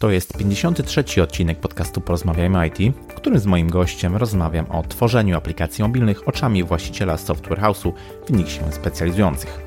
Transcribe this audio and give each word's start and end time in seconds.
To 0.00 0.10
jest 0.10 0.38
53. 0.38 1.22
odcinek 1.22 1.60
podcastu 1.60 2.00
Porozmawiajmy 2.00 2.66
IT, 2.68 2.96
w 3.08 3.14
którym 3.14 3.38
z 3.38 3.46
moim 3.46 3.70
gościem 3.70 4.16
rozmawiam 4.16 4.66
o 4.70 4.82
tworzeniu 4.82 5.36
aplikacji 5.36 5.84
mobilnych 5.84 6.28
oczami 6.28 6.64
właściciela 6.64 7.16
software 7.16 7.60
house'u 7.60 7.92
w 8.26 8.32
nich 8.32 8.50
się 8.50 8.72
specjalizujących. 8.72 9.60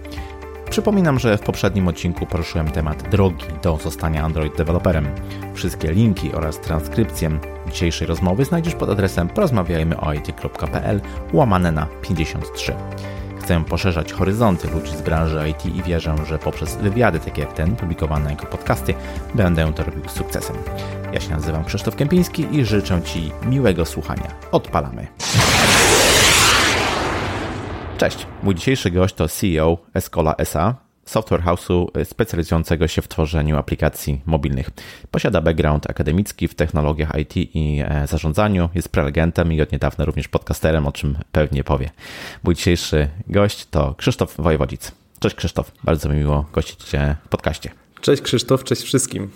Przypominam, 0.69 1.19
że 1.19 1.37
w 1.37 1.41
poprzednim 1.41 1.87
odcinku 1.87 2.25
poruszyłem 2.25 2.71
temat 2.71 3.09
drogi 3.09 3.45
do 3.63 3.77
zostania 3.77 4.23
Android 4.23 4.57
deweloperem. 4.57 5.07
Wszystkie 5.53 5.91
linki 5.91 6.31
oraz 6.31 6.59
transkrypcję 6.59 7.39
dzisiejszej 7.71 8.07
rozmowy 8.07 8.45
znajdziesz 8.45 8.75
pod 8.75 8.89
adresem 8.89 9.29
porozmawiajmyoit.pl 9.29 11.01
łamane 11.33 11.71
na 11.71 11.87
53. 12.01 12.75
Chcę 13.43 13.63
poszerzać 13.63 14.13
horyzonty 14.13 14.67
ludzi 14.71 14.91
z 14.97 15.01
branży 15.01 15.49
IT 15.49 15.65
i 15.65 15.83
wierzę, 15.83 16.15
że 16.25 16.39
poprzez 16.39 16.75
wywiady 16.75 17.19
takie 17.19 17.41
jak 17.41 17.53
ten, 17.53 17.75
publikowane 17.75 18.29
jako 18.29 18.45
podcasty, 18.45 18.93
będę 19.35 19.73
to 19.73 19.83
robił 19.83 20.09
z 20.09 20.11
sukcesem. 20.11 20.55
Ja 21.13 21.19
się 21.19 21.29
nazywam 21.29 21.65
Krzysztof 21.65 21.95
Kępiński 21.95 22.47
i 22.51 22.65
życzę 22.65 23.01
Ci 23.01 23.31
miłego 23.45 23.85
słuchania. 23.85 24.27
Odpalamy. 24.51 25.07
Cześć, 27.97 28.27
mój 28.43 28.55
dzisiejszy 28.55 28.91
gość 28.91 29.15
to 29.15 29.27
CEO 29.27 29.77
Escola 29.93 30.35
SA, 30.37 30.75
software 31.13 31.43
house'u 31.43 32.05
specjalizującego 32.05 32.87
się 32.87 33.01
w 33.01 33.07
tworzeniu 33.07 33.57
aplikacji 33.57 34.21
mobilnych. 34.25 34.69
Posiada 35.11 35.41
background 35.41 35.89
akademicki 35.89 36.47
w 36.47 36.55
technologiach 36.55 37.11
IT 37.19 37.37
i 37.37 37.83
e, 37.85 38.07
zarządzaniu, 38.07 38.69
jest 38.75 38.89
prelegentem 38.89 39.53
i 39.53 39.61
od 39.61 39.71
niedawna 39.71 40.05
również 40.05 40.27
podcasterem, 40.27 40.87
o 40.87 40.91
czym 40.91 41.17
pewnie 41.31 41.63
powie. 41.63 41.89
Mój 42.43 42.55
dzisiejszy 42.55 43.07
gość 43.27 43.65
to 43.65 43.95
Krzysztof 43.97 44.35
Wojewodzic. 44.37 44.91
Cześć 45.19 45.35
Krzysztof, 45.35 45.71
bardzo 45.83 46.09
mi 46.09 46.15
miło 46.15 46.45
gościć 46.53 46.83
Cię 46.83 47.15
w 47.25 47.29
podcaście. 47.29 47.69
Cześć 48.01 48.21
Krzysztof, 48.21 48.63
cześć 48.63 48.81
wszystkim. 48.81 49.31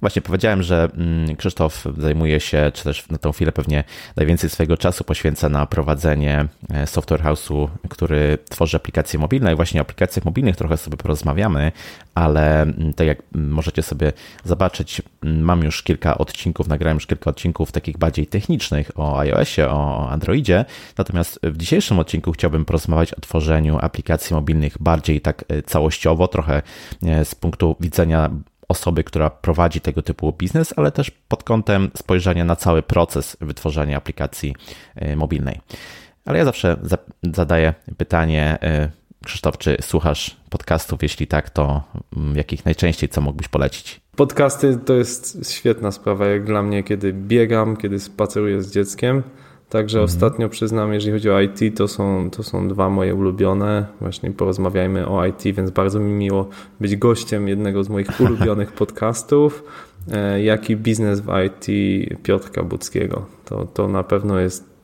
Właśnie 0.00 0.22
powiedziałem, 0.22 0.62
że 0.62 0.88
mm, 0.96 1.36
Krzysztof 1.36 1.84
zajmuje 1.98 2.40
się, 2.40 2.70
czy 2.74 2.84
też 2.84 3.08
na 3.08 3.18
tą 3.18 3.32
chwilę 3.32 3.52
pewnie 3.52 3.84
najwięcej 4.16 4.50
swojego 4.50 4.76
czasu 4.76 5.04
poświęca 5.04 5.48
na 5.48 5.66
prowadzenie 5.66 6.46
e, 6.70 6.86
software 6.86 7.22
house'u, 7.22 7.68
który 7.88 8.38
tworzy 8.50 8.76
aplikacje 8.76 9.18
mobilne. 9.18 9.52
I 9.52 9.56
właśnie 9.56 9.80
o 9.80 9.82
aplikacjach 9.82 10.24
mobilnych 10.24 10.56
trochę 10.56 10.76
sobie 10.76 10.96
porozmawiamy, 10.96 11.72
ale 12.14 12.62
mm, 12.62 12.92
tak 12.92 13.06
jak 13.06 13.22
możecie 13.34 13.82
sobie 13.82 14.12
zobaczyć, 14.44 15.02
mm, 15.22 15.40
mam 15.40 15.62
już 15.62 15.82
kilka 15.82 16.18
odcinków, 16.18 16.68
nagrałem 16.68 16.96
już 16.96 17.06
kilka 17.06 17.30
odcinków 17.30 17.72
takich 17.72 17.98
bardziej 17.98 18.26
technicznych 18.26 18.90
o 18.94 19.18
iOSie, 19.18 19.68
o 19.68 20.10
Androidzie, 20.10 20.64
natomiast 20.98 21.40
w 21.42 21.56
dzisiejszym 21.56 21.98
odcinku 21.98 22.32
chciałbym 22.32 22.64
porozmawiać 22.64 23.14
o 23.14 23.20
tworzeniu 23.20 23.78
aplikacji 23.80 24.34
mobilnych 24.34 24.76
bardziej 24.80 25.20
tak 25.20 25.44
e, 25.48 25.62
całościowo, 25.62 26.28
trochę 26.28 26.62
e, 27.02 27.24
z 27.24 27.34
punktu 27.34 27.76
widzenia 27.80 28.30
osoby, 28.74 29.04
która 29.04 29.30
prowadzi 29.30 29.80
tego 29.80 30.02
typu 30.02 30.32
biznes, 30.32 30.74
ale 30.76 30.92
też 30.92 31.10
pod 31.10 31.42
kątem 31.42 31.90
spojrzenia 31.96 32.44
na 32.44 32.56
cały 32.56 32.82
proces 32.82 33.36
wytworzenia 33.40 33.96
aplikacji 33.96 34.54
y, 35.02 35.16
mobilnej. 35.16 35.60
Ale 36.24 36.38
ja 36.38 36.44
zawsze 36.44 36.76
zadaję 37.22 37.74
pytanie, 37.96 38.58
y, 38.90 39.04
Krzysztof, 39.24 39.58
czy 39.58 39.76
słuchasz 39.80 40.36
podcastów? 40.50 41.02
Jeśli 41.02 41.26
tak, 41.26 41.50
to 41.50 41.82
mm, 42.16 42.36
jakich 42.36 42.64
najczęściej, 42.64 43.08
co 43.08 43.20
mógłbyś 43.20 43.48
polecić? 43.48 44.00
Podcasty 44.16 44.78
to 44.84 44.94
jest 44.94 45.50
świetna 45.52 45.90
sprawa, 45.90 46.26
jak 46.26 46.44
dla 46.44 46.62
mnie, 46.62 46.82
kiedy 46.82 47.12
biegam, 47.12 47.76
kiedy 47.76 48.00
spaceruję 48.00 48.62
z 48.62 48.72
dzieckiem. 48.72 49.22
Także 49.68 49.98
mhm. 49.98 50.04
ostatnio 50.04 50.48
przyznam, 50.48 50.92
jeżeli 50.92 51.12
chodzi 51.12 51.30
o 51.30 51.40
IT, 51.40 51.76
to 51.76 51.88
są, 51.88 52.30
to 52.30 52.42
są 52.42 52.68
dwa 52.68 52.88
moje 52.90 53.14
ulubione. 53.14 53.86
Właśnie 54.00 54.30
porozmawiajmy 54.30 55.08
o 55.08 55.26
IT, 55.26 55.42
więc 55.42 55.70
bardzo 55.70 56.00
mi 56.00 56.12
miło 56.12 56.48
być 56.80 56.96
gościem 56.96 57.48
jednego 57.48 57.84
z 57.84 57.88
moich 57.88 58.06
ulubionych 58.20 58.72
podcastów, 58.72 59.64
e, 60.12 60.42
jak 60.42 60.70
i 60.70 60.76
biznes 60.76 61.20
w 61.20 61.28
IT 61.46 61.66
Piotrka 62.22 62.62
Budzkiego. 62.62 63.26
To, 63.44 63.64
to 63.64 63.88
na 63.88 64.02
pewno 64.02 64.38
jest 64.38 64.74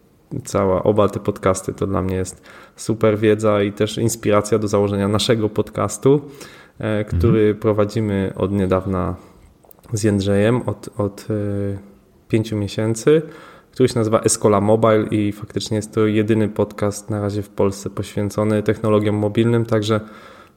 cała, 0.44 0.82
oba 0.82 1.08
te 1.08 1.20
podcasty 1.20 1.72
to 1.72 1.86
dla 1.86 2.02
mnie 2.02 2.16
jest 2.16 2.42
super 2.76 3.18
wiedza 3.18 3.62
i 3.62 3.72
też 3.72 3.98
inspiracja 3.98 4.58
do 4.58 4.68
założenia 4.68 5.08
naszego 5.08 5.48
podcastu, 5.48 6.20
e, 6.78 7.04
który 7.04 7.40
mhm. 7.40 7.56
prowadzimy 7.56 8.32
od 8.36 8.52
niedawna 8.52 9.16
z 9.92 10.02
Jędrzejem, 10.02 10.62
od, 10.66 10.88
od 10.96 11.26
e, 11.30 11.34
pięciu 12.28 12.56
miesięcy 12.56 13.22
który 13.72 13.88
się 13.88 13.98
nazywa 13.98 14.20
Escola 14.20 14.60
Mobile 14.60 15.06
i 15.10 15.32
faktycznie 15.32 15.76
jest 15.76 15.94
to 15.94 16.06
jedyny 16.06 16.48
podcast 16.48 17.10
na 17.10 17.20
razie 17.20 17.42
w 17.42 17.48
Polsce 17.48 17.90
poświęcony 17.90 18.62
technologiom 18.62 19.16
mobilnym, 19.16 19.66
także 19.66 20.00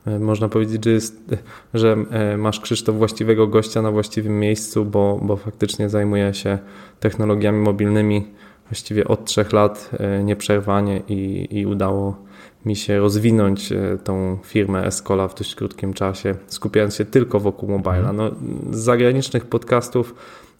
e, 0.07 0.19
można 0.19 0.49
powiedzieć, 0.49 0.85
że, 0.85 0.91
jest, 0.91 1.35
że 1.73 1.95
e, 2.11 2.37
masz 2.37 2.59
Krzysztof 2.59 2.95
właściwego 2.95 3.47
gościa 3.47 3.81
na 3.81 3.91
właściwym 3.91 4.39
miejscu, 4.39 4.85
bo, 4.85 5.19
bo 5.21 5.37
faktycznie 5.37 5.89
zajmuje 5.89 6.33
się 6.33 6.59
technologiami 6.99 7.59
mobilnymi 7.59 8.27
właściwie 8.69 9.07
od 9.07 9.25
trzech 9.25 9.53
lat 9.53 9.89
e, 9.99 10.23
nieprzerwanie 10.23 11.01
i, 11.07 11.47
i 11.51 11.65
udało 11.65 12.23
mi 12.65 12.75
się 12.75 12.99
rozwinąć 12.99 13.73
tą 14.03 14.37
firmę 14.43 14.85
Escola 14.85 15.27
w 15.27 15.35
dość 15.35 15.55
krótkim 15.55 15.93
czasie, 15.93 16.35
skupiając 16.47 16.95
się 16.95 17.05
tylko 17.05 17.39
wokół 17.39 17.69
mobila. 17.69 18.13
No, 18.13 18.31
z 18.71 18.77
zagranicznych 18.77 19.45
podcastów 19.45 20.15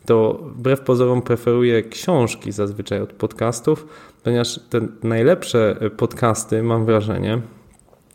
to 0.05 0.39
wbrew 0.55 0.81
pozorom 0.81 1.21
preferuję 1.21 1.83
książki 1.83 2.51
zazwyczaj 2.51 3.01
od 3.01 3.13
podcastów, 3.13 3.87
ponieważ 4.23 4.59
te 4.69 4.81
najlepsze 5.03 5.75
podcasty, 5.97 6.63
mam 6.63 6.85
wrażenie, 6.85 7.41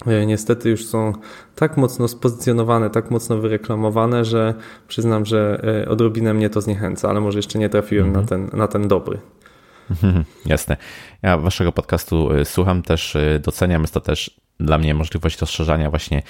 e, 0.06 0.26
niestety 0.26 0.70
już 0.70 0.86
są 0.86 1.12
tak 1.54 1.76
mocno 1.76 2.08
spozycjonowane, 2.08 2.90
tak 2.90 3.10
mocno 3.10 3.38
wyreklamowane, 3.38 4.24
że 4.24 4.54
przyznam, 4.88 5.26
że 5.26 5.60
e, 5.84 5.88
odrobinę 5.88 6.34
mnie 6.34 6.50
to 6.50 6.60
zniechęca, 6.60 7.08
ale 7.08 7.20
może 7.20 7.38
jeszcze 7.38 7.58
nie 7.58 7.68
trafiłem 7.68 8.08
mm 8.08 8.16
-hmm. 8.16 8.22
na, 8.22 8.28
ten, 8.28 8.58
na 8.58 8.68
ten 8.68 8.88
dobry. 8.88 9.18
Jasne. 10.46 10.76
Ja 11.22 11.38
waszego 11.38 11.72
podcastu 11.72 12.32
e, 12.32 12.44
słucham 12.44 12.82
też, 12.82 13.16
doceniam. 13.40 13.80
Jest 13.80 13.94
to 13.94 14.00
też 14.00 14.40
dla 14.60 14.78
mnie 14.78 14.94
możliwość 14.94 15.38
rozszerzania 15.38 15.90
właśnie 15.90 16.22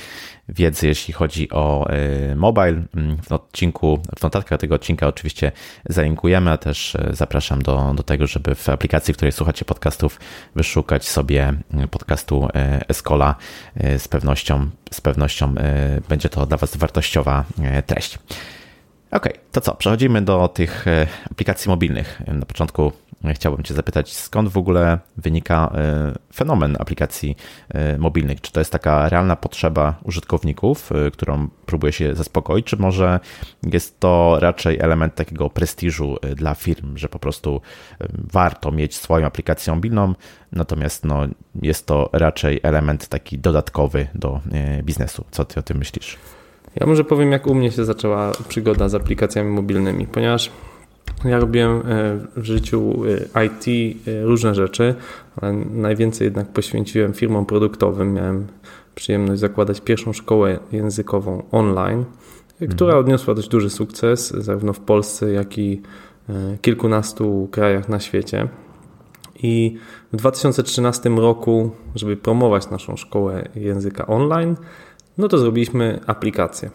wiedzy, 0.49 0.87
jeśli 0.87 1.15
chodzi 1.15 1.51
o 1.51 1.91
y, 2.33 2.37
mobile. 2.37 2.83
Mm, 2.97 3.17
w 3.23 3.33
odcinku, 3.33 4.03
w 4.19 4.23
notatkach 4.23 4.61
tego 4.61 4.75
odcinka 4.75 5.07
oczywiście 5.07 5.53
zalinkujemy, 5.89 6.51
a 6.51 6.57
też 6.57 6.95
y, 6.95 7.11
zapraszam 7.13 7.63
do, 7.63 7.93
do 7.97 8.03
tego, 8.03 8.27
żeby 8.27 8.55
w 8.55 8.69
aplikacji, 8.69 9.15
w 9.15 9.17
której 9.17 9.33
słuchacie 9.33 9.65
podcastów, 9.65 10.21
wyszukać 10.55 11.09
sobie 11.09 11.55
y, 11.85 11.89
podcastu 11.89 12.49
Escola. 12.89 13.35
Z 13.99 14.09
pewnością, 14.09 14.71
z 14.93 15.01
pewnością 15.01 15.55
będzie 16.09 16.29
to 16.29 16.47
dla 16.47 16.57
Was 16.57 16.77
wartościowa 16.77 17.45
treść. 17.87 18.19
Ok, 19.11 19.29
to 19.53 19.61
co? 19.61 19.75
Przechodzimy 19.75 20.23
do 20.23 20.49
tych 20.49 20.85
aplikacji 21.31 21.69
mobilnych. 21.69 22.23
Na 22.27 22.47
początku 22.47 22.93
Chciałbym 23.35 23.65
Cię 23.65 23.75
zapytać, 23.75 24.17
skąd 24.17 24.49
w 24.49 24.57
ogóle 24.57 24.99
wynika 25.17 25.73
e, 25.75 26.13
fenomen 26.35 26.77
aplikacji 26.79 27.37
e, 27.69 27.99
mobilnych? 27.99 28.41
Czy 28.41 28.53
to 28.53 28.61
jest 28.61 28.73
taka 28.73 29.09
realna 29.09 29.37
potrzeba 29.37 29.95
użytkowników, 30.03 30.93
e, 30.93 31.11
którą 31.11 31.49
próbuje 31.67 31.93
się 31.93 32.15
zaspokoić, 32.15 32.67
czy 32.67 32.77
może 32.77 33.21
jest 33.63 34.01
to 34.01 34.39
raczej 34.41 34.79
element 34.81 35.15
takiego 35.15 35.51
prestiżu 35.51 36.17
dla 36.37 36.55
firm, 36.55 36.97
że 36.97 37.09
po 37.09 37.19
prostu 37.19 37.61
warto 38.33 38.73
mieć 38.73 38.97
swoją 38.97 39.27
aplikację 39.27 39.75
mobilną, 39.75 40.15
natomiast 40.53 41.05
no, 41.05 41.27
jest 41.63 41.87
to 41.87 42.11
raczej 42.13 42.61
element 42.63 43.09
taki 43.09 43.39
dodatkowy 43.39 44.07
do 44.15 44.41
biznesu. 44.83 45.25
Co 45.31 45.45
Ty 45.45 45.61
o 45.61 45.63
tym 45.63 45.79
myślisz? 45.79 46.19
Ja 46.81 46.87
może 46.87 47.05
powiem, 47.05 47.33
jak 47.33 47.47
u 47.47 47.55
mnie 47.55 47.71
się 47.71 47.85
zaczęła 47.85 48.33
przygoda 48.49 48.89
z 48.89 48.95
aplikacjami 48.95 49.51
mobilnymi, 49.51 50.07
ponieważ 50.07 50.51
ja 51.25 51.41
robiłem 51.41 51.77
e, 51.77 51.83
w 52.37 52.45
życiu 52.45 52.95
e, 53.35 53.47
IT 53.47 53.97
e, 54.09 54.23
różne 54.25 54.55
rzeczy, 54.55 54.95
ale 55.37 55.53
najwięcej 55.53 56.25
jednak 56.25 56.49
poświęciłem 56.49 57.13
firmom 57.13 57.47
produktowym. 57.47 58.13
Miałem 58.13 58.47
przyjemność 58.95 59.41
zakładać 59.41 59.81
pierwszą 59.81 60.13
szkołę 60.13 60.59
językową 60.73 61.43
online, 61.51 62.05
która 62.55 62.91
mhm. 62.91 62.99
odniosła 62.99 63.35
dość 63.35 63.49
duży 63.49 63.71
sukces, 63.71 64.31
zarówno 64.31 64.73
w 64.73 64.81
Polsce, 64.81 65.33
jak 65.33 65.59
i 65.59 65.83
kilkunastu 66.61 67.49
krajach 67.51 67.89
na 67.89 68.01
świecie. 68.01 68.49
I 69.43 69.77
w 70.13 70.17
2013 70.17 71.09
roku, 71.11 71.71
żeby 71.95 72.17
promować 72.17 72.71
naszą 72.71 72.97
szkołę 72.97 73.49
języka 73.55 74.07
online, 74.07 74.57
no 75.19 75.29
to 75.29 75.39
zrobiliśmy 75.39 76.01
aplikację. 76.07 76.71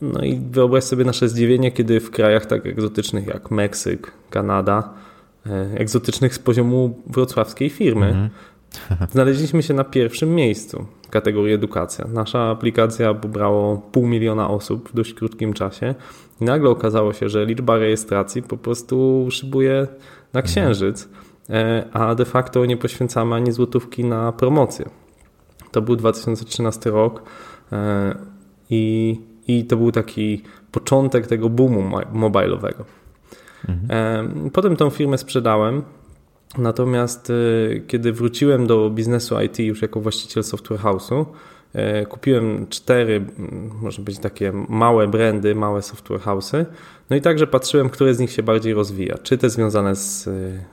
No 0.00 0.22
i 0.24 0.40
wyobraź 0.50 0.84
sobie 0.84 1.04
nasze 1.04 1.28
zdziwienie, 1.28 1.72
kiedy 1.72 2.00
w 2.00 2.10
krajach 2.10 2.46
tak 2.46 2.66
egzotycznych 2.66 3.26
jak 3.26 3.50
Meksyk, 3.50 4.12
Kanada, 4.30 4.94
e, 5.46 5.50
egzotycznych 5.74 6.34
z 6.34 6.38
poziomu 6.38 7.00
wrocławskiej 7.06 7.70
firmy, 7.70 8.12
-hmm. 8.12 8.28
znaleźliśmy 9.12 9.62
się 9.62 9.74
na 9.74 9.84
pierwszym 9.84 10.34
miejscu 10.34 10.86
w 11.02 11.10
kategorii 11.10 11.54
edukacja. 11.54 12.06
Nasza 12.08 12.50
aplikacja 12.50 13.14
pobrało 13.14 13.76
pół 13.92 14.06
miliona 14.06 14.50
osób 14.50 14.88
w 14.88 14.94
dość 14.94 15.14
krótkim 15.14 15.52
czasie 15.52 15.94
i 16.40 16.44
nagle 16.44 16.70
okazało 16.70 17.12
się, 17.12 17.28
że 17.28 17.46
liczba 17.46 17.78
rejestracji 17.78 18.42
po 18.42 18.56
prostu 18.56 19.26
szybuje 19.30 19.86
na 20.32 20.42
księżyc, 20.42 21.08
e, 21.50 21.84
a 21.92 22.14
de 22.14 22.24
facto 22.24 22.66
nie 22.66 22.76
poświęcamy 22.76 23.34
ani 23.34 23.52
złotówki 23.52 24.04
na 24.04 24.32
promocję. 24.32 24.99
To 25.72 25.82
był 25.82 25.96
2013 25.96 26.90
rok 26.90 27.22
e, 27.72 28.14
i 28.70 29.16
i 29.48 29.64
to 29.64 29.76
był 29.76 29.92
taki 29.92 30.42
początek 30.72 31.26
tego 31.26 31.48
boomu 31.48 32.00
mobilowego. 32.12 32.84
Mhm. 33.68 34.50
Potem 34.50 34.76
tą 34.76 34.90
firmę 34.90 35.18
sprzedałem, 35.18 35.82
natomiast 36.58 37.32
kiedy 37.86 38.12
wróciłem 38.12 38.66
do 38.66 38.90
biznesu 38.90 39.40
IT 39.40 39.58
już 39.58 39.82
jako 39.82 40.00
właściciel 40.00 40.44
software 40.44 40.80
house'u, 40.80 41.24
E, 41.74 42.06
kupiłem 42.06 42.66
cztery, 42.68 43.24
może 43.82 44.02
być 44.02 44.18
takie 44.18 44.52
małe 44.68 45.08
brandy, 45.08 45.54
małe 45.54 45.82
software 45.82 46.20
house'y. 46.20 46.64
No 47.10 47.16
i 47.16 47.20
także 47.20 47.46
patrzyłem, 47.46 47.90
które 47.90 48.14
z 48.14 48.18
nich 48.18 48.30
się 48.30 48.42
bardziej 48.42 48.74
rozwija. 48.74 49.18
Czy 49.22 49.38
te 49.38 49.50
związane 49.50 49.96
z 49.96 50.28
e, 50.28 50.30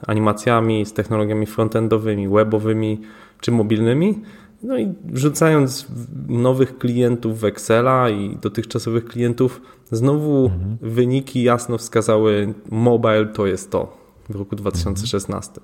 animacjami, 0.08 0.86
z 0.86 0.94
technologiami 0.94 1.46
frontendowymi, 1.46 2.28
webowymi, 2.28 3.02
czy 3.42 3.52
mobilnymi. 3.52 4.22
No 4.64 4.78
i 4.78 4.94
wrzucając 5.06 5.88
nowych 6.28 6.78
klientów 6.78 7.40
w 7.40 7.46
Excela 7.46 8.10
i 8.10 8.38
dotychczasowych 8.42 9.06
klientów, 9.06 9.62
znowu 9.92 10.46
mhm. 10.46 10.78
wyniki 10.82 11.44
jasno 11.44 11.78
wskazały, 11.78 12.54
mobile 12.72 13.26
to 13.26 13.46
jest 13.46 13.72
to 13.72 13.98
w 14.30 14.36
roku 14.36 14.56
2016. 14.56 15.62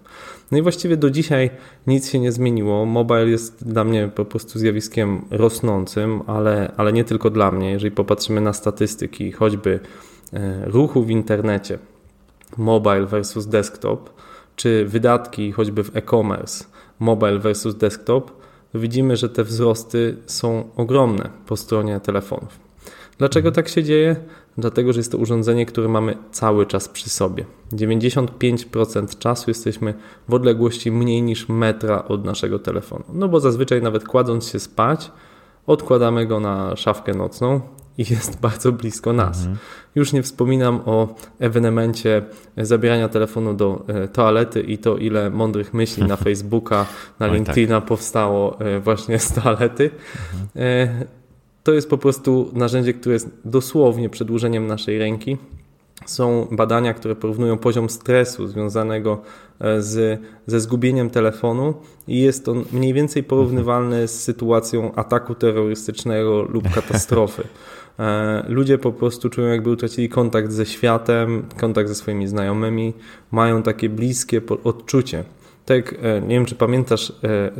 No 0.52 0.58
i 0.58 0.62
właściwie 0.62 0.98
do 0.98 1.10
dzisiaj 1.10 1.50
nic 1.88 2.10
się 2.10 2.20
nie 2.20 2.32
zmieniło. 2.32 2.86
Mobile 2.86 3.30
jest 3.30 3.68
dla 3.68 3.84
mnie 3.84 4.12
po 4.16 4.26
prostu 4.26 4.60
zjawiskiem 4.60 5.26
rosnącym, 5.32 6.22
ale, 6.28 6.72
ale 6.78 6.94
nie 6.94 7.04
tylko 7.04 7.30
dla 7.30 7.52
mnie. 7.52 7.72
Jeżeli 7.72 7.92
popatrzymy 7.92 8.42
na 8.42 8.54
statystyki, 8.54 9.32
choćby 9.32 9.80
e, 10.34 10.66
ruchu 10.66 11.04
w 11.04 11.10
internecie, 11.10 11.80
mobile 12.58 13.06
versus 13.06 13.48
desktop, 13.48 14.10
czy 14.56 14.86
wydatki 14.86 15.52
choćby 15.52 15.84
w 15.84 15.96
e-commerce, 15.96 16.66
mobile 17.00 17.40
versus 17.40 17.76
desktop, 17.76 18.43
widzimy, 18.74 19.18
że 19.18 19.30
te 19.30 19.44
wzrosty 19.44 20.18
są 20.26 20.70
ogromne 20.76 21.30
po 21.46 21.58
stronie 21.58 22.00
telefonów. 22.00 22.60
Dlaczego 23.18 23.52
tak 23.52 23.70
się 23.70 23.84
dzieje? 23.84 24.16
Dlatego, 24.58 24.94
że 24.94 25.00
jest 25.00 25.12
to 25.12 25.18
urządzenie, 25.18 25.66
które 25.66 25.88
mamy 25.88 26.18
cały 26.32 26.66
czas 26.66 26.90
przy 26.90 27.10
sobie. 27.10 27.46
95% 27.74 29.18
czasu 29.18 29.50
jesteśmy 29.50 29.94
w 30.28 30.34
odległości 30.34 30.92
mniej 30.92 31.22
niż 31.22 31.50
metra 31.50 32.06
od 32.06 32.26
naszego 32.26 32.60
telefonu. 32.60 33.04
No 33.14 33.28
bo 33.28 33.40
zazwyczaj 33.40 33.82
nawet 33.82 34.08
kładąc 34.08 34.50
się 34.50 34.60
spać, 34.60 35.12
odkładamy 35.68 36.26
go 36.26 36.40
na 36.40 36.76
szafkę 36.76 37.14
nocną 37.14 37.62
i 37.98 38.06
jest 38.14 38.40
bardzo 38.40 38.72
blisko 38.72 39.14
nas. 39.14 39.38
Mhm. 39.38 39.58
Już 39.96 40.14
nie 40.14 40.24
wspominam 40.24 40.82
o 40.86 41.16
ewenemencie 41.40 42.22
zabierania 42.58 43.10
telefonu 43.10 43.54
do 43.54 43.86
e, 43.88 44.08
toalety 44.08 44.62
i 44.62 44.78
to, 44.78 44.98
ile 44.98 45.30
mądrych 45.30 45.74
myśli 45.74 46.04
na 46.04 46.16
Facebooka, 46.26 46.86
na 47.20 47.26
tak. 47.26 47.36
LinkedIna 47.36 47.82
powstało 47.82 48.60
e, 48.60 48.80
właśnie 48.80 49.20
z 49.20 49.34
toalety. 49.34 49.90
Mhm. 50.34 50.50
E, 50.56 51.06
to 51.64 51.74
jest 51.74 51.90
po 51.90 51.98
prostu 51.98 52.52
narzędzie, 52.54 52.94
które 52.94 53.14
jest 53.14 53.30
dosłownie 53.46 54.10
przedłużeniem 54.10 54.68
naszej 54.68 55.00
ręki. 55.00 55.38
Są 56.06 56.48
badania, 56.52 56.94
które 56.94 57.16
porównują 57.16 57.58
poziom 57.58 57.90
stresu 57.90 58.48
związanego 58.48 59.22
z, 59.80 60.22
ze 60.48 60.60
zgubieniem 60.60 61.10
telefonu 61.10 61.74
i 62.08 62.22
jest 62.22 62.50
on 62.50 62.64
mniej 62.72 62.94
więcej 62.94 63.24
porównywalny 63.24 64.08
z 64.08 64.24
sytuacją 64.24 64.96
ataku 64.96 65.36
terrorystycznego 65.36 66.42
lub 66.42 66.70
katastrofy. 66.76 67.44
E, 68.00 68.46
ludzie 68.48 68.78
po 68.78 68.92
prostu 68.92 69.30
czują, 69.30 69.48
jakby 69.48 69.70
utracili 69.70 70.10
kontakt 70.10 70.52
ze 70.52 70.66
światem, 70.66 71.44
kontakt 71.60 71.90
ze 71.90 71.96
swoimi 71.96 72.28
znajomymi, 72.28 72.94
mają 73.32 73.64
takie 73.64 73.90
bliskie 73.90 74.42
odczucie 74.64 75.24
tak, 75.66 75.96
e, 76.02 76.22
nie 76.22 76.36
wiem 76.36 76.46
czy 76.46 76.56
pamiętasz 76.56 77.14
e, 77.24 77.52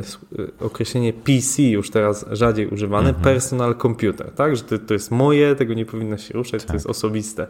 określenie 0.60 1.12
PC 1.12 1.62
już 1.62 1.90
teraz 1.90 2.26
rzadziej 2.32 2.66
używane, 2.66 3.08
mhm. 3.08 3.24
personal 3.24 3.76
computer, 3.76 4.30
tak, 4.30 4.56
że 4.56 4.62
to, 4.62 4.78
to, 4.78 4.94
jest 4.94 5.10
moje, 5.10 5.54
tego 5.54 5.74
nie 5.74 5.86
powinno 5.86 6.18
się 6.18 6.34
ruszać, 6.34 6.62
tak. 6.62 6.68
to 6.68 6.74
jest 6.74 6.86
osobiste. 6.86 7.46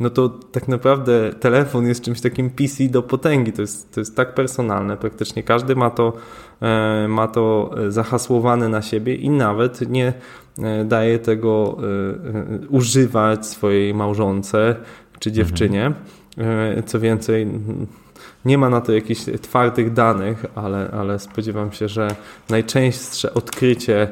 No 0.00 0.10
to 0.10 0.28
tak 0.28 0.68
naprawdę 0.68 1.32
telefon 1.40 1.86
jest 1.86 2.02
czymś 2.02 2.20
takim 2.20 2.50
PC 2.50 2.84
do 2.84 3.02
potęgi, 3.02 3.52
to 3.52 3.62
jest, 3.62 3.94
to 3.94 4.00
jest 4.00 4.16
tak 4.16 4.34
personalne, 4.34 4.96
praktycznie 4.96 5.42
każdy 5.42 5.76
ma 5.76 5.90
to, 5.90 6.12
ma 7.08 7.28
to 7.28 7.74
zahasłowane 7.88 8.68
na 8.68 8.82
siebie 8.82 9.14
i 9.14 9.30
nawet 9.30 9.90
nie 9.90 10.12
daje 10.84 11.18
tego 11.18 11.76
używać 12.68 13.46
swojej 13.46 13.94
małżonce 13.94 14.76
czy 15.18 15.32
dziewczynie. 15.32 15.92
Co 16.86 17.00
więcej, 17.00 17.46
nie 18.44 18.58
ma 18.58 18.70
na 18.70 18.80
to 18.80 18.92
jakichś 18.92 19.20
twardych 19.42 19.92
danych, 19.92 20.44
ale, 20.54 20.90
ale 20.90 21.18
spodziewam 21.18 21.72
się, 21.72 21.88
że 21.88 22.08
najczęstsze 22.48 23.34
odkrycie 23.34 24.08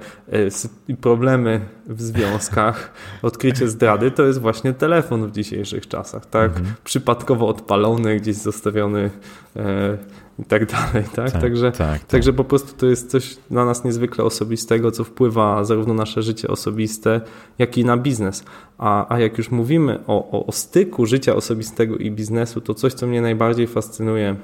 i 0.88 0.92
e, 0.92 0.96
problemy 0.96 1.60
w 1.86 2.02
związkach, 2.02 2.92
odkrycie 3.22 3.68
zdrady 3.68 4.10
to 4.10 4.22
jest 4.26 4.40
właśnie 4.40 4.72
telefon 4.72 5.26
w 5.26 5.32
dzisiejszych 5.32 5.88
czasach, 5.88 6.26
tak? 6.26 6.50
Mhm. 6.50 6.74
Przypadkowo 6.84 7.48
odpalony, 7.48 8.16
gdzieś 8.16 8.36
zostawiony 8.36 9.10
e, 9.56 9.96
i 10.38 10.44
tak 10.44 10.66
dalej, 10.66 11.04
tak? 11.14 11.30
tak 11.32 11.42
także, 11.42 11.72
tak, 11.72 11.98
tak. 11.98 12.04
także 12.04 12.32
po 12.32 12.44
prostu 12.44 12.76
to 12.76 12.86
jest 12.86 13.10
coś 13.10 13.36
dla 13.50 13.64
nas 13.64 13.84
niezwykle 13.84 14.24
osobistego, 14.24 14.90
co 14.90 15.04
wpływa 15.04 15.64
zarówno 15.64 15.94
na 15.94 16.02
nasze 16.06 16.22
życie 16.22 16.48
osobiste, 16.48 17.20
jak 17.58 17.78
i 17.78 17.84
na 17.84 17.96
biznes. 17.96 18.44
A, 18.78 19.14
a 19.14 19.18
jak 19.18 19.38
już 19.38 19.50
mówimy 19.50 19.98
o, 20.06 20.30
o, 20.30 20.46
o 20.46 20.52
styku 20.52 21.06
życia 21.06 21.34
osobistego 21.34 21.96
i 21.96 22.10
biznesu, 22.10 22.60
to 22.60 22.74
coś, 22.74 22.94
co 22.94 23.06
mnie 23.06 23.22
najbardziej 23.22 23.66
fascynuje 23.66 24.36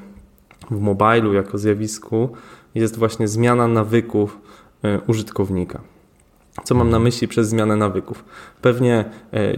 w 0.71 0.81
mobilu 0.81 1.33
jako 1.33 1.59
zjawisku, 1.59 2.29
jest 2.75 2.99
właśnie 2.99 3.29
zmiana 3.29 3.69
nawyków 3.69 4.39
e, 4.85 5.01
użytkownika. 5.07 5.81
Co 6.65 6.75
mam 6.75 6.91
na 6.91 6.99
myśli 6.99 7.29
przez 7.29 7.49
zmianę 7.49 7.77
nawyków? 7.77 8.25
Pewnie 8.63 9.05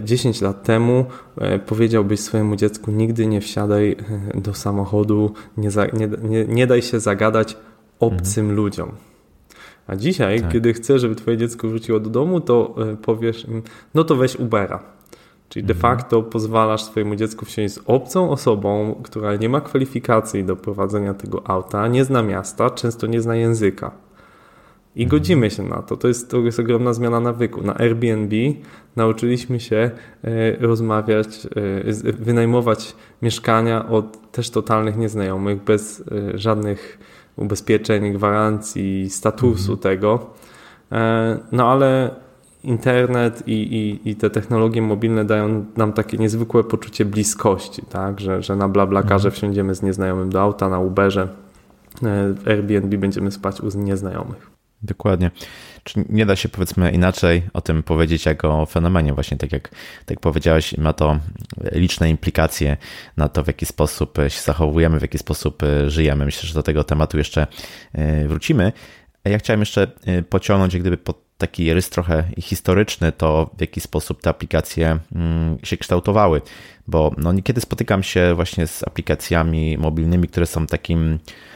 10 0.00 0.42
e, 0.42 0.44
lat 0.44 0.62
temu 0.62 1.04
e, 1.38 1.58
powiedziałbyś 1.58 2.20
swojemu 2.20 2.56
dziecku: 2.56 2.90
Nigdy 2.90 3.26
nie 3.26 3.40
wsiadaj 3.40 3.96
e, 4.34 4.40
do 4.40 4.54
samochodu, 4.54 5.32
nie, 5.56 5.70
za, 5.70 5.86
nie, 5.86 6.08
nie, 6.22 6.44
nie 6.44 6.66
daj 6.66 6.82
się 6.82 7.00
zagadać 7.00 7.56
obcym 8.00 8.44
mhm. 8.44 8.56
ludziom. 8.56 8.92
A 9.86 9.96
dzisiaj, 9.96 10.40
tak. 10.40 10.52
kiedy 10.52 10.72
chcesz, 10.72 11.00
żeby 11.00 11.14
twoje 11.14 11.36
dziecko 11.36 11.68
wróciło 11.68 12.00
do 12.00 12.10
domu, 12.10 12.40
to 12.40 12.74
powiesz 13.02 13.44
im: 13.44 13.62
No 13.94 14.04
to 14.04 14.16
weź 14.16 14.36
Ubera. 14.36 14.82
Czyli 15.48 15.66
de 15.66 15.74
mhm. 15.74 15.80
facto 15.80 16.22
pozwalasz 16.22 16.84
swojemu 16.84 17.16
dziecku 17.16 17.44
wsiąść 17.44 17.74
z 17.74 17.80
obcą 17.86 18.30
osobą, 18.30 19.00
która 19.02 19.36
nie 19.36 19.48
ma 19.48 19.60
kwalifikacji 19.60 20.44
do 20.44 20.56
prowadzenia 20.56 21.14
tego 21.14 21.50
auta, 21.50 21.88
nie 21.88 22.04
zna 22.04 22.22
miasta, 22.22 22.70
często 22.70 23.06
nie 23.06 23.20
zna 23.20 23.36
języka. 23.36 23.90
I 24.96 25.06
godzimy 25.06 25.50
się 25.50 25.62
na 25.62 25.82
to. 25.82 25.96
To 25.96 26.08
jest, 26.08 26.30
to 26.30 26.38
jest 26.38 26.60
ogromna 26.60 26.92
zmiana 26.92 27.20
nawyku. 27.20 27.62
Na 27.62 27.74
Airbnb 27.74 28.36
nauczyliśmy 28.96 29.60
się 29.60 29.90
e, 30.24 30.56
rozmawiać, 30.56 31.46
e, 32.06 32.12
wynajmować 32.12 32.96
mieszkania 33.22 33.88
od 33.88 34.32
też 34.32 34.50
totalnych 34.50 34.96
nieznajomych, 34.96 35.62
bez 35.62 36.00
e, 36.34 36.38
żadnych 36.38 36.98
ubezpieczeń, 37.36 38.12
gwarancji, 38.12 39.10
statusu 39.10 39.72
mhm. 39.72 39.78
tego. 39.78 40.26
No 41.52 41.70
ale 41.70 42.10
internet 42.64 43.42
i, 43.46 43.52
i, 43.52 44.10
i, 44.10 44.16
te 44.16 44.30
technologie 44.30 44.82
mobilne 44.82 45.24
dają 45.24 45.64
nam 45.76 45.92
takie 45.92 46.18
niezwykłe 46.18 46.64
poczucie 46.64 47.04
bliskości, 47.04 47.82
tak? 47.82 48.20
że, 48.20 48.42
że 48.42 48.56
na 48.56 48.68
BlaBlaCarze 48.68 49.28
mhm. 49.28 49.32
wsiądziemy 49.32 49.74
z 49.74 49.82
nieznajomym 49.82 50.30
do 50.30 50.42
auta, 50.42 50.68
na 50.68 50.78
Uberze, 50.78 51.28
w 52.02 52.48
Airbnb 52.48 52.98
będziemy 52.98 53.30
spać 53.30 53.60
u 53.60 53.78
nieznajomych. 53.78 54.53
Dokładnie. 54.84 55.30
Czy 55.84 56.04
nie 56.08 56.26
da 56.26 56.36
się 56.36 56.48
powiedzmy 56.48 56.90
inaczej 56.90 57.42
o 57.52 57.60
tym 57.60 57.82
powiedzieć 57.82 58.26
jak 58.26 58.44
o 58.44 58.66
fenomenie 58.66 59.12
właśnie, 59.12 59.36
tak 59.36 59.52
jak 59.52 59.70
tak 60.06 60.20
powiedziałeś, 60.20 60.78
ma 60.78 60.92
to 60.92 61.18
liczne 61.72 62.10
implikacje 62.10 62.76
na 63.16 63.28
to, 63.28 63.44
w 63.44 63.46
jaki 63.46 63.66
sposób 63.66 64.18
się 64.28 64.40
zachowujemy, 64.40 64.98
w 64.98 65.02
jaki 65.02 65.18
sposób 65.18 65.62
e, 65.62 65.90
żyjemy. 65.90 66.24
Myślę, 66.24 66.48
że 66.48 66.54
do 66.54 66.62
tego 66.62 66.84
tematu 66.84 67.18
jeszcze 67.18 67.46
e, 67.92 68.28
wrócimy. 68.28 68.72
Ja 69.24 69.38
chciałem 69.38 69.60
jeszcze 69.60 69.90
e, 70.06 70.22
pociągnąć 70.22 70.74
jak 70.74 70.82
gdyby 70.82 70.96
pod 70.96 71.24
taki 71.38 71.74
rys 71.74 71.90
trochę 71.90 72.24
historyczny, 72.40 73.12
to 73.12 73.50
w 73.56 73.60
jaki 73.60 73.80
sposób 73.80 74.22
te 74.22 74.30
aplikacje 74.30 74.98
mm, 75.14 75.58
się 75.62 75.76
kształtowały, 75.76 76.42
bo 76.86 77.14
no 77.18 77.32
niekiedy 77.32 77.60
spotykam 77.60 78.02
się 78.02 78.34
właśnie 78.34 78.66
z 78.66 78.82
aplikacjami 78.82 79.78
mobilnymi, 79.78 80.28
które 80.28 80.46
są 80.46 80.66
takim 80.66 81.18
E, 81.18 81.53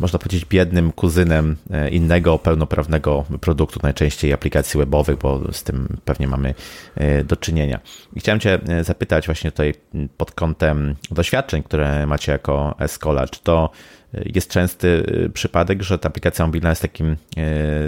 można 0.00 0.18
powiedzieć, 0.18 0.44
biednym 0.44 0.92
kuzynem 0.92 1.56
e, 1.70 1.90
innego 1.90 2.38
pełnoprawnego 2.38 3.24
produktu, 3.40 3.80
najczęściej 3.82 4.32
aplikacji 4.32 4.78
webowych, 4.78 5.18
bo 5.18 5.52
z 5.52 5.62
tym 5.62 5.96
pewnie 6.04 6.28
mamy 6.28 6.54
e, 6.94 7.24
do 7.24 7.36
czynienia. 7.36 7.80
I 8.16 8.20
chciałem 8.20 8.40
Cię 8.40 8.58
zapytać 8.82 9.26
właśnie 9.26 9.50
tutaj 9.50 9.74
pod 10.16 10.32
kątem 10.32 10.96
doświadczeń, 11.10 11.62
które 11.62 12.06
macie 12.06 12.32
jako 12.32 12.74
Escola, 12.78 13.26
czy 13.26 13.42
to 13.42 13.70
jest 14.12 14.50
częsty 14.50 15.04
przypadek, 15.34 15.82
że 15.82 15.98
ta 15.98 16.08
aplikacja 16.08 16.46
mobilna 16.46 16.68
jest 16.68 16.82
takim 16.82 17.16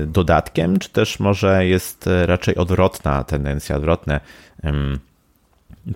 dodatkiem, 0.07 0.79
czy 0.79 0.91
też 0.91 1.21
może 1.21 1.67
jest 1.67 2.09
raczej 2.27 2.57
odwrotna 2.57 3.25
tendencja, 3.25 3.77
odwrotne 3.77 4.21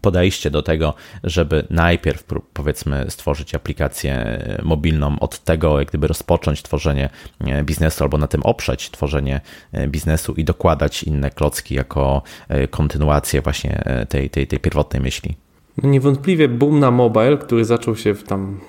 podejście 0.00 0.50
do 0.50 0.62
tego, 0.62 0.94
żeby 1.24 1.66
najpierw 1.70 2.24
powiedzmy 2.52 3.06
stworzyć 3.08 3.54
aplikację 3.54 4.42
mobilną, 4.62 5.18
od 5.20 5.38
tego 5.38 5.78
jak 5.78 5.88
gdyby 5.88 6.06
rozpocząć 6.06 6.62
tworzenie 6.62 7.10
biznesu 7.62 8.04
albo 8.04 8.18
na 8.18 8.26
tym 8.26 8.42
oprzeć 8.42 8.90
tworzenie 8.90 9.40
biznesu 9.88 10.34
i 10.34 10.44
dokładać 10.44 11.02
inne 11.02 11.30
klocki 11.30 11.74
jako 11.74 12.22
kontynuację 12.70 13.42
właśnie 13.42 13.84
tej, 14.08 14.30
tej, 14.30 14.46
tej 14.46 14.58
pierwotnej 14.58 15.02
myśli? 15.02 15.34
No 15.82 15.88
niewątpliwie 15.88 16.48
boom 16.48 16.80
na 16.80 16.90
mobile, 16.90 17.36
który 17.36 17.64
zaczął 17.64 17.96
się 17.96 18.14
w 18.14 18.24
tam 18.24 18.60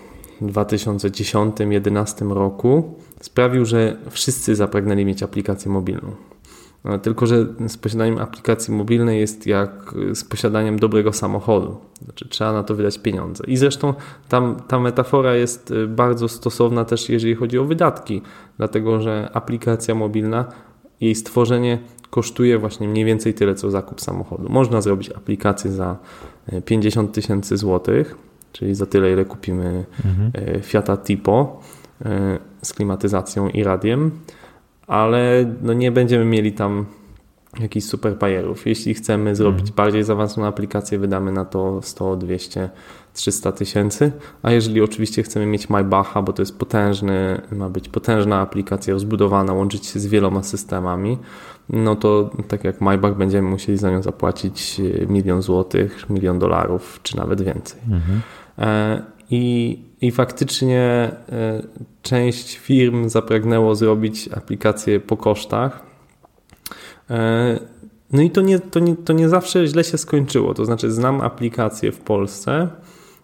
2010-2011 0.41 2.31
roku, 2.31 2.99
sprawił, 3.21 3.65
że 3.65 3.97
wszyscy 4.09 4.55
zapragnęli 4.55 5.05
mieć 5.05 5.23
aplikację 5.23 5.71
mobilną. 5.71 6.15
Tylko, 7.01 7.25
że 7.25 7.45
z 7.67 7.77
posiadaniem 7.77 8.17
aplikacji 8.17 8.73
mobilnej 8.73 9.19
jest 9.19 9.47
jak 9.47 9.95
z 10.13 10.23
posiadaniem 10.23 10.79
dobrego 10.79 11.13
samochodu. 11.13 11.77
Znaczy, 12.03 12.29
trzeba 12.29 12.53
na 12.53 12.63
to 12.63 12.75
wydać 12.75 12.99
pieniądze. 12.99 13.43
I 13.47 13.57
zresztą 13.57 13.93
tam, 14.29 14.55
ta 14.67 14.79
metafora 14.79 15.35
jest 15.35 15.71
y, 15.71 15.87
bardzo 15.87 16.27
stosowna 16.27 16.85
też, 16.85 17.09
jeżeli 17.09 17.35
chodzi 17.35 17.59
o 17.59 17.65
wydatki, 17.65 18.21
dlatego 18.57 19.01
że 19.01 19.29
aplikacja 19.33 19.95
mobilna, 19.95 20.45
jej 21.01 21.15
stworzenie 21.15 21.79
kosztuje 22.09 22.57
właśnie 22.57 22.87
mniej 22.87 23.05
więcej 23.05 23.33
tyle, 23.33 23.55
co 23.55 23.71
zakup 23.71 24.01
samochodu. 24.01 24.49
Można 24.49 24.81
zrobić 24.81 25.09
aplikację 25.09 25.71
za 25.71 25.97
50 26.65 27.09
y, 27.09 27.13
tysięcy 27.13 27.57
złotych, 27.57 28.15
czyli 28.51 28.75
za 28.75 28.85
tyle, 28.85 29.11
ile 29.11 29.25
kupimy 29.25 29.85
mhm. 30.05 30.31
Y, 30.55 30.61
Fiata 30.61 30.97
Tipo 30.97 31.59
z 32.61 32.73
klimatyzacją 32.73 33.49
i 33.49 33.63
radiem 33.63 34.11
ale 34.87 35.55
no 35.61 35.73
nie 35.73 35.91
będziemy 35.91 36.25
mieli 36.25 36.51
tam 36.51 36.85
jakichś 37.59 37.85
super 37.85 38.17
bajerów. 38.17 38.67
Jeśli 38.67 38.93
chcemy 38.93 39.35
zrobić 39.35 39.65
mm. 39.65 39.73
bardziej 39.75 40.03
zaawansowaną 40.03 40.47
aplikację, 40.47 40.99
wydamy 40.99 41.31
na 41.31 41.45
to 41.45 41.81
100, 41.81 42.15
200, 42.15 42.69
300 43.13 43.51
tysięcy, 43.51 44.11
a 44.43 44.51
jeżeli 44.51 44.81
oczywiście 44.81 45.23
chcemy 45.23 45.45
mieć 45.45 45.69
Maybacha, 45.69 46.21
bo 46.21 46.33
to 46.33 46.41
jest 46.41 46.59
potężny, 46.59 47.41
ma 47.51 47.69
być 47.69 47.89
potężna 47.89 48.39
aplikacja 48.39 48.93
rozbudowana, 48.93 49.53
łączyć 49.53 49.85
się 49.85 49.99
z 49.99 50.07
wieloma 50.07 50.43
systemami, 50.43 51.17
no 51.69 51.95
to 51.95 52.29
tak 52.47 52.63
jak 52.63 52.81
Maybach 52.81 53.17
będziemy 53.17 53.49
musieli 53.49 53.77
za 53.77 53.91
nią 53.91 54.01
zapłacić 54.01 54.79
e, 54.79 55.05
milion 55.05 55.41
złotych, 55.41 56.09
milion 56.09 56.39
dolarów, 56.39 56.99
czy 57.03 57.17
nawet 57.17 57.41
więcej. 57.41 57.81
Mm 57.87 57.99
-hmm. 57.99 58.19
I, 59.31 59.79
I 60.05 60.11
faktycznie 60.11 60.81
e, 60.81 61.61
część 62.01 62.57
firm 62.57 63.09
zapragnęło 63.09 63.75
zrobić 63.75 64.29
aplikację 64.37 64.99
po 64.99 65.17
kosztach. 65.17 65.83
E, 67.09 67.59
no 68.11 68.21
i 68.21 68.29
to 68.29 68.41
nie, 68.41 68.59
to, 68.59 68.79
nie, 68.79 68.95
to 68.95 69.13
nie 69.13 69.29
zawsze 69.29 69.67
źle 69.67 69.83
się 69.83 69.97
skończyło. 69.97 70.53
To 70.53 70.65
znaczy, 70.65 70.91
znam 70.91 71.21
aplikacje 71.21 71.91
w 71.91 71.99
Polsce, 71.99 72.67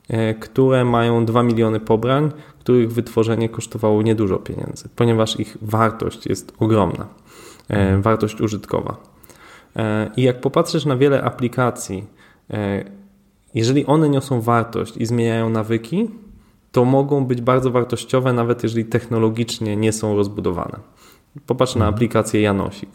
e, 0.09 0.33
które 0.33 0.85
mają 0.85 1.25
2 1.25 1.43
miliony 1.43 1.79
pobrań, 1.79 2.31
których 2.59 2.93
wytworzenie 2.93 3.49
kosztowało 3.49 4.01
niedużo 4.01 4.37
pieniędzy, 4.37 4.89
ponieważ 4.95 5.39
ich 5.39 5.57
wartość 5.61 6.25
jest 6.25 6.53
ogromna, 6.59 7.07
wartość 8.01 8.41
użytkowa. 8.41 8.97
I 10.17 10.21
jak 10.23 10.41
popatrzysz 10.41 10.85
na 10.85 10.97
wiele 10.97 11.23
aplikacji, 11.23 12.05
jeżeli 13.53 13.85
one 13.85 14.09
niosą 14.09 14.41
wartość 14.41 14.97
i 14.97 15.05
zmieniają 15.05 15.49
nawyki, 15.49 16.09
to 16.71 16.85
mogą 16.85 17.25
być 17.25 17.41
bardzo 17.41 17.71
wartościowe, 17.71 18.33
nawet 18.33 18.63
jeżeli 18.63 18.85
technologicznie 18.85 19.75
nie 19.77 19.93
są 19.93 20.15
rozbudowane. 20.15 20.79
Popatrz 21.45 21.75
na 21.75 21.85
mhm. 21.85 21.93
aplikację 21.93 22.41
Janosik. 22.41 22.89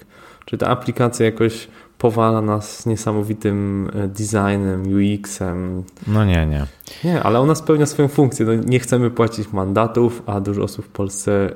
Czy 0.45 0.59
ta 0.59 0.69
aplikacja 0.69 1.27
jakoś 1.27 1.69
powala 1.99 2.41
nas 2.43 2.87
niesamowitym 2.87 3.91
e, 3.95 4.09
designem, 4.09 4.83
UX-em? 4.83 5.85
No 6.07 6.25
nie, 6.25 6.47
nie. 6.47 6.67
Nie, 7.05 7.23
ale 7.23 7.41
ona 7.41 7.55
spełnia 7.55 7.87
swoją 7.87 8.09
funkcję. 8.09 8.47
No 8.47 8.55
nie 8.55 8.79
chcemy 8.79 9.11
płacić 9.11 9.53
mandatów, 9.53 10.23
a 10.27 10.41
dużo 10.41 10.63
osób 10.63 10.85
w 10.85 10.89
Polsce 10.89 11.51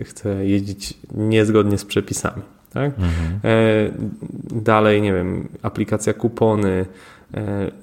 e, 0.00 0.04
chce 0.04 0.46
jeździć 0.46 0.94
niezgodnie 1.14 1.78
z 1.78 1.84
przepisami. 1.84 2.42
Tak? 2.72 2.92
Mhm. 2.98 3.40
E, 3.44 4.60
dalej, 4.62 5.02
nie 5.02 5.12
wiem, 5.12 5.48
aplikacja 5.62 6.14
kupony, 6.14 6.86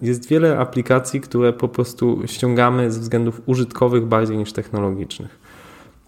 jest 0.02 0.30
wiele 0.30 0.60
aplikacji, 0.60 1.22
które 1.22 1.54
po 1.54 1.68
prostu 1.68 2.22
ściągamy 2.26 2.92
z 2.92 3.00
względów 3.00 3.42
użytkowych 3.46 4.06
bardziej 4.06 4.38
niż 4.38 4.54
technologicznych. 4.54 5.40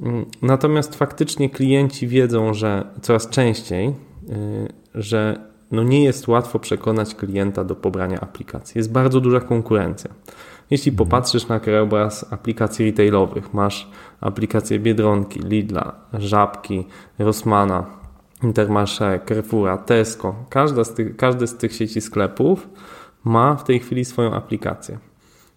Mm, 0.01 0.25
natomiast 0.41 0.95
faktycznie 0.95 1.49
klienci 1.49 2.07
wiedzą, 2.07 2.53
że 2.53 2.87
coraz 3.01 3.29
częściej, 3.29 3.87
e, 3.87 3.93
że 4.95 5.39
no 5.71 5.83
nie 5.83 6.03
jest 6.03 6.27
łatwo 6.27 6.59
przekonać 6.59 7.15
klienta 7.15 7.63
do 7.63 7.75
pobrania 7.75 8.19
aplikacji. 8.19 8.79
Jest 8.79 8.91
bardzo 8.91 9.19
duża 9.19 9.39
konkurencja. 9.39 10.11
Jeśli 10.71 10.91
mhm. 10.91 11.09
popatrzysz 11.09 11.47
na 11.47 11.59
krajobraz 11.59 12.33
aplikacji 12.33 12.85
retailowych, 12.85 13.53
masz 13.53 13.89
aplikacje 14.21 14.79
Biedronki, 14.79 15.39
Lidla, 15.39 15.95
Żabki, 16.13 16.87
Rossmana, 17.19 17.85
Intermarché, 18.43 19.19
Carrefoura, 19.27 19.77
Tesco. 19.77 20.35
Każda 20.49 20.83
z 20.83 20.93
tych, 20.93 21.15
każdy 21.15 21.47
z 21.47 21.57
tych 21.57 21.73
sieci 21.73 22.01
sklepów 22.01 22.67
ma 23.23 23.55
w 23.55 23.63
tej 23.63 23.79
chwili 23.79 24.05
swoją 24.05 24.33
aplikację. 24.33 24.97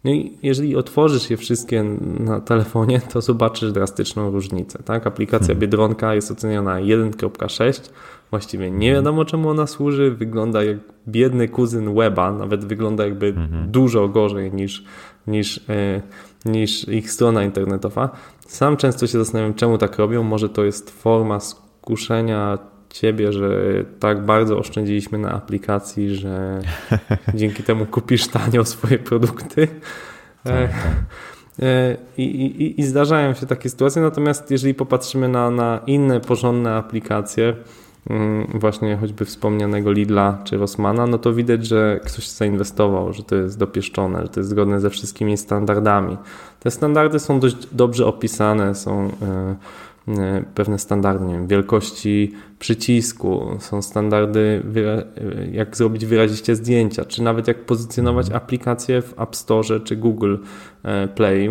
No 0.07 0.13
i 0.13 0.39
jeżeli 0.43 0.77
otworzysz 0.77 1.31
je 1.31 1.37
wszystkie 1.37 1.85
na 2.21 2.41
telefonie, 2.41 3.01
to 3.13 3.21
zobaczysz 3.21 3.73
drastyczną 3.73 4.31
różnicę. 4.31 4.83
Tak? 4.83 5.07
Aplikacja 5.07 5.47
hmm. 5.47 5.61
Biedronka 5.61 6.15
jest 6.15 6.31
oceniona 6.31 6.75
1.6. 6.75 7.91
Właściwie 8.31 8.71
nie 8.71 8.93
wiadomo 8.93 9.25
czemu 9.25 9.49
ona 9.49 9.67
służy. 9.67 10.11
Wygląda 10.11 10.65
jak 10.65 10.77
biedny 11.09 11.49
kuzyn 11.49 11.95
weba, 11.95 12.33
nawet 12.33 12.65
wygląda 12.65 13.05
jakby 13.05 13.33
hmm. 13.33 13.71
dużo 13.71 14.09
gorzej 14.09 14.53
niż, 14.53 14.85
niż, 15.27 15.61
e, 15.69 16.03
niż 16.45 16.89
ich 16.89 17.11
strona 17.11 17.45
internetowa. 17.45 18.11
Sam 18.47 18.77
często 18.77 19.07
się 19.07 19.19
zastanawiam, 19.19 19.55
czemu 19.55 19.79
tak 19.79 19.99
robią. 19.99 20.23
Może 20.23 20.49
to 20.49 20.65
jest 20.65 20.91
forma 20.91 21.41
skuszenia 21.41 22.59
ciebie, 22.91 23.33
że 23.33 23.49
tak 24.01 24.25
bardzo 24.25 24.59
oszczędziliśmy 24.59 25.19
na 25.19 25.33
aplikacji, 25.33 26.15
że 26.15 26.61
dzięki 27.35 27.63
temu 27.63 27.87
kupisz 27.87 28.29
tanio 28.29 28.65
swoje 28.65 28.99
produkty. 28.99 29.69
Tak, 30.45 30.55
e, 30.55 30.69
tak. 30.69 30.77
E, 31.63 31.97
I, 32.19 32.23
i, 32.23 32.81
I, 32.81 32.85
zdarzają 32.85 33.35
się 33.35 33.47
takie 33.47 33.71
sytuacje, 33.71 34.03
natomiast 34.03 34.51
jeżeli 34.51 34.75
popatrzymy 34.75 35.29
na, 35.29 35.51
na 35.51 35.81
inne 35.87 36.21
porządne 36.21 36.75
aplikacje, 36.75 37.57
mm, 38.11 38.47
właśnie 38.55 38.97
choćby 38.97 39.25
wspomnianego 39.25 39.93
Lidla 39.93 40.39
czy 40.45 40.57
Rossmana, 40.57 41.07
no 41.07 41.19
to 41.19 41.33
widać, 41.33 41.67
że 41.67 42.01
ktoś 42.05 42.29
zainwestował, 42.29 43.13
że 43.13 43.23
to 43.23 43.35
jest 43.35 43.59
dopieszczone, 43.59 44.23
że 44.23 44.29
to 44.29 44.41
jest 44.41 44.51
zgodne 44.51 44.81
ze 44.81 44.91
wszystkimi 44.91 45.37
standardami. 45.37 46.17
Te 46.61 46.71
standardy 46.71 47.19
są 47.19 47.41
dość 47.41 47.57
dobrze 47.73 48.07
opisane, 48.07 48.75
są 48.75 49.11
E, 49.23 49.57
pewne 50.55 50.79
standardy, 50.79 51.25
nie 51.25 51.33
wiem, 51.33 51.47
wielkości 51.47 52.33
przycisku, 52.59 53.57
są 53.59 53.83
standardy, 53.83 54.63
jak 55.53 55.77
zrobić 55.77 56.07
wyraziście 56.07 56.57
zdjęcia, 56.57 57.05
czy 57.05 57.23
nawet 57.23 57.49
jak 57.49 57.65
pozycjonować 57.65 58.31
aplikacje 58.31 59.03
w 59.03 59.21
App 59.21 59.37
Store 59.37 59.81
czy 59.81 59.97
Google 59.97 60.37
e, 60.83 61.09
Play, 61.09 61.49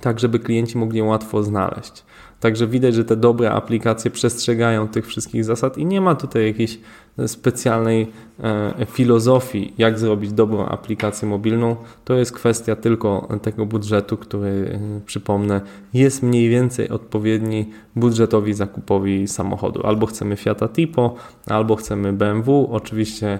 tak 0.00 0.20
żeby 0.20 0.38
klienci 0.38 0.78
mogli 0.78 0.98
ją 0.98 1.06
łatwo 1.06 1.42
znaleźć. 1.42 2.04
Także 2.40 2.66
widać, 2.66 2.94
że 2.94 3.04
te 3.04 3.16
dobre 3.16 3.52
aplikacje 3.52 4.10
przestrzegają 4.10 4.88
tych 4.88 5.06
wszystkich 5.06 5.44
zasad 5.44 5.78
i 5.78 5.86
nie 5.86 6.00
ma 6.00 6.14
tutaj 6.14 6.46
jakiejś 6.46 6.78
specjalnej 7.26 8.12
e, 8.42 8.86
filozofii, 8.86 9.74
jak 9.78 9.98
zrobić 9.98 10.32
dobrą 10.32 10.66
aplikację 10.66 11.28
mobilną. 11.28 11.76
To 12.04 12.14
jest 12.14 12.32
kwestia 12.32 12.76
tylko 12.76 13.28
tego 13.42 13.66
budżetu, 13.66 14.16
który, 14.16 14.80
e, 14.98 15.00
przypomnę, 15.06 15.60
jest 15.94 16.22
mniej 16.22 16.48
więcej 16.48 16.88
odpowiedni 16.88 17.70
budżetowi 17.96 18.54
zakupowi 18.54 19.28
samochodu. 19.28 19.86
Albo 19.86 20.06
chcemy 20.06 20.36
Fiata 20.36 20.68
Tipo, 20.68 21.14
albo 21.46 21.76
chcemy 21.76 22.12
BMW. 22.12 22.68
Oczywiście 22.72 23.38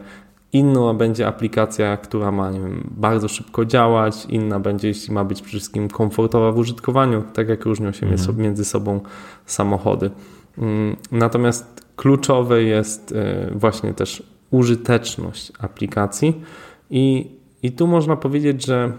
Inna 0.53 0.95
będzie 0.95 1.27
aplikacja, 1.27 1.97
która 1.97 2.33
ma 2.33 2.53
wiem, 2.53 2.91
bardzo 2.91 3.29
szybko 3.29 3.65
działać, 3.65 4.27
inna 4.29 4.61
będzie, 4.61 4.89
jeśli 4.89 5.15
ma 5.15 5.25
być 5.25 5.43
przede 5.43 5.59
wszystkim 5.59 5.89
komfortowa 5.89 6.53
w 6.53 6.59
użytkowaniu, 6.59 7.23
tak 7.33 7.49
jak 7.49 7.65
różnią 7.65 7.93
się 7.93 8.07
mhm. 8.07 8.37
między 8.37 8.65
sobą 8.65 9.01
samochody. 9.47 10.11
Mm, 10.59 10.97
natomiast 11.13 11.87
kluczowe 12.03 12.63
jest 12.63 13.13
e, 13.13 13.51
właśnie 13.55 13.95
też 13.95 14.23
użyteczność 14.51 15.53
aplikacji 15.59 16.43
i, 16.91 17.31
i 17.63 17.73
tu 17.73 17.87
można 17.87 18.17
powiedzieć, 18.17 18.67
że 18.67 18.93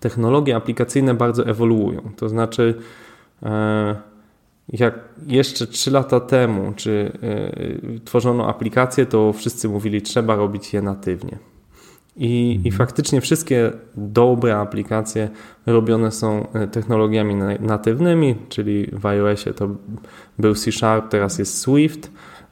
technologie 0.00 0.56
aplikacyjne 0.56 1.14
bardzo 1.14 1.46
ewoluują. 1.46 2.00
To 2.16 2.28
znaczy, 2.28 2.74
e, 3.42 3.96
jak 4.68 4.98
jeszcze 5.26 5.66
3 5.66 5.90
lata 5.90 6.20
temu, 6.20 6.72
czy 6.76 7.12
y, 7.96 8.00
tworzono 8.04 8.48
aplikacje, 8.48 9.06
to 9.06 9.32
wszyscy 9.32 9.68
mówili, 9.68 10.02
trzeba 10.02 10.36
robić 10.36 10.72
je 10.72 10.82
natywnie. 10.82 11.38
I, 12.16 12.52
mhm. 12.56 12.66
I 12.66 12.70
faktycznie 12.70 13.20
wszystkie 13.20 13.72
dobre 13.96 14.58
aplikacje 14.58 15.28
robione 15.66 16.10
są 16.10 16.52
e, 16.52 16.66
technologiami 16.66 17.34
natywnymi, 17.60 18.34
czyli 18.48 18.86
w 18.92 19.06
iOSie 19.06 19.54
to 19.54 19.68
był 20.38 20.54
C 20.54 20.72
Sharp, 20.72 21.08
teraz 21.08 21.38
jest 21.38 21.58
Swift, 21.58 22.10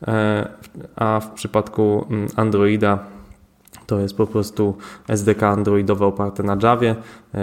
e, 0.09 0.49
a 0.97 1.21
w 1.21 1.31
przypadku 1.31 2.07
mm, 2.11 2.29
Androida 2.37 2.99
To 3.87 4.01
jest 4.01 4.17
po 4.17 4.27
prostu 4.27 4.77
SDK 5.09 5.43
androidowe 5.43 6.07
oparte 6.07 6.43
na 6.43 6.57
Javie, 6.63 6.97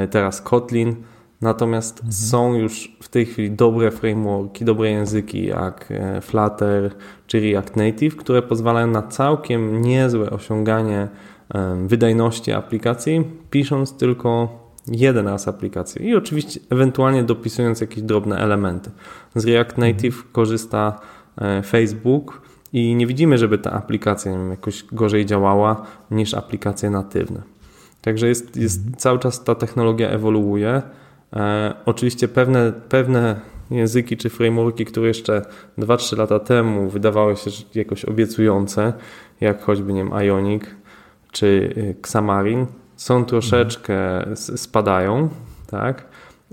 teraz 0.10 0.42
Kotlin. 0.42 0.96
Natomiast 1.42 1.98
mhm. 1.98 2.14
są 2.14 2.54
już 2.54 2.98
w 3.02 3.08
tej 3.10 3.26
chwili 3.26 3.52
dobre 3.52 3.92
frameworki, 3.92 4.66
dobre 4.66 4.90
języki 4.90 5.46
jak 5.46 5.86
e, 5.92 6.22
Flutter 6.22 6.92
czy 7.28 7.40
React 7.40 7.76
Native, 7.76 8.16
które 8.16 8.42
pozwalają 8.42 8.88
na 8.88 9.02
całkiem 9.02 9.82
niezłe 9.82 10.30
osiąganie 10.30 11.08
wydajności 11.88 12.52
aplikacji, 12.52 13.24
pisząc 13.50 13.98
tylko 13.98 14.60
jeden 14.92 15.28
raz 15.28 15.48
aplikację 15.48 16.10
i 16.10 16.16
oczywiście 16.16 16.60
ewentualnie 16.70 17.24
dopisując 17.24 17.82
jakieś 17.82 18.04
drobne 18.04 18.38
elementy. 18.38 18.92
Z 19.36 19.46
React 19.46 19.78
Native 19.78 20.16
mhm. 20.16 20.32
korzysta 20.32 21.00
e, 21.38 21.62
Facebook 21.64 22.42
i 22.74 22.96
nie 22.96 23.08
widzimy, 23.08 23.38
żeby 23.38 23.58
ta 23.58 23.72
aplikacja 23.72 24.32
wiem, 24.32 24.52
jakoś 24.52 24.84
gorzej 24.92 25.26
działała 25.26 25.86
niż 26.12 26.34
aplikacje 26.34 26.90
natywne. 26.90 27.42
Także 28.02 28.28
jest, 28.28 28.58
jest 28.58 28.78
mhm. 28.78 28.98
cały 28.98 29.20
czas 29.20 29.44
ta 29.44 29.56
technologia 29.56 30.10
ewoluuje. 30.10 30.82
E, 31.34 31.74
oczywiście 31.86 32.28
pewne, 32.28 32.74
pewne 32.90 33.40
języki 33.72 34.18
czy 34.18 34.30
frameworki, 34.30 34.86
które 34.86 35.08
jeszcze 35.08 35.42
2-3 35.78 36.18
lata 36.18 36.40
temu 36.40 36.90
wydawały 36.90 37.36
się 37.36 37.52
jakoś 37.76 38.06
obiecujące, 38.06 38.94
jak 39.42 39.62
choćby 39.64 39.94
nie 39.94 40.04
wiem, 40.04 40.14
Ionic 40.14 40.64
czy 41.32 41.74
y, 41.78 41.96
Xamarin, 42.00 42.66
są 42.96 43.26
troszeczkę, 43.26 44.26
spadają, 44.36 45.30
tak? 45.68 46.06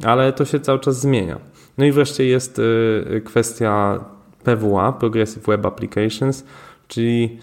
ale 0.04 0.33
to 0.33 0.45
się 0.45 0.61
cały 0.61 0.80
czas 0.80 1.00
zmienia. 1.00 1.38
No 1.78 1.85
i 1.85 1.92
wreszcie 1.92 2.25
jest 2.25 2.59
y, 2.59 3.23
kwestia 3.25 4.04
PWA, 4.45 4.92
Progressive 4.92 5.47
Web 5.47 5.66
Applications, 5.66 6.45
czyli 6.88 7.38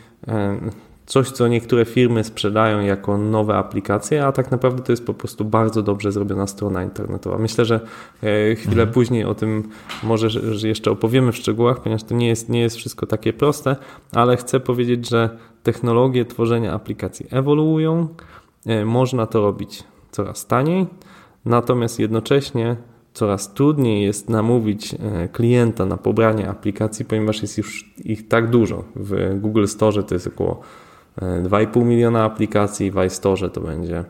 coś, 1.06 1.32
co 1.32 1.48
niektóre 1.48 1.86
firmy 1.86 2.24
sprzedają 2.24 2.80
jako 2.80 3.18
nowe 3.18 3.56
aplikacje, 3.56 4.26
a 4.26 4.32
tak 4.32 4.52
naprawdę 4.52 4.84
to 4.84 4.92
jest 4.92 5.06
po 5.06 5.14
prostu 5.14 5.46
bardzo 5.46 5.84
dobrze 5.84 6.12
zrobiona 6.12 6.48
strona 6.48 6.84
internetowa. 6.84 7.38
Myślę, 7.38 7.66
że 7.66 7.80
e, 8.24 8.56
chwilę 8.56 8.72
mhm. 8.72 8.92
później 8.92 9.26
o 9.26 9.36
tym 9.36 9.70
może 10.04 10.30
że 10.30 10.68
jeszcze 10.68 10.92
opowiemy 10.92 11.32
w 11.32 11.38
szczegółach, 11.38 11.82
ponieważ 11.82 12.04
to 12.04 12.16
nie 12.16 12.28
jest, 12.28 12.50
nie 12.50 12.62
jest 12.62 12.76
wszystko 12.76 13.06
takie 13.06 13.34
proste, 13.34 13.76
ale 14.12 14.38
chcę 14.38 14.60
powiedzieć, 14.60 15.10
że 15.10 15.30
technologie 15.64 16.26
tworzenia 16.26 16.74
aplikacji 16.74 17.26
ewoluują, 17.32 18.08
e, 18.66 18.86
można 18.86 19.28
to 19.28 19.42
robić 19.42 19.84
coraz 20.12 20.48
taniej, 20.48 20.88
natomiast 21.46 22.00
jednocześnie 22.00 22.76
coraz 23.14 23.54
trudniej 23.54 24.04
jest 24.04 24.30
namówić 24.30 24.94
e, 24.94 25.28
klienta 25.28 25.86
na 25.86 25.98
pobranie 25.98 26.50
aplikacji, 26.50 27.06
ponieważ 27.06 27.42
jest 27.42 27.58
już 27.58 27.94
ich 27.98 28.28
tak 28.28 28.50
dużo. 28.50 28.84
W 28.96 29.40
Google 29.40 29.66
Store 29.66 30.04
to 30.04 30.16
jest 30.16 30.28
około 30.28 30.62
2,5 31.22 31.86
miliona 31.86 32.24
aplikacji, 32.24 32.92
w 32.92 33.04
iStore 33.06 33.50
to 33.50 33.62
będzie 33.62 34.04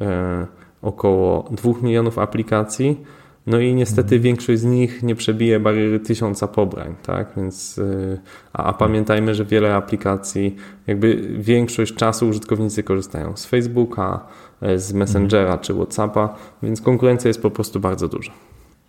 e, 0.00 0.46
około 0.82 1.48
2 1.50 1.72
milionów 1.82 2.18
aplikacji. 2.18 3.04
No 3.46 3.60
i 3.60 3.74
niestety 3.74 4.14
mhm. 4.14 4.22
większość 4.22 4.60
z 4.60 4.64
nich 4.64 5.02
nie 5.02 5.14
przebije 5.14 5.60
bariery 5.60 6.00
tysiąca 6.00 6.48
pobrań, 6.48 6.94
tak? 7.02 7.28
Więc, 7.36 7.78
e, 7.78 8.18
a, 8.52 8.64
a, 8.64 8.72
pamiętajmy, 8.72 9.34
że 9.34 9.44
wiele 9.44 9.74
aplikacji, 9.74 10.56
jakby 10.86 11.28
większość 11.38 11.94
czasu 11.94 12.28
użytkownicy 12.28 12.82
korzystają 12.82 13.36
z 13.36 13.46
Facebooka, 13.46 14.26
e, 14.60 14.78
z 14.78 14.92
Messengera 14.92 15.42
mhm. 15.42 15.60
czy 15.60 15.74
WhatsAppa, 15.74 16.34
więc 16.62 16.80
konkurencja 16.80 17.28
jest 17.28 17.42
po 17.42 17.50
prostu 17.50 17.80
bardzo 17.80 18.08
duża. 18.08 18.32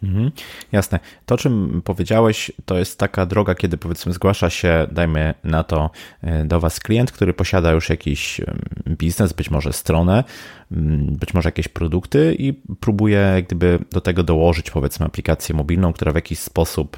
Mhm, 0.04 0.32
jasne. 0.72 1.00
To, 1.26 1.38
czym 1.38 1.82
powiedziałeś, 1.86 2.52
to 2.66 2.78
jest 2.78 3.00
taka 3.00 3.26
droga, 3.26 3.56
kiedy 3.56 3.78
powiedzmy 3.78 4.14
zgłasza 4.14 4.50
się, 4.50 4.88
dajmy 4.92 5.34
na 5.44 5.64
to, 5.64 5.90
e, 6.22 6.46
do 6.46 6.60
Was 6.60 6.80
klient, 6.80 7.12
który 7.12 7.34
posiada 7.34 7.72
już 7.72 7.90
jakiś 7.90 8.42
biznes, 8.88 9.34
być 9.34 9.52
może 9.52 9.74
stronę, 9.74 10.24
być 10.72 11.34
może 11.34 11.48
jakieś 11.48 11.68
produkty 11.68 12.36
i 12.40 12.54
próbuje 12.80 13.44
gdyby 13.48 13.80
do 13.92 14.02
tego 14.02 14.24
dołożyć 14.24 14.72
powiedzmy 14.72 15.06
aplikację 15.06 15.56
mobilną, 15.56 15.94
która 15.94 16.12
w 16.12 16.16
jakiś 16.16 16.40
sposób 16.40 16.98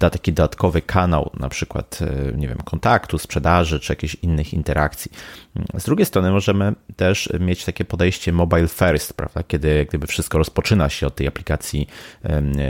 da 0.00 0.10
taki 0.10 0.32
dodatkowy 0.32 0.82
kanał, 0.82 1.30
na 1.40 1.48
przykład, 1.48 1.98
e, 2.02 2.32
nie 2.36 2.48
wiem, 2.48 2.58
kontaktu, 2.64 3.18
sprzedaży 3.18 3.80
czy 3.80 3.92
jakichś 3.92 4.14
innych 4.14 4.54
interakcji. 4.54 5.12
Z 5.78 5.84
drugiej 5.84 6.06
strony 6.06 6.30
możemy 6.30 6.74
też 6.96 7.32
mieć 7.40 7.64
takie 7.64 7.84
podejście 7.84 8.32
mobile 8.32 8.68
first, 8.68 9.12
prawda, 9.12 9.42
kiedy 9.42 9.86
gdyby 9.88 10.06
wszystko 10.06 10.38
rozpoczyna 10.38 10.88
się 10.88 11.06
od 11.06 11.14
tej 11.14 11.26
aplikacji 11.26 11.86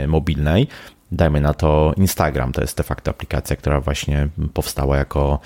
mobilnej, 0.07 0.67
dajmy 1.11 1.41
na 1.41 1.53
to 1.53 1.93
Instagram, 1.97 2.51
to 2.51 2.61
jest 2.61 2.77
de 2.77 2.83
facto 2.83 3.11
aplikacja, 3.11 3.55
która 3.55 3.81
właśnie 3.81 4.27
powstała 4.53 4.97
jako 4.97 5.39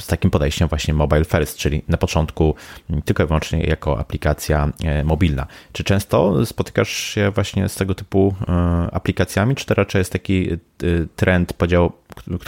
z 0.00 0.06
takim 0.06 0.30
podejściem 0.30 0.68
właśnie 0.68 0.94
mobile 0.94 1.24
first, 1.24 1.56
czyli 1.56 1.82
na 1.88 1.96
początku 1.96 2.54
tylko 3.04 3.22
i 3.22 3.26
wyłącznie 3.26 3.64
jako 3.64 3.98
aplikacja 3.98 4.72
e, 4.84 5.04
mobilna. 5.04 5.46
Czy 5.72 5.84
często 5.84 6.46
spotykasz 6.46 6.88
się 6.88 7.30
właśnie 7.30 7.68
z 7.68 7.74
tego 7.74 7.94
typu 7.94 8.34
e, 8.48 8.52
aplikacjami, 8.92 9.54
czy 9.54 9.66
to 9.66 9.74
raczej 9.74 9.98
jest 9.98 10.12
taki 10.12 10.52
e, 10.52 10.56
trend, 11.16 11.52
podział, 11.52 11.92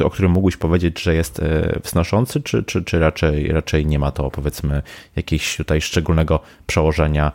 o 0.05 0.11
którym 0.11 0.33
mógłbyś 0.33 0.57
powiedzieć, 0.57 1.03
że 1.03 1.15
jest 1.15 1.41
wznoszący, 1.85 2.43
czy, 2.43 2.63
czy, 2.63 2.85
czy 2.85 2.99
raczej, 2.99 3.53
raczej 3.53 3.87
nie 3.87 3.99
ma 3.99 4.11
to 4.11 4.31
powiedzmy 4.31 4.83
jakiegoś 5.17 5.57
tutaj 5.57 5.81
szczególnego 5.81 6.41
przełożenia 6.67 7.33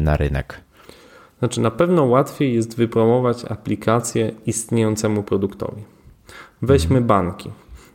na 0.00 0.16
rynek? 0.16 0.60
Znaczy, 1.40 1.60
na 1.60 1.70
pewno 1.70 2.04
łatwiej 2.04 2.54
jest 2.54 2.76
wypromować 2.76 3.44
aplikację 3.44 4.32
istniejącemu 4.46 5.22
produktowi. 5.22 5.82
Weźmy 6.62 6.98
mhm. 6.98 7.06
banki. 7.06 7.50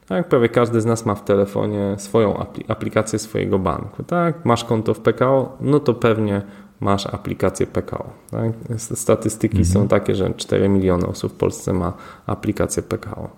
Tak, 0.07 0.29
prawie 0.29 0.49
każdy 0.49 0.81
z 0.81 0.85
nas 0.85 1.05
ma 1.05 1.15
w 1.15 1.23
telefonie 1.23 1.95
swoją 1.97 2.45
aplikację 2.67 3.19
swojego 3.19 3.59
banku. 3.59 4.03
Tak, 4.03 4.45
masz 4.45 4.63
konto 4.63 4.93
w 4.93 4.99
PKO, 4.99 5.57
no 5.61 5.79
to 5.79 5.93
pewnie 5.93 6.41
masz 6.79 7.07
aplikację 7.07 7.67
PKO. 7.67 8.09
Tak? 8.31 8.51
Statystyki 8.77 9.57
mhm. 9.57 9.73
są 9.73 9.87
takie, 9.87 10.15
że 10.15 10.33
4 10.33 10.69
miliony 10.69 11.07
osób 11.07 11.33
w 11.33 11.35
Polsce 11.35 11.73
ma 11.73 11.93
aplikację 12.25 12.83
PKO. 12.83 13.29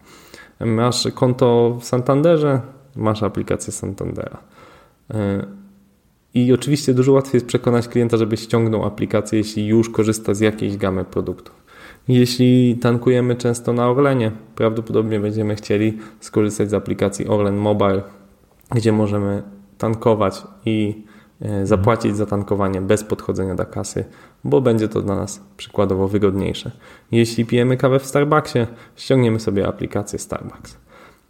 Masz 0.60 1.08
konto 1.16 1.78
w 1.80 1.84
Santanderze, 1.84 2.62
masz 2.96 3.24
aplikację 3.24 3.74
Santandera. 3.74 4.38
I 6.34 6.54
oczywiście 6.54 6.94
dużo 6.94 7.12
łatwiej 7.12 7.34
jest 7.34 7.46
przekonać 7.46 7.88
klienta, 7.88 8.18
żeby 8.18 8.38
ściągnął 8.38 8.86
aplikację, 8.86 9.38
jeśli 9.38 9.68
już 9.68 9.90
korzysta 9.90 10.34
z 10.34 10.40
jakiejś 10.40 10.78
gamy 10.78 11.06
produktów. 11.06 11.56
Jeśli 12.08 12.78
tankujemy 12.82 13.36
często 13.36 13.74
na 13.74 13.90
Orlenie, 13.90 14.32
prawdopodobnie 14.56 15.20
będziemy 15.20 15.56
chcieli 15.56 15.98
skorzystać 16.20 16.70
z 16.70 16.74
aplikacji 16.74 17.28
Orlen 17.28 17.58
Mobile, 17.58 18.02
gdzie 18.72 18.92
możemy 18.92 19.44
tankować 19.78 20.44
i 20.66 21.04
e, 21.42 21.66
zapłacić 21.66 22.16
za 22.16 22.26
tankowanie 22.26 22.82
bez 22.82 23.04
podchodzenia 23.04 23.56
do 23.56 23.66
kasy, 23.66 24.06
bo 24.44 24.62
będzie 24.62 24.88
to 24.88 25.02
dla 25.02 25.16
nas 25.16 25.42
przykładowo 25.58 26.08
wygodniejsze. 26.08 26.72
Jeśli 27.12 27.46
pijemy 27.46 27.78
kawę 27.78 28.00
w 28.00 28.06
Starbucksie, 28.06 28.60
ściągniemy 28.96 29.40
sobie 29.40 29.68
aplikację 29.68 30.20
Starbucks. 30.20 30.78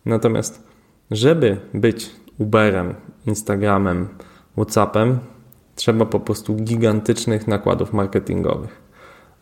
Natomiast, 0.05 0.63
żeby 1.11 1.57
być 1.73 2.09
Uberem, 2.37 2.93
Instagramem, 3.25 4.07
WhatsAppem, 4.57 5.19
trzeba 5.75 6.05
po 6.05 6.19
prostu 6.19 6.55
gigantycznych 6.55 7.47
nakładów 7.47 7.93
marketingowych. 7.93 8.81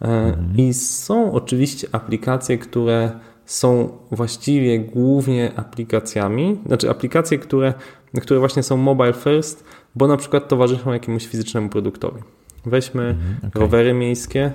Mhm. 0.01 0.58
I 0.58 0.73
są 0.73 1.32
oczywiście 1.32 1.88
aplikacje, 1.91 2.58
które 2.58 3.12
są 3.45 3.89
właściwie 4.12 4.80
głównie 4.80 5.51
aplikacjami, 5.56 6.60
znaczy 6.65 6.89
aplikacje, 6.89 7.39
które, 7.39 7.73
które 8.21 8.39
właśnie 8.39 8.63
są 8.63 8.78
mobile 8.78 9.13
first, 9.13 9.63
bo 9.95 10.08
na 10.08 10.17
przykład 10.17 10.47
towarzyszą 10.47 10.93
jakiemuś 10.93 11.28
fizycznemu 11.28 11.69
produktowi. 11.69 12.21
Weźmy 12.65 13.04
mhm, 13.04 13.38
okay. 13.38 13.62
rowery 13.62 13.93
miejskie. 13.93 14.51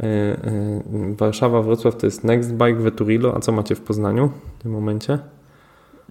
E, 0.00 0.04
e, 0.04 0.82
Warszawa, 1.16 1.62
Wrocław 1.62 1.96
to 1.96 2.06
jest 2.06 2.24
Nextbike, 2.24 2.74
Veturilo. 2.74 3.36
A 3.36 3.40
co 3.40 3.52
macie 3.52 3.74
w 3.74 3.80
Poznaniu 3.80 4.30
w 4.58 4.62
tym 4.62 4.72
momencie? 4.72 5.18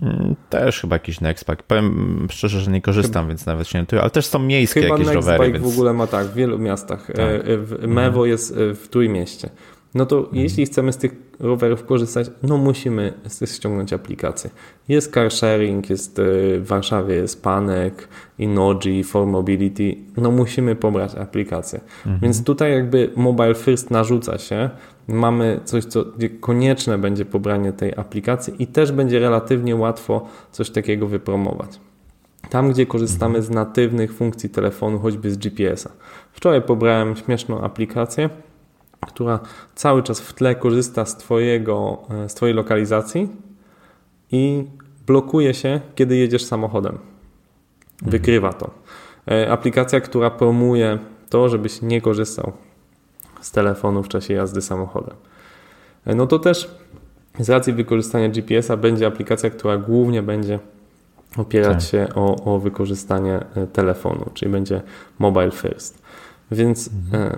Mm, 0.02 0.36
też 0.50 0.82
chyba 0.82 0.96
jakiś 0.96 1.22
Nextbike. 1.22 1.64
Powiem 1.68 2.28
szczerze, 2.32 2.60
że 2.60 2.72
nie 2.72 2.82
korzystam, 2.82 3.28
więc 3.28 3.46
nawet 3.46 3.68
się 3.68 3.80
nie 3.80 3.86
tu, 3.86 4.00
ale 4.00 4.10
też 4.10 4.26
są 4.26 4.40
miejskie 4.40 4.82
chyba 4.82 4.94
jakieś 4.94 5.08
Nextbike 5.08 5.32
rowery. 5.34 5.54
Więc... 5.54 5.66
w 5.66 5.74
ogóle 5.74 5.94
ma 5.94 6.08
tak, 6.08 6.28
w 6.28 6.34
wielu 6.34 6.60
miastach. 6.60 7.08
Tak. 7.08 7.20
E, 7.20 7.88
Mewo 7.88 8.20
mhm. 8.20 8.30
jest 8.30 8.56
w 8.58 8.88
Trójmieście 8.88 9.50
no 9.94 10.06
to 10.06 10.18
mhm. 10.18 10.36
jeśli 10.36 10.66
chcemy 10.66 10.94
z 10.94 10.98
tych 10.98 11.16
rowerów 11.40 11.86
korzystać, 11.86 12.32
no 12.44 12.58
musimy 12.58 13.14
ściągnąć 13.46 13.94
aplikację. 13.94 14.50
Jest 14.88 15.14
car 15.14 15.32
sharing, 15.32 15.90
jest 15.90 16.20
e, 16.20 16.24
w 16.60 16.68
Warszawie 16.68 17.16
jest 17.16 17.44
Panek, 17.44 18.08
Inoji, 18.40 19.04
For 19.04 19.28
Mobility, 19.28 19.96
no 20.18 20.32
musimy 20.32 20.76
pobrać 20.76 21.16
aplikację. 21.16 21.82
Mhm. 21.98 22.20
Więc 22.20 22.44
tutaj 22.44 22.72
jakby 22.72 23.10
mobile 23.16 23.56
first 23.56 23.92
narzuca 23.92 24.38
się, 24.38 24.70
mamy 25.08 25.60
coś, 25.66 25.86
co, 25.86 26.06
gdzie 26.06 26.30
konieczne 26.30 26.98
będzie 26.98 27.26
pobranie 27.26 27.74
tej 27.74 27.96
aplikacji 27.96 28.54
i 28.60 28.68
też 28.68 28.92
będzie 28.92 29.20
relatywnie 29.20 29.76
łatwo 29.76 30.28
coś 30.52 30.70
takiego 30.70 31.08
wypromować. 31.08 31.80
Tam, 32.50 32.72
gdzie 32.72 32.86
korzystamy 32.86 33.42
z 33.42 33.50
natywnych 33.50 34.14
funkcji 34.14 34.50
telefonu, 34.50 35.00
choćby 35.00 35.32
z 35.32 35.38
GPS-a. 35.38 35.90
Wczoraj 36.32 36.62
pobrałem 36.62 37.16
śmieszną 37.16 37.62
aplikację, 37.62 38.30
która 39.08 39.40
cały 39.76 40.04
czas 40.04 40.22
w 40.22 40.34
tle 40.34 40.56
korzysta 40.56 41.06
z, 41.06 41.18
twojego, 41.18 41.98
e, 42.10 42.30
z 42.30 42.34
Twojej 42.34 42.56
lokalizacji 42.56 43.30
i 44.32 44.64
blokuje 45.08 45.54
się, 45.54 45.82
kiedy 45.96 46.18
jedziesz 46.18 46.46
samochodem. 46.46 46.98
Wykrywa 48.02 48.54
to. 48.54 48.72
E, 49.32 49.52
aplikacja, 49.52 50.02
która 50.02 50.30
promuje 50.30 51.00
to, 51.30 51.50
żebyś 51.50 51.82
nie 51.82 52.02
korzystał 52.02 52.54
z 53.44 53.52
telefonu 53.52 54.04
w 54.04 54.08
czasie 54.08 54.34
jazdy 54.34 54.62
samochodem. 54.62 55.16
E, 56.06 56.16
no 56.16 56.28
to 56.28 56.40
też 56.40 56.76
z 57.40 57.50
racji 57.50 57.74
wykorzystania 57.74 58.30
GPS-a 58.30 58.78
będzie 58.78 59.08
aplikacja, 59.08 59.50
która 59.50 59.78
głównie 59.78 60.24
będzie 60.24 60.60
opierać 61.38 61.74
tak. 61.74 61.92
się 61.92 62.08
o, 62.16 62.56
o 62.56 62.60
wykorzystanie 62.60 63.46
e, 63.56 63.68
telefonu, 63.68 64.26
czyli 64.34 64.52
będzie 64.52 64.82
mobile 65.20 65.52
first. 65.52 66.02
Więc 66.52 66.90
mhm. 66.94 67.38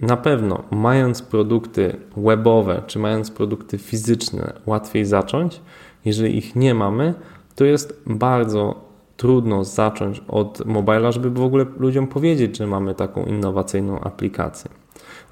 na 0.00 0.16
pewno 0.16 0.62
mając 0.70 1.22
produkty 1.22 1.96
webowe, 2.16 2.82
czy 2.86 2.98
mając 2.98 3.30
produkty 3.30 3.78
fizyczne, 3.78 4.52
łatwiej 4.66 5.04
zacząć. 5.04 5.60
Jeżeli 6.04 6.38
ich 6.38 6.56
nie 6.56 6.74
mamy, 6.74 7.14
to 7.54 7.64
jest 7.64 8.02
bardzo 8.06 8.86
trudno 9.16 9.64
zacząć 9.64 10.22
od 10.28 10.66
mobila, 10.66 11.12
żeby 11.12 11.30
w 11.30 11.42
ogóle 11.42 11.66
ludziom 11.78 12.06
powiedzieć, 12.06 12.56
że 12.56 12.66
mamy 12.66 12.94
taką 12.94 13.24
innowacyjną 13.24 14.00
aplikację. 14.00 14.70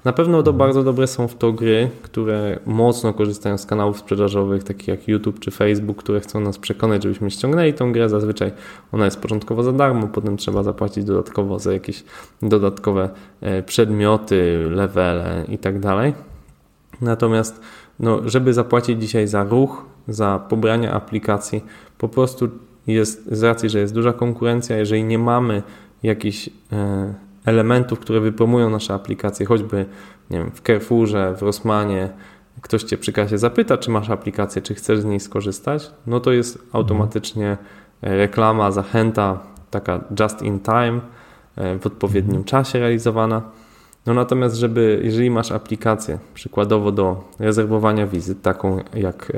Na 0.05 0.13
pewno 0.13 0.43
to 0.43 0.53
bardzo 0.53 0.83
dobre 0.83 1.07
są 1.07 1.27
w 1.27 1.35
to 1.35 1.53
gry, 1.53 1.89
które 2.01 2.59
mocno 2.65 3.13
korzystają 3.13 3.57
z 3.57 3.65
kanałów 3.65 3.97
sprzedażowych, 3.97 4.63
takich 4.63 4.87
jak 4.87 5.07
YouTube 5.07 5.39
czy 5.39 5.51
Facebook, 5.51 5.97
które 5.97 6.19
chcą 6.19 6.39
nas 6.39 6.57
przekonać, 6.57 7.03
żebyśmy 7.03 7.31
ściągnęli 7.31 7.73
tą 7.73 7.91
grę. 7.91 8.09
Zazwyczaj 8.09 8.51
ona 8.91 9.05
jest 9.05 9.19
początkowo 9.19 9.63
za 9.63 9.71
darmo, 9.71 10.07
potem 10.07 10.37
trzeba 10.37 10.63
zapłacić 10.63 11.03
dodatkowo 11.03 11.59
za 11.59 11.73
jakieś 11.73 12.03
dodatkowe 12.41 13.09
e, 13.41 13.63
przedmioty, 13.63 14.67
levele 14.69 15.45
i 15.49 15.57
tak. 15.57 15.75
Natomiast 17.01 17.61
no, 17.99 18.19
żeby 18.25 18.53
zapłacić 18.53 19.01
dzisiaj 19.01 19.27
za 19.27 19.43
ruch, 19.43 19.85
za 20.07 20.39
pobranie 20.49 20.91
aplikacji, 20.91 21.63
po 21.97 22.09
prostu 22.09 22.49
jest 22.87 23.35
z 23.35 23.43
racji, 23.43 23.69
że 23.69 23.79
jest 23.79 23.93
duża 23.93 24.13
konkurencja, 24.13 24.77
jeżeli 24.77 25.03
nie 25.03 25.19
mamy 25.19 25.63
jakichś 26.03 26.49
e, 26.71 27.24
elementów, 27.45 27.99
które 27.99 28.19
wypromują 28.19 28.69
nasze 28.69 28.93
aplikacje, 28.93 29.45
choćby 29.45 29.85
nie 30.29 30.37
wiem, 30.37 30.51
w 30.51 30.61
Carrefourze, 30.61 31.35
w 31.37 31.41
Rossmanie, 31.41 32.09
ktoś 32.61 32.83
cię 32.83 32.97
przy 32.97 33.13
kasie 33.13 33.37
zapyta, 33.37 33.77
czy 33.77 33.91
masz 33.91 34.09
aplikację, 34.09 34.61
czy 34.61 34.75
chcesz 34.75 34.99
z 34.99 35.05
niej 35.05 35.19
skorzystać, 35.19 35.91
no 36.07 36.19
to 36.19 36.31
jest 36.31 36.59
automatycznie 36.73 37.57
e, 38.01 38.17
reklama, 38.17 38.71
zachęta, 38.71 39.39
taka 39.71 40.03
just 40.19 40.41
in 40.41 40.59
time, 40.59 40.99
e, 41.55 41.79
w 41.79 41.85
odpowiednim 41.85 42.37
mhm. 42.37 42.43
czasie 42.43 42.79
realizowana. 42.79 43.41
No 44.05 44.13
natomiast, 44.13 44.55
żeby, 44.55 45.01
jeżeli 45.03 45.31
masz 45.31 45.51
aplikację, 45.51 46.19
przykładowo 46.33 46.91
do 46.91 47.23
rezerwowania 47.39 48.07
wizyt, 48.07 48.41
taką 48.41 48.79
jak 48.93 49.31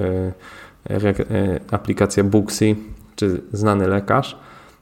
aplikacja 1.71 2.23
Booksy, 2.23 2.75
czy 3.15 3.41
znany 3.51 3.87
lekarz, 3.87 4.37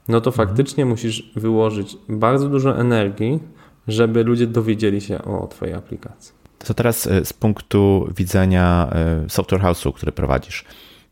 no 0.07 0.21
to 0.21 0.29
mhm. 0.29 0.47
faktycznie 0.47 0.85
musisz 0.85 1.31
wyłożyć 1.35 1.97
bardzo 2.09 2.49
dużo 2.49 2.79
energii, 2.79 3.39
żeby 3.87 4.23
ludzie 4.23 4.47
dowiedzieli 4.47 5.01
się 5.01 5.21
o 5.21 5.47
Twojej 5.47 5.75
aplikacji. 5.75 6.33
To 6.65 6.73
teraz 6.73 7.07
e, 7.07 7.25
z 7.25 7.33
punktu 7.33 8.09
widzenia 8.17 8.89
e, 8.91 9.29
software 9.29 9.61
house'u, 9.61 9.93
który 9.93 10.11
prowadzisz, 10.11 10.65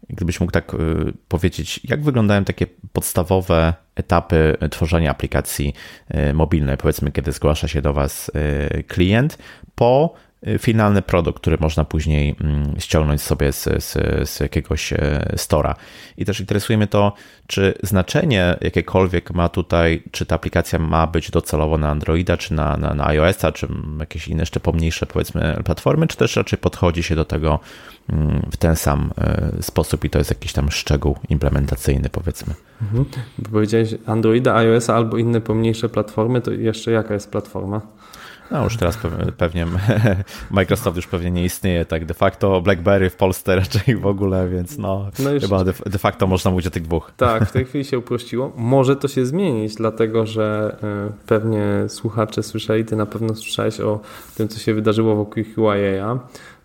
gdybyś 0.10 0.40
mógł 0.40 0.52
tak 0.52 0.74
e, 0.74 0.78
powiedzieć, 1.28 1.80
jak 1.84 2.04
wyglądają 2.04 2.44
takie 2.44 2.68
podstawowe 2.94 3.74
etapy 3.96 4.58
tworzenia 4.72 5.12
aplikacji 5.12 5.74
mobilnej, 6.34 6.78
powiedzmy, 6.78 7.12
kiedy 7.12 7.32
zgłasza 7.32 7.68
się 7.68 7.82
do 7.82 7.94
Was 7.94 8.32
klient, 8.88 9.38
po 9.76 10.14
finalny 10.60 11.02
produkt, 11.02 11.40
który 11.40 11.58
można 11.60 11.86
później 11.86 12.36
mm, 12.42 12.76
ściągnąć 12.80 13.22
sobie 13.22 13.54
z, 13.54 13.64
z, 13.64 13.94
z 14.30 14.40
jakiegoś 14.40 14.94
e, 14.94 15.34
stora. 15.38 15.76
I 16.18 16.26
też 16.26 16.40
interesuje 16.40 16.78
mnie 16.78 16.88
to, 16.88 17.14
czy 17.48 17.74
znaczenie 17.84 18.58
jakiekolwiek 18.62 19.32
ma 19.32 19.50
tutaj, 19.50 20.04
czy 20.12 20.26
ta 20.26 20.36
aplikacja 20.36 20.80
ma 20.80 21.08
być 21.08 21.32
docelowo 21.32 21.78
na 21.78 21.90
Androida, 21.90 22.38
czy 22.38 22.54
na, 22.54 22.78
na, 22.78 22.94
na 22.94 23.08
iOS-a, 23.08 23.52
czy 23.52 23.68
jakieś 24.00 24.28
inne 24.28 24.42
jeszcze 24.42 24.60
pomniejsze 24.60 25.06
powiedzmy 25.06 25.58
platformy, 25.66 26.08
czy 26.08 26.18
też 26.18 26.36
raczej 26.36 26.60
podchodzi 26.60 27.04
się 27.04 27.16
do 27.16 27.26
tego 27.26 27.60
mm, 28.10 28.42
w 28.52 28.58
ten 28.58 28.76
sam 28.76 29.12
e, 29.18 29.52
sposób 29.62 30.06
i 30.06 30.10
to 30.10 30.18
jest 30.18 30.32
jakiś 30.32 30.54
tam 30.54 30.72
szczegół 30.72 31.16
implementacyjny 31.30 32.10
powiedzmy. 32.10 32.54
Mhm. 32.82 33.06
Bo 33.38 33.50
powiedziałeś 33.50 33.96
Androida, 34.06 34.56
iOS-a 34.56 34.96
albo 34.96 35.18
inne 35.18 35.42
pomniejsze 35.42 35.90
platformy, 35.90 36.42
to 36.42 36.52
jeszcze 36.52 36.92
jaka 36.92 37.14
jest 37.14 37.32
platforma? 37.32 37.82
No 38.54 38.64
już 38.64 38.78
teraz 38.78 38.98
pewnie 39.38 39.66
Microsoft 40.52 40.96
już 40.96 41.08
pewnie 41.08 41.32
nie 41.32 41.46
istnieje 41.46 41.86
tak 41.86 42.06
de 42.06 42.14
facto. 42.14 42.62
BlackBerry 42.62 43.10
w 43.10 43.16
Polsce 43.16 43.56
raczej 43.62 43.96
w 43.96 44.06
ogóle, 44.06 44.50
więc 44.50 44.78
no, 44.78 45.10
no 45.20 45.32
już... 45.32 45.44
chyba 45.44 45.64
de, 45.64 45.98
facto 46.00 46.28
można 46.28 46.52
mówić 46.52 46.68
o 46.68 46.70
tych 46.70 46.84
dwóch. 46.84 47.12
Tak, 47.18 47.46
w 47.46 47.52
tej 47.52 47.66
chwili 47.68 47.86
się 47.86 48.00
uprościło. 48.00 48.54
Może 48.56 48.96
to 48.96 49.08
się 49.08 49.26
zmienić, 49.26 49.76
dlatego 49.76 50.26
że 50.26 50.78
e, 50.84 51.28
pewnie 51.28 51.64
słuchacze 51.88 52.44
słyszeli, 52.44 52.86
ty 52.86 52.96
na 52.96 53.06
pewno 53.06 53.36
słyszałeś 53.36 53.80
o 53.80 54.00
tym, 54.36 54.48
co 54.48 54.60
się 54.60 54.74
wydarzyło 54.74 55.16
wokół 55.16 55.44
Huawei'a 55.44 56.20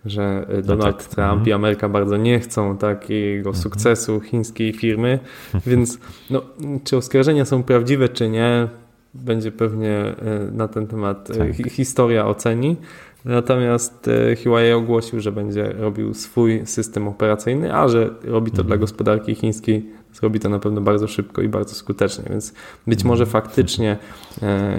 że 0.04 0.46
e, 0.48 0.56
no 0.56 0.62
Donald 0.62 0.96
no 0.96 1.02
tak. 1.02 1.08
Trump 1.08 1.32
mhm. 1.32 1.46
i 1.46 1.52
Ameryka 1.52 1.88
bardzo 1.88 2.16
nie 2.16 2.40
chcą 2.40 2.78
takiego 2.78 3.50
mhm. 3.50 3.62
sukcesu 3.62 4.20
chińskiej 4.20 4.72
firmy, 4.72 5.18
więc 5.66 5.98
no, 6.30 6.42
czy 6.84 6.96
oskarżenia 6.96 7.44
są 7.44 7.62
prawdziwe, 7.62 8.08
czy 8.08 8.28
nie, 8.28 8.68
będzie 9.14 9.52
pewnie 9.52 9.96
e, 9.96 10.14
na 10.52 10.68
ten 10.68 10.86
temat 10.86 11.30
e, 11.30 11.34
tak. 11.34 11.70
historia 11.70 12.26
oceni. 12.26 12.76
Natomiast 13.24 14.08
e, 14.08 14.36
Huawei 14.36 14.72
ogłosił, 14.72 15.20
że 15.20 15.32
będzie 15.32 15.72
robił 15.72 16.14
swój 16.14 16.66
system 16.66 17.08
operacyjny, 17.08 17.74
a 17.74 17.88
że 17.88 18.10
robi 18.24 18.50
to 18.50 18.54
mhm. 18.54 18.66
dla 18.66 18.76
gospodarki 18.76 19.34
chińskiej, 19.34 19.86
zrobi 20.12 20.40
to 20.40 20.48
na 20.48 20.58
pewno 20.58 20.80
bardzo 20.80 21.08
szybko 21.08 21.42
i 21.42 21.48
bardzo 21.48 21.74
skutecznie, 21.74 22.24
więc 22.30 22.54
być 22.86 23.04
może 23.04 23.24
mhm. 23.24 23.42
faktycznie, 23.42 23.96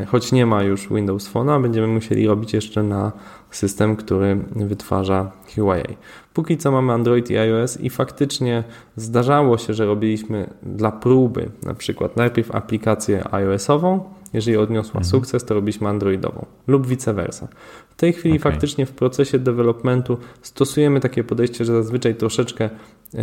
choć 0.07 0.31
nie 0.31 0.45
ma 0.45 0.63
już 0.63 0.89
Windows 0.89 1.33
Phone'a, 1.33 1.61
będziemy 1.61 1.87
musieli 1.87 2.27
robić 2.27 2.53
jeszcze 2.53 2.83
na 2.83 3.11
system, 3.51 3.95
który 3.95 4.39
wytwarza 4.55 5.31
Huawei. 5.55 5.97
Póki 6.33 6.57
co 6.57 6.71
mamy 6.71 6.93
Android 6.93 7.31
i 7.31 7.37
iOS 7.37 7.79
i 7.81 7.89
faktycznie 7.89 8.63
zdarzało 8.95 9.57
się, 9.57 9.73
że 9.73 9.85
robiliśmy 9.85 10.49
dla 10.63 10.91
próby 10.91 11.49
na 11.63 11.73
przykład 11.73 12.17
najpierw 12.17 12.55
aplikację 12.55 13.33
iOS-ową, 13.33 14.18
jeżeli 14.33 14.57
odniosła 14.57 14.97
mhm. 14.97 15.05
sukces, 15.05 15.45
to 15.45 15.53
robiliśmy 15.53 15.87
Androidową 15.89 16.45
lub 16.67 16.87
vice 16.87 17.13
versa. 17.13 17.47
W 17.89 17.95
tej 17.95 18.13
chwili 18.13 18.39
okay. 18.39 18.51
faktycznie 18.51 18.85
w 18.85 18.91
procesie 18.91 19.39
developmentu 19.39 20.17
stosujemy 20.41 20.99
takie 20.99 21.23
podejście, 21.23 21.65
że 21.65 21.73
zazwyczaj 21.73 22.15
troszeczkę 22.15 22.65
e, 22.65 23.19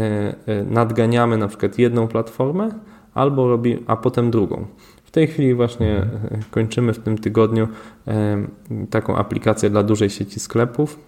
e, 0.46 0.64
nadganiamy 0.64 1.38
na 1.38 1.48
przykład 1.48 1.78
jedną 1.78 2.08
platformę 2.08 2.70
albo 3.14 3.48
robi, 3.48 3.78
a 3.86 3.96
potem 3.96 4.30
drugą. 4.30 4.66
W 5.04 5.10
tej 5.10 5.26
chwili 5.26 5.54
właśnie 5.54 5.96
mhm. 5.96 6.42
kończymy 6.50 6.92
w 6.92 6.98
tym 6.98 7.18
tygodniu 7.18 7.68
taką 8.90 9.16
aplikację 9.16 9.70
dla 9.70 9.82
dużej 9.82 10.10
sieci 10.10 10.40
sklepów, 10.40 10.98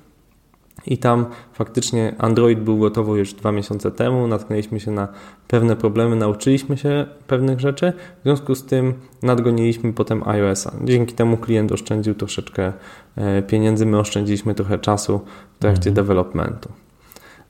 i 0.87 0.99
tam 0.99 1.27
faktycznie 1.53 2.15
Android 2.19 2.61
był 2.61 2.79
gotowy 2.79 3.19
już 3.19 3.35
dwa 3.35 3.53
miesiące 3.53 3.91
temu, 3.91 4.27
natknęliśmy 4.27 4.81
się 4.81 4.91
na 4.91 5.09
pewne 5.49 5.77
problemy, 5.77 6.17
nauczyliśmy 6.17 6.77
się 6.77 7.07
pewnych 7.27 7.61
rzeczy, 7.61 7.93
w 8.21 8.23
związku 8.23 8.55
z 8.55 8.67
tym 8.67 8.95
nadgoniliśmy 9.23 9.93
potem 9.93 10.29
iOS-a. 10.29 10.73
Dzięki 10.85 11.15
temu 11.15 11.37
klient 11.37 11.73
oszczędził 11.73 12.15
troszeczkę 12.15 12.73
e, 13.17 13.43
pieniędzy, 13.43 13.87
my 13.87 13.99
oszczędziliśmy 13.99 14.55
trochę 14.55 14.79
czasu 14.79 15.21
w 15.57 15.59
trakcie 15.59 15.91
mhm. 15.91 15.95
developmentu. 15.95 16.69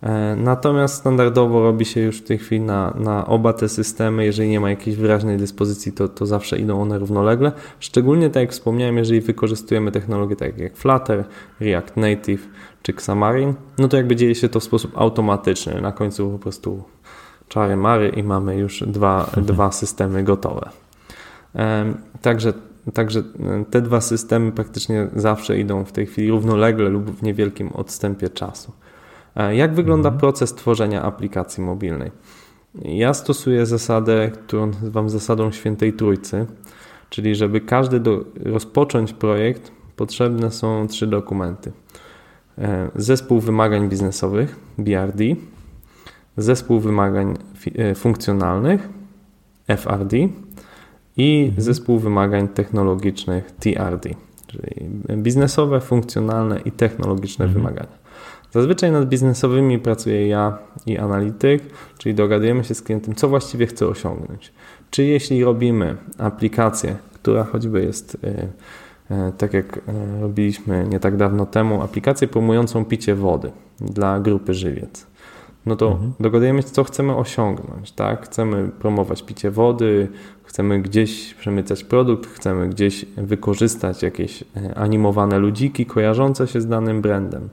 E, 0.03 0.37
natomiast 0.37 0.95
standardowo 0.95 1.63
robi 1.63 1.85
się 1.85 2.01
już 2.01 2.19
w 2.19 2.25
tej 2.25 2.39
chwili 2.39 2.61
na, 2.61 2.95
na 2.99 3.27
oba 3.27 3.53
te 3.53 3.69
systemy. 3.69 4.25
Jeżeli 4.25 4.49
nie 4.49 4.61
ma 4.61 4.71
jakiejś 4.71 4.97
wyraźnej 4.97 5.37
dyspozycji, 5.37 5.93
to, 5.93 6.09
to 6.09 6.27
zawsze 6.27 6.59
idą 6.59 6.81
one 6.83 6.99
równolegle. 6.99 7.53
Szczególnie 7.81 8.31
tak 8.31 8.41
jak 8.41 8.53
wspomniałem, 8.53 8.97
jeżeli 8.97 9.21
wykorzystujemy 9.21 9.93
technologie 9.93 10.37
takie 10.37 10.63
jak 10.63 10.77
Flutter, 10.77 11.25
React 11.61 11.97
Native 11.97 12.49
czy 12.83 12.93
Xamarin, 12.93 13.55
no 13.79 13.89
to 13.89 13.97
jakby 13.97 14.17
dzieje 14.17 14.35
się 14.35 14.49
to 14.49 14.61
w 14.61 14.65
sposób 14.65 14.93
automatyczny. 14.95 15.81
Na 15.81 15.93
końcu 15.93 16.31
po 16.31 16.39
prostu 16.39 16.83
czary 17.49 17.77
mary 17.77 18.09
i 18.09 18.23
mamy 18.23 18.57
już 18.57 18.85
dwa, 18.87 19.25
mhm. 19.25 19.47
dwa 19.47 19.73
systemy 19.73 20.25
gotowe. 20.25 20.71
Także, 22.23 22.53
także 22.95 23.23
te 23.71 23.81
dwa 23.81 24.01
systemy 24.01 24.53
praktycznie 24.53 25.09
zawsze 25.17 25.59
idą 25.59 25.85
w 25.85 25.93
tej 25.93 26.07
chwili 26.07 26.31
równolegle 26.31 26.89
lub 26.89 27.11
w 27.11 27.23
niewielkim 27.23 27.69
odstępie 27.69 28.29
czasu. 28.29 28.73
E, 29.37 29.57
jak 29.57 29.75
wygląda 29.75 30.09
mhm. 30.09 30.21
proces 30.21 30.55
tworzenia 30.55 31.03
aplikacji 31.03 31.63
mobilnej? 31.63 32.11
Ja 32.85 33.15
stosuję 33.15 33.67
zasadę, 33.67 34.31
którą 34.31 34.67
nazywam 34.67 35.11
zasadą 35.11 35.53
świętej 35.53 35.93
trójcy, 35.93 36.47
czyli 37.11 37.35
żeby 37.35 37.61
każdy 37.61 38.01
do, 38.01 38.25
rozpocząć 38.45 39.13
projekt, 39.13 39.73
potrzebne 39.97 40.51
są 40.51 40.89
trzy 40.89 41.07
dokumenty. 41.07 41.73
E, 42.61 42.91
zespół 42.95 43.41
wymagań 43.41 43.89
biznesowych, 43.89 44.57
BRD, 44.79 45.25
zespół 46.37 46.81
wymagań 46.81 47.37
e, 47.79 47.95
funkcjonalnych, 47.95 48.89
FRD 49.69 50.17
i 51.17 51.45
mhm. 51.47 51.63
zespół 51.63 51.99
wymagań 51.99 52.49
technologicznych, 52.49 53.51
TRD, 53.51 54.11
czyli 54.47 54.89
biznesowe, 55.17 55.81
funkcjonalne 55.81 56.61
i 56.61 56.73
technologiczne 56.73 57.45
mhm. 57.45 57.63
wymagania. 57.63 57.99
Zazwyczaj 58.53 58.93
nad 58.93 59.09
biznesowymi 59.09 59.79
pracuję 59.79 60.29
ja 60.29 60.59
i 60.87 60.99
analityk, 60.99 61.63
czyli 61.99 62.15
dogadujemy 62.15 62.65
się 62.65 62.75
z 62.75 62.83
klientem, 62.83 63.15
co 63.15 63.29
właściwie 63.29 63.67
chce 63.67 63.87
osiągnąć. 63.87 64.53
czy 64.91 65.05
jeśli 65.05 65.45
robimy 65.45 65.97
aplikację, 66.19 66.97
która 67.13 67.45
choćby 67.45 67.85
jest 67.85 68.17
tak 69.39 69.55
jak 69.55 69.81
robiliśmy 70.21 70.87
nie 70.89 71.01
tak 71.01 71.17
dawno 71.17 71.47
temu, 71.47 71.83
aplikację 71.83 72.29
promującą 72.29 72.85
picie 72.85 73.15
wody 73.15 73.51
dla 73.81 74.21
grupy 74.21 74.55
żywiec 74.55 75.07
no 75.69 75.77
to 75.77 75.93
mhm. 75.93 76.13
dogadujemy 76.21 76.63
się, 76.63 76.69
co 76.69 76.85
chcemy 76.85 77.17
osiągnąć, 77.17 77.93
tak? 77.93 78.25
Chcemy 78.25 78.69
promować 78.69 79.23
picie 79.23 79.51
wody, 79.51 80.09
chcemy 80.45 80.83
gdzieś 80.83 81.35
przemycać 81.35 81.85
produkt, 81.85 82.27
chcemy 82.27 82.69
gdzieś 82.69 83.05
wykorzystać 83.17 84.03
jakieś 84.03 84.43
e, 84.43 84.75
animowane 84.75 85.39
ludziki 85.39 85.87
kojarzące 85.87 86.47
się 86.47 86.61
z 86.61 86.67
danym 86.67 87.03
brandem. 87.03 87.49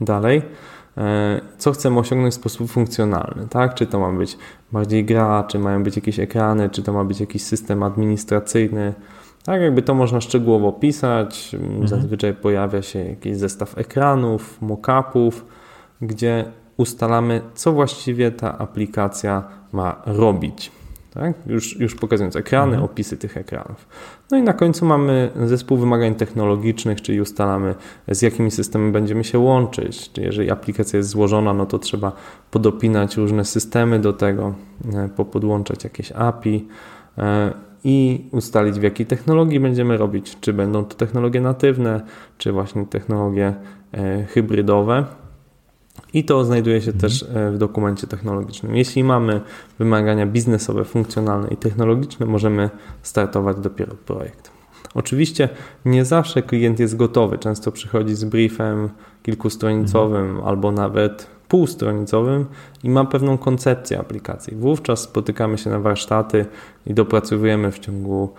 Dalej, 0.00 0.42
e, 0.96 1.40
co 1.58 1.72
chcemy 1.72 1.98
osiągnąć 1.98 2.34
w 2.34 2.36
sposób 2.36 2.70
funkcjonalny, 2.70 3.48
tak? 3.50 3.74
Czy 3.74 3.86
to 3.86 4.00
ma 4.00 4.12
być 4.12 4.38
bardziej 4.72 5.04
gra, 5.04 5.44
czy 5.48 5.58
mają 5.58 5.82
być 5.82 5.96
jakieś 5.96 6.18
ekrany, 6.18 6.70
czy 6.70 6.82
to 6.82 6.92
ma 6.92 7.04
być 7.04 7.20
jakiś 7.20 7.42
system 7.42 7.82
administracyjny. 7.82 8.94
Tak, 9.44 9.60
jakby 9.62 9.82
to 9.82 9.94
można 9.94 10.20
szczegółowo 10.20 10.68
opisać. 10.68 11.54
Mhm. 11.54 11.88
Zazwyczaj 11.88 12.34
pojawia 12.34 12.82
się 12.82 12.98
jakiś 12.98 13.36
zestaw 13.36 13.78
ekranów, 13.78 14.62
mock-upów, 14.62 15.44
gdzie 16.02 16.44
ustalamy, 16.76 17.40
co 17.54 17.72
właściwie 17.72 18.30
ta 18.30 18.58
aplikacja 18.58 19.44
ma 19.72 20.02
robić. 20.06 20.72
Tak? 21.14 21.34
Już, 21.46 21.80
już 21.80 21.94
pokazując 21.94 22.36
ekrany, 22.36 22.72
mhm. 22.72 22.84
opisy 22.84 23.16
tych 23.16 23.36
ekranów. 23.36 23.88
No 24.30 24.38
i 24.38 24.42
na 24.42 24.52
końcu 24.52 24.86
mamy 24.86 25.30
zespół 25.44 25.78
wymagań 25.78 26.14
technologicznych, 26.14 27.02
czyli 27.02 27.20
ustalamy, 27.20 27.74
z 28.08 28.22
jakimi 28.22 28.50
systemami 28.50 28.92
będziemy 28.92 29.24
się 29.24 29.38
łączyć. 29.38 30.12
Czyli 30.12 30.26
jeżeli 30.26 30.50
aplikacja 30.50 30.96
jest 30.96 31.08
złożona, 31.08 31.54
no 31.54 31.66
to 31.66 31.78
trzeba 31.78 32.12
podopinać 32.50 33.16
różne 33.16 33.44
systemy 33.44 33.98
do 33.98 34.12
tego, 34.12 34.54
e, 34.94 35.08
popodłączać 35.08 35.84
jakieś 35.84 36.12
API 36.12 36.68
e, 37.18 37.69
i 37.84 38.24
ustalić, 38.32 38.80
w 38.80 38.82
jakiej 38.82 39.06
technologii 39.06 39.60
będziemy 39.60 39.96
robić. 39.96 40.36
Czy 40.40 40.52
będą 40.52 40.84
to 40.84 40.94
technologie 40.94 41.40
natywne, 41.40 42.00
czy 42.38 42.52
właśnie 42.52 42.86
technologie 42.86 43.54
e, 43.94 44.24
hybrydowe. 44.24 45.04
I 46.14 46.24
to 46.24 46.44
znajduje 46.44 46.80
się 46.80 46.92
mhm. 46.92 47.00
też 47.00 47.22
e, 47.22 47.50
w 47.50 47.58
dokumencie 47.58 48.06
technologicznym. 48.06 48.76
Jeśli 48.76 49.04
mamy 49.04 49.40
wymagania 49.78 50.26
biznesowe, 50.26 50.84
funkcjonalne 50.84 51.48
i 51.48 51.56
technologiczne, 51.56 52.26
możemy 52.26 52.70
startować 53.02 53.56
dopiero 53.56 53.94
projekt. 54.06 54.50
Oczywiście 54.94 55.48
nie 55.84 56.04
zawsze 56.04 56.42
klient 56.42 56.80
jest 56.80 56.96
gotowy. 56.96 57.38
Często 57.38 57.72
przychodzi 57.72 58.14
z 58.14 58.24
briefem 58.24 58.88
kilkustronicowym 59.22 60.26
mhm. 60.26 60.48
albo 60.48 60.72
nawet 60.72 61.26
półstronicowym 61.50 62.46
i 62.84 62.90
ma 62.90 63.04
pewną 63.04 63.38
koncepcję 63.38 63.98
aplikacji. 63.98 64.56
Wówczas 64.56 65.00
spotykamy 65.00 65.58
się 65.58 65.70
na 65.70 65.78
warsztaty 65.78 66.46
i 66.86 66.94
dopracowujemy 66.94 67.72
w 67.72 67.78
ciągu 67.78 68.30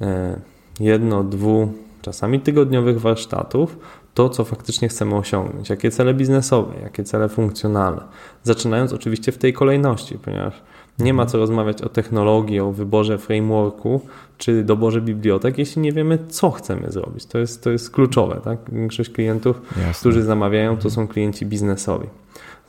e, 0.00 0.40
jedno, 0.80 1.24
dwu, 1.24 1.72
czasami 2.02 2.40
tygodniowych 2.40 3.00
warsztatów 3.00 3.78
to, 4.14 4.28
co 4.28 4.44
faktycznie 4.44 4.88
chcemy 4.88 5.14
osiągnąć, 5.14 5.70
jakie 5.70 5.90
cele 5.90 6.14
biznesowe, 6.14 6.74
jakie 6.82 7.04
cele 7.04 7.28
funkcjonalne. 7.28 8.02
Zaczynając 8.42 8.92
oczywiście 8.92 9.32
w 9.32 9.38
tej 9.38 9.52
kolejności, 9.52 10.18
ponieważ 10.18 10.62
nie 10.98 11.14
ma 11.14 11.26
co 11.26 11.38
rozmawiać 11.38 11.82
o 11.82 11.88
technologii, 11.88 12.60
o 12.60 12.72
wyborze 12.72 13.18
frameworku 13.18 14.00
czy 14.38 14.64
doborze 14.64 15.00
bibliotek, 15.00 15.58
jeśli 15.58 15.82
nie 15.82 15.92
wiemy, 15.92 16.18
co 16.28 16.50
chcemy 16.50 16.92
zrobić. 16.92 17.26
To 17.26 17.38
jest, 17.38 17.64
to 17.64 17.70
jest 17.70 17.90
kluczowe. 17.90 18.40
Tak? 18.44 18.58
Większość 18.72 19.10
klientów, 19.10 19.62
Jasne. 19.70 20.00
którzy 20.00 20.22
zamawiają, 20.22 20.76
to 20.76 20.90
są 20.90 21.08
klienci 21.08 21.46
biznesowi. 21.46 22.06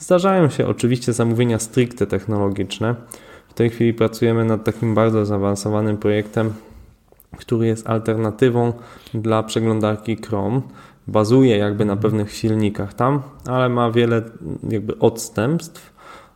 Zdarzają 0.01 0.49
się 0.49 0.67
oczywiście 0.67 1.13
zamówienia 1.13 1.59
stricte 1.59 2.07
technologiczne. 2.07 2.95
W 3.49 3.53
tej 3.53 3.69
chwili 3.69 3.93
pracujemy 3.93 4.45
nad 4.45 4.63
takim 4.63 4.95
bardzo 4.95 5.25
zaawansowanym 5.25 5.97
projektem, 5.97 6.53
który 7.37 7.67
jest 7.67 7.89
alternatywą 7.89 8.73
dla 9.13 9.43
przeglądarki 9.43 10.15
Chrome 10.15 10.61
bazuje 11.07 11.57
jakby 11.57 11.85
na 11.85 11.95
pewnych 11.95 12.33
silnikach 12.33 12.93
tam, 12.93 13.21
ale 13.47 13.69
ma 13.69 13.91
wiele 13.91 14.21
jakby 14.69 14.99
odstępstw 14.99 15.93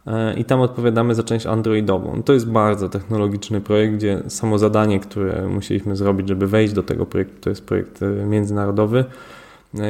e, 0.08 0.34
i 0.34 0.46
tam 0.46 0.62
odpowiadamy 0.62 1.16
za 1.16 1.24
część 1.24 1.46
androidową. 1.46 2.24
To 2.24 2.34
jest 2.34 2.52
bardzo 2.52 2.90
technologiczny 2.90 3.62
projekt, 3.62 3.94
gdzie 3.94 4.24
samo 4.28 4.58
zadanie, 4.58 5.00
które 5.00 5.48
musieliśmy 5.48 5.96
zrobić, 5.96 6.28
żeby 6.28 6.48
wejść 6.48 6.74
do 6.74 6.84
tego 6.84 7.06
projektu, 7.06 7.36
to 7.42 7.50
jest 7.50 7.66
projekt 7.66 8.04
e, 8.04 8.06
międzynarodowy, 8.26 9.06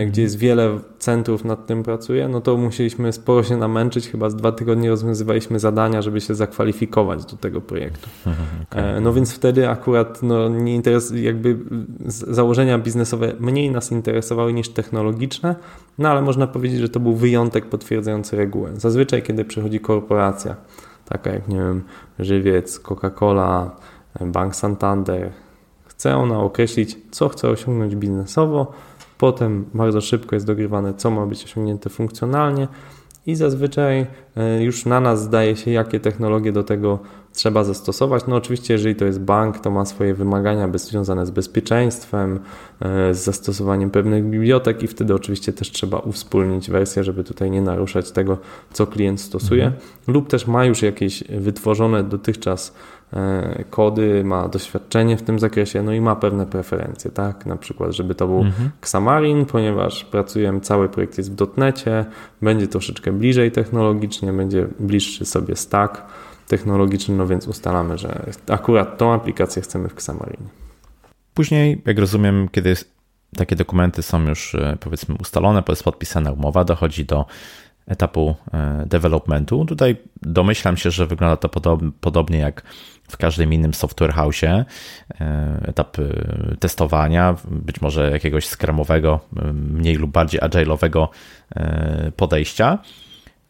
gdzie 0.07 0.21
jest 0.21 0.37
wiele 0.37 0.79
centrów 0.99 1.45
nad 1.45 1.67
tym 1.67 1.83
pracuje, 1.83 2.27
no 2.27 2.41
to 2.41 2.57
musieliśmy 2.57 3.13
sporo 3.13 3.43
się 3.43 3.57
namęczyć, 3.57 4.09
chyba 4.09 4.29
z 4.29 4.35
dwa 4.35 4.51
tygodnie 4.51 4.89
rozwiązywaliśmy 4.89 5.59
zadania, 5.59 6.01
żeby 6.01 6.21
się 6.21 6.35
zakwalifikować 6.35 7.25
do 7.25 7.37
tego 7.37 7.61
projektu. 7.61 8.09
Okay. 8.71 8.83
E, 8.83 9.01
no 9.01 9.13
więc 9.13 9.33
wtedy 9.33 9.69
akurat 9.69 10.23
no, 10.23 10.49
nie 10.49 10.75
interes, 10.75 11.13
jakby 11.15 11.57
założenia 12.07 12.79
biznesowe 12.79 13.33
mniej 13.39 13.71
nas 13.71 13.91
interesowały 13.91 14.53
niż 14.53 14.69
technologiczne, 14.69 15.55
no 15.97 16.09
ale 16.09 16.21
można 16.21 16.47
powiedzieć, 16.47 16.79
że 16.79 16.89
to 16.89 16.99
był 16.99 17.15
wyjątek 17.15 17.65
potwierdzający 17.65 18.37
regułę. 18.37 18.69
Zazwyczaj, 18.75 19.23
kiedy 19.23 19.45
przychodzi 19.45 19.79
korporacja, 19.79 20.55
taka 21.05 21.29
jak, 21.29 21.47
nie 21.47 21.57
wiem, 21.57 21.83
Żywiec, 22.19 22.79
Coca-Cola, 22.79 23.69
Bank 24.21 24.55
Santander, 24.55 25.31
chce 25.85 26.17
ona 26.17 26.39
określić, 26.39 26.97
co 27.11 27.29
chce 27.29 27.49
osiągnąć 27.49 27.95
biznesowo, 27.95 28.73
Potem 29.17 29.65
bardzo 29.73 30.01
szybko 30.01 30.35
jest 30.35 30.45
dogrywane, 30.45 30.93
co 30.93 31.11
ma 31.11 31.25
być 31.25 31.43
osiągnięte 31.43 31.89
funkcjonalnie 31.89 32.67
i 33.27 33.35
zazwyczaj 33.35 34.05
e, 34.35 34.63
już 34.63 34.85
na 34.85 34.99
nas 34.99 35.23
zdaje 35.23 35.55
się, 35.55 35.71
jakie 35.71 35.99
technologie 35.99 36.51
do 36.51 36.63
tego 36.63 36.99
trzeba 37.33 37.63
zastosować. 37.63 38.27
No 38.27 38.35
oczywiście, 38.35 38.73
jeżeli 38.73 38.95
to 38.95 39.05
jest 39.05 39.19
bank, 39.19 39.59
to 39.59 39.71
ma 39.71 39.85
swoje 39.85 40.13
wymagania 40.13 40.69
związane 40.75 41.25
z 41.25 41.31
bezpieczeństwem, 41.31 42.39
e, 42.79 43.13
z 43.13 43.17
zastosowaniem 43.17 43.91
pewnych 43.91 44.25
bibliotek 44.25 44.83
i 44.83 44.87
wtedy 44.87 45.13
oczywiście 45.13 45.53
też 45.53 45.71
trzeba 45.71 45.99
uwspólnić 45.99 46.71
wersję, 46.71 47.03
żeby 47.03 47.23
tutaj 47.23 47.51
nie 47.51 47.61
naruszać 47.61 48.11
tego, 48.11 48.37
co 48.73 48.87
klient 48.87 49.21
stosuje. 49.21 49.65
Mhm. 49.65 49.83
Lub 50.07 50.29
też 50.29 50.47
ma 50.47 50.65
już 50.65 50.81
jakieś 50.81 51.23
wytworzone 51.23 52.03
dotychczas 52.03 52.73
kody, 53.69 54.23
ma 54.23 54.47
doświadczenie 54.47 55.17
w 55.17 55.21
tym 55.21 55.39
zakresie, 55.39 55.83
no 55.83 55.93
i 55.93 56.01
ma 56.01 56.15
pewne 56.15 56.45
preferencje, 56.45 57.11
tak? 57.11 57.45
Na 57.45 57.55
przykład, 57.55 57.91
żeby 57.91 58.15
to 58.15 58.27
był 58.27 58.41
mhm. 58.41 58.69
Xamarin, 58.79 59.45
ponieważ 59.45 60.03
pracujemy, 60.03 60.59
cały 60.59 60.89
projekt 60.89 61.17
jest 61.17 61.31
w 61.31 61.35
dotnecie, 61.35 62.05
będzie 62.41 62.67
troszeczkę 62.67 63.11
bliżej 63.11 63.51
technologicznie, 63.51 64.33
będzie 64.33 64.67
bliższy 64.79 65.25
sobie 65.25 65.55
stack 65.55 66.01
technologiczny, 66.47 67.15
no 67.15 67.27
więc 67.27 67.47
ustalamy, 67.47 67.97
że 67.97 68.25
akurat 68.47 68.97
tą 68.97 69.13
aplikację 69.13 69.61
chcemy 69.61 69.89
w 69.89 69.93
Xamarinie. 69.93 70.47
Później, 71.33 71.81
jak 71.85 71.99
rozumiem, 71.99 72.49
kiedy 72.51 72.75
takie 73.37 73.55
dokumenty 73.55 74.01
są 74.01 74.27
już 74.27 74.55
e, 74.55 74.77
powiedzmy 74.79 75.15
ustalone, 75.21 75.63
jest 75.69 75.83
podpisana 75.83 76.31
umowa, 76.31 76.63
dochodzi 76.63 77.05
do 77.05 77.25
etapu 77.87 78.35
e, 78.53 78.85
developmentu. 78.85 79.65
Tutaj 79.65 79.95
domyślam 80.21 80.77
się, 80.77 80.91
że 80.91 81.07
wygląda 81.07 81.37
to 81.37 81.49
podobnie 82.01 82.37
jak 82.37 82.63
w 83.07 83.17
każdym 83.17 83.53
innym 83.53 83.73
software 83.73 84.13
house, 84.13 84.43
e, 84.43 84.65
etap 85.67 85.99
e, 85.99 86.03
testowania, 86.59 87.35
być 87.51 87.81
może 87.81 88.11
jakiegoś 88.11 88.47
skramowego, 88.47 89.19
mniej 89.53 89.95
lub 89.95 90.11
bardziej 90.11 90.41
agile'owego 90.41 91.07
podejścia. 92.15 92.79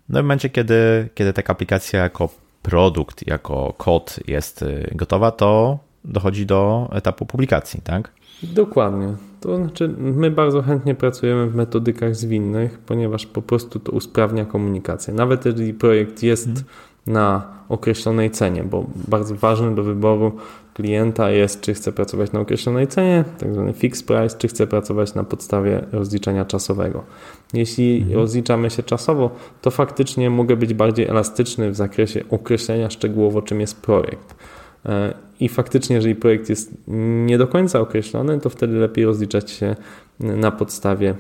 No 0.10 0.20
w 0.20 0.24
momencie, 0.24 0.50
kiedy, 0.50 1.10
kiedy 1.16 1.34
taka 1.34 1.54
aplikacja 1.54 2.00
jako 2.00 2.30
produkt, 2.62 3.28
jako 3.28 3.74
kod 3.78 4.20
jest 4.28 4.66
gotowa, 4.92 5.32
to 5.32 5.80
dochodzi 6.06 6.46
do 6.46 6.90
etapu 6.92 7.26
publikacji, 7.26 7.82
tak? 7.82 8.12
Dokładnie. 8.44 9.14
To 9.42 9.58
znaczy, 9.58 9.88
my 9.98 10.32
bardzo 10.32 10.62
chętnie 10.62 10.96
pracujemy 10.96 11.50
w 11.50 11.56
metodykach 11.56 12.16
zwinnych, 12.16 12.80
ponieważ 12.80 13.26
po 13.26 13.42
prostu 13.42 13.80
to 13.80 13.92
usprawnia 13.92 14.46
komunikację. 14.46 15.14
Nawet 15.14 15.46
jeżeli 15.46 15.74
projekt 15.74 16.24
jest 16.24 16.46
hmm. 16.46 16.64
Na 17.08 17.56
określonej 17.70 18.32
cenie, 18.32 18.64
bo 18.64 18.86
bardzo 19.08 19.36
ważne 19.36 19.76
do 19.76 19.84
wyboru 19.84 20.32
klienta 20.74 21.32
jest, 21.32 21.62
czy 21.62 21.74
chce 21.74 21.92
pracować 21.92 22.32
na 22.32 22.40
określonej 22.40 22.88
cenie, 22.88 23.24
tak 23.38 23.54
zwany 23.54 23.74
fixed 23.74 24.08
price, 24.08 24.38
czy 24.38 24.48
chce 24.48 24.68
pracować 24.68 25.14
na 25.14 25.24
podstawie 25.24 25.86
rozliczenia 25.92 26.46
czasowego. 26.46 27.04
Jeśli 27.54 27.98
mhm. 27.98 28.16
rozliczamy 28.16 28.70
się 28.70 28.84
czasowo, 28.84 29.30
to 29.62 29.72
faktycznie 29.72 30.30
mogę 30.30 30.56
być 30.56 30.74
bardziej 30.74 31.08
elastyczny 31.08 31.72
w 31.72 31.76
zakresie 31.76 32.24
określenia 32.30 32.90
szczegółowo, 32.90 33.42
czym 33.42 33.62
jest 33.62 33.82
projekt. 33.82 34.36
E, 34.86 35.14
I 35.40 35.50
faktycznie, 35.50 35.96
jeżeli 35.96 36.16
projekt 36.16 36.50
jest 36.50 36.74
nie 37.26 37.38
do 37.38 37.48
końca 37.48 37.80
określony, 37.80 38.40
to 38.40 38.50
wtedy 38.50 38.74
lepiej 38.74 39.06
rozliczać 39.06 39.52
się 39.52 39.76
na 40.20 40.52
podstawie 40.52 41.16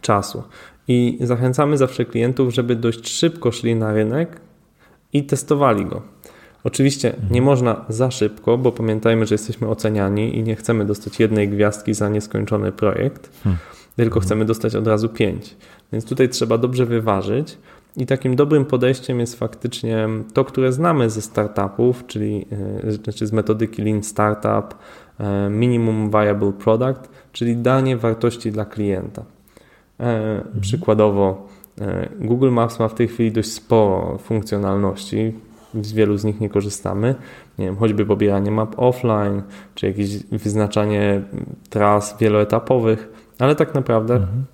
czasu. 0.00 0.42
I 0.88 1.18
zachęcamy 1.20 1.76
zawsze 1.76 2.04
klientów, 2.04 2.54
żeby 2.54 2.76
dość 2.76 3.08
szybko 3.08 3.52
szli 3.52 3.76
na 3.76 3.92
rynek 3.92 4.43
i 5.14 5.24
testowali 5.24 5.86
go. 5.86 6.02
Oczywiście 6.64 7.08
nie 7.08 7.22
mhm. 7.22 7.44
można 7.44 7.84
za 7.88 8.10
szybko, 8.10 8.58
bo 8.58 8.72
pamiętajmy, 8.72 9.26
że 9.26 9.34
jesteśmy 9.34 9.68
oceniani 9.68 10.38
i 10.38 10.42
nie 10.42 10.56
chcemy 10.56 10.84
dostać 10.84 11.20
jednej 11.20 11.48
gwiazdki 11.48 11.94
za 11.94 12.08
nieskończony 12.08 12.72
projekt, 12.72 13.30
hmm. 13.42 13.58
tylko 13.96 14.16
mhm. 14.16 14.26
chcemy 14.26 14.44
dostać 14.44 14.74
od 14.74 14.86
razu 14.86 15.08
pięć. 15.08 15.56
Więc 15.92 16.04
tutaj 16.04 16.28
trzeba 16.28 16.58
dobrze 16.58 16.86
wyważyć 16.86 17.58
I 17.96 18.06
takim 18.06 18.36
dobrym 18.36 18.64
podejściem 18.64 19.20
jest 19.20 19.38
faktycznie 19.38 20.08
to, 20.32 20.44
które 20.44 20.72
znamy 20.72 21.10
ze 21.10 21.22
startupów, 21.22 22.06
czyli 22.06 22.46
znaczy 22.88 23.26
z 23.26 23.32
metodyki 23.32 23.82
Lean 23.82 24.02
Startup, 24.02 24.74
Minimum 25.50 26.10
Viable 26.10 26.52
Product, 26.52 27.10
czyli 27.32 27.56
danie 27.56 27.96
wartości 27.96 28.52
dla 28.52 28.64
klienta. 28.64 29.24
Mhm. 29.98 30.60
Przykładowo, 30.60 31.48
Google 32.20 32.50
Maps 32.50 32.78
ma 32.78 32.88
w 32.88 32.94
tej 32.94 33.08
chwili 33.08 33.32
dość 33.32 33.52
sporo 33.52 34.18
funkcjonalności, 34.18 35.32
z 35.82 35.92
wielu 35.92 36.16
z 36.16 36.24
nich 36.24 36.40
nie 36.40 36.48
korzystamy. 36.48 37.14
Nie 37.58 37.66
wiem, 37.66 37.76
choćby 37.76 38.06
pobieranie 38.06 38.50
map 38.50 38.74
offline, 38.78 39.42
czy 39.74 39.86
jakieś 39.86 40.16
wyznaczanie 40.26 41.22
tras 41.70 42.18
wieloetapowych, 42.18 43.08
ale 43.38 43.56
tak 43.56 43.74
naprawdę 43.74 44.14
mhm. 44.14 44.44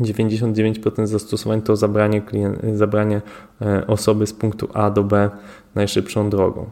99% 0.00 1.06
zastosowań 1.06 1.62
to 1.62 1.76
zabranie, 1.76 2.22
klient, 2.22 2.58
zabranie 2.74 3.22
e, 3.62 3.86
osoby 3.86 4.26
z 4.26 4.32
punktu 4.32 4.68
A 4.74 4.90
do 4.90 5.04
B 5.04 5.30
najszybszą 5.74 6.30
drogą. 6.30 6.66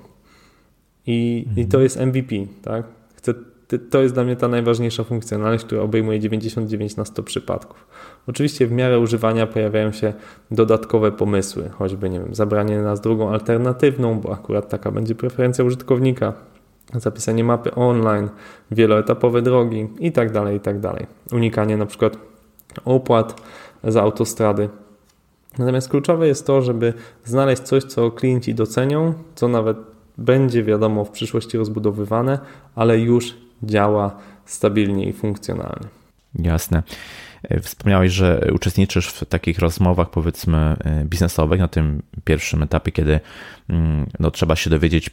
I, 1.06 1.44
mhm. 1.48 1.66
i 1.66 1.70
to 1.70 1.80
jest 1.80 2.00
MVP, 2.00 2.36
tak? 2.62 2.84
Chcę 3.14 3.34
to 3.90 4.02
jest 4.02 4.14
dla 4.14 4.24
mnie 4.24 4.36
ta 4.36 4.48
najważniejsza 4.48 5.04
funkcjonalność, 5.04 5.64
która 5.64 5.82
obejmuje 5.82 6.20
99 6.20 6.96
na 6.96 7.04
100 7.04 7.22
przypadków. 7.22 7.86
Oczywiście 8.26 8.66
w 8.66 8.72
miarę 8.72 8.98
używania 8.98 9.46
pojawiają 9.46 9.92
się 9.92 10.12
dodatkowe 10.50 11.12
pomysły, 11.12 11.70
choćby 11.78 12.10
nie 12.10 12.20
wiem, 12.20 12.34
zabranie 12.34 12.82
nas 12.82 13.00
drugą 13.00 13.30
alternatywną, 13.30 14.20
bo 14.20 14.32
akurat 14.32 14.68
taka 14.68 14.90
będzie 14.90 15.14
preferencja 15.14 15.64
użytkownika, 15.64 16.32
zapisanie 16.94 17.44
mapy 17.44 17.74
online, 17.74 18.28
wieloetapowe 18.70 19.42
drogi 19.42 19.88
i 20.00 20.12
tak 20.12 20.30
dalej, 20.32 20.56
i 20.56 20.60
tak. 20.60 20.76
Unikanie 21.32 21.76
na 21.76 21.86
przykład 21.86 22.16
opłat 22.84 23.42
za 23.84 24.02
autostrady. 24.02 24.68
Natomiast 25.58 25.88
kluczowe 25.88 26.28
jest 26.28 26.46
to, 26.46 26.62
żeby 26.62 26.94
znaleźć 27.24 27.62
coś, 27.62 27.84
co 27.84 28.10
klienci 28.10 28.54
docenią, 28.54 29.14
co 29.34 29.48
nawet 29.48 29.76
będzie 30.18 30.62
wiadomo 30.62 31.04
w 31.04 31.10
przyszłości 31.10 31.58
rozbudowywane, 31.58 32.38
ale 32.74 32.98
już 32.98 33.34
działa 33.62 34.16
stabilnie 34.44 35.08
i 35.08 35.12
funkcjonalnie. 35.12 35.86
Jasne. 36.38 36.82
E, 37.48 37.60
wspomniałeś, 37.60 38.12
że 38.12 38.48
uczestniczysz 38.52 39.08
w 39.08 39.24
takich 39.24 39.58
rozmowach, 39.58 40.10
powiedzmy, 40.10 40.58
e, 40.58 41.04
biznesowych 41.04 41.60
na 41.60 41.68
tym 41.68 42.02
pierwszym 42.24 42.62
etapie, 42.62 42.92
kiedy 42.92 43.20
mm, 43.68 44.06
no, 44.20 44.30
trzeba 44.30 44.56
się 44.56 44.70
dowiedzieć, 44.70 45.10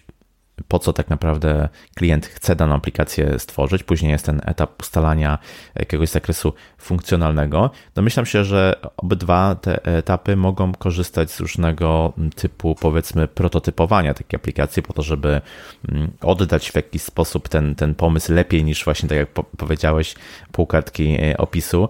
po 0.67 0.80
co 0.80 0.93
tak 0.93 1.10
naprawdę 1.10 1.69
klient 1.95 2.26
chce 2.26 2.56
daną 2.56 2.76
aplikację 2.76 3.39
stworzyć. 3.39 3.84
Później 3.84 4.12
jest 4.12 4.26
ten 4.26 4.41
etap 4.45 4.82
ustalania 4.82 5.38
jakiegoś 5.76 6.10
zakresu 6.10 6.54
funkcjonalnego. 6.78 7.72
Domyślam 7.95 8.26
się, 8.26 8.43
że 8.43 8.76
obydwa 8.98 9.56
te 9.56 9.86
etapy 9.86 10.36
mogą 10.36 10.74
korzystać 10.74 11.32
z 11.32 11.39
różnego 11.39 12.13
typu, 12.36 12.76
powiedzmy, 12.76 13.28
prototypowania 13.28 14.13
takiej 14.13 14.38
aplikacji, 14.38 14.84
po 14.84 14.93
to, 14.93 15.02
żeby 15.02 15.41
mm, 15.89 16.12
oddać 16.22 16.72
w 16.72 16.76
jakiś 16.76 17.02
sposób 17.02 17.50
ten, 17.50 17.76
ten 17.76 17.95
pomysł 17.95 18.34
lepiej 18.34 18.63
niż 18.63 18.86
właśnie, 18.86 19.10
tak 19.10 19.17
jak 19.17 19.30
powiedziałeś, 19.58 20.15
półkartki 20.52 21.17
e, 21.22 21.38
opisu 21.38 21.89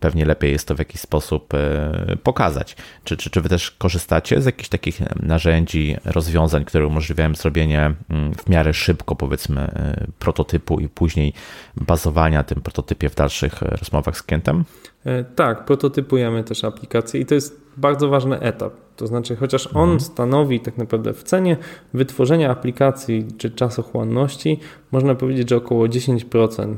pewnie 0.00 0.24
lepiej 0.24 0.52
jest 0.52 0.68
to 0.68 0.74
w 0.74 0.78
jakiś 0.78 1.00
sposób 1.00 1.54
e, 1.54 2.16
pokazać. 2.22 2.76
Czy, 3.04 3.16
czy, 3.16 3.30
czy 3.30 3.40
wy 3.40 3.48
też 3.48 3.70
korzystacie 3.70 4.40
z 4.40 4.46
jakichś 4.46 4.68
takich 4.68 5.00
narzędzi, 5.22 5.96
rozwiązań, 6.04 6.64
które 6.64 6.86
umożliwiają 6.86 7.34
zrobienie 7.34 7.94
mm, 8.10 8.34
w 8.34 8.48
miarę 8.48 8.74
szybko, 8.74 9.16
powiedzmy, 9.16 9.60
e, 9.60 10.06
prototypu 10.18 10.80
i 10.80 10.88
później 10.88 11.32
bazowania 11.76 12.42
tym 12.42 12.60
prototypie 12.60 13.08
w 13.08 13.14
dalszych 13.14 13.62
rozmowach 13.62 14.16
z 14.16 14.22
klientem? 14.22 14.64
E, 15.04 15.24
tak, 15.24 15.64
prototypujemy 15.64 16.44
też 16.44 16.64
aplikacje 16.64 17.20
i 17.20 17.26
to 17.26 17.34
jest 17.34 17.60
bardzo 17.76 18.08
ważny 18.08 18.40
etap. 18.40 18.72
To 18.96 19.06
znaczy, 19.06 19.36
chociaż 19.36 19.66
on 19.66 19.82
mhm. 19.82 20.00
stanowi 20.00 20.60
tak 20.60 20.78
naprawdę 20.78 21.12
w 21.12 21.22
cenie 21.22 21.56
wytworzenia 21.94 22.50
aplikacji 22.50 23.26
czy 23.38 23.50
czasochłonności, 23.50 24.60
można 24.92 25.14
powiedzieć, 25.14 25.50
że 25.50 25.56
około 25.56 25.86
10% 25.86 26.76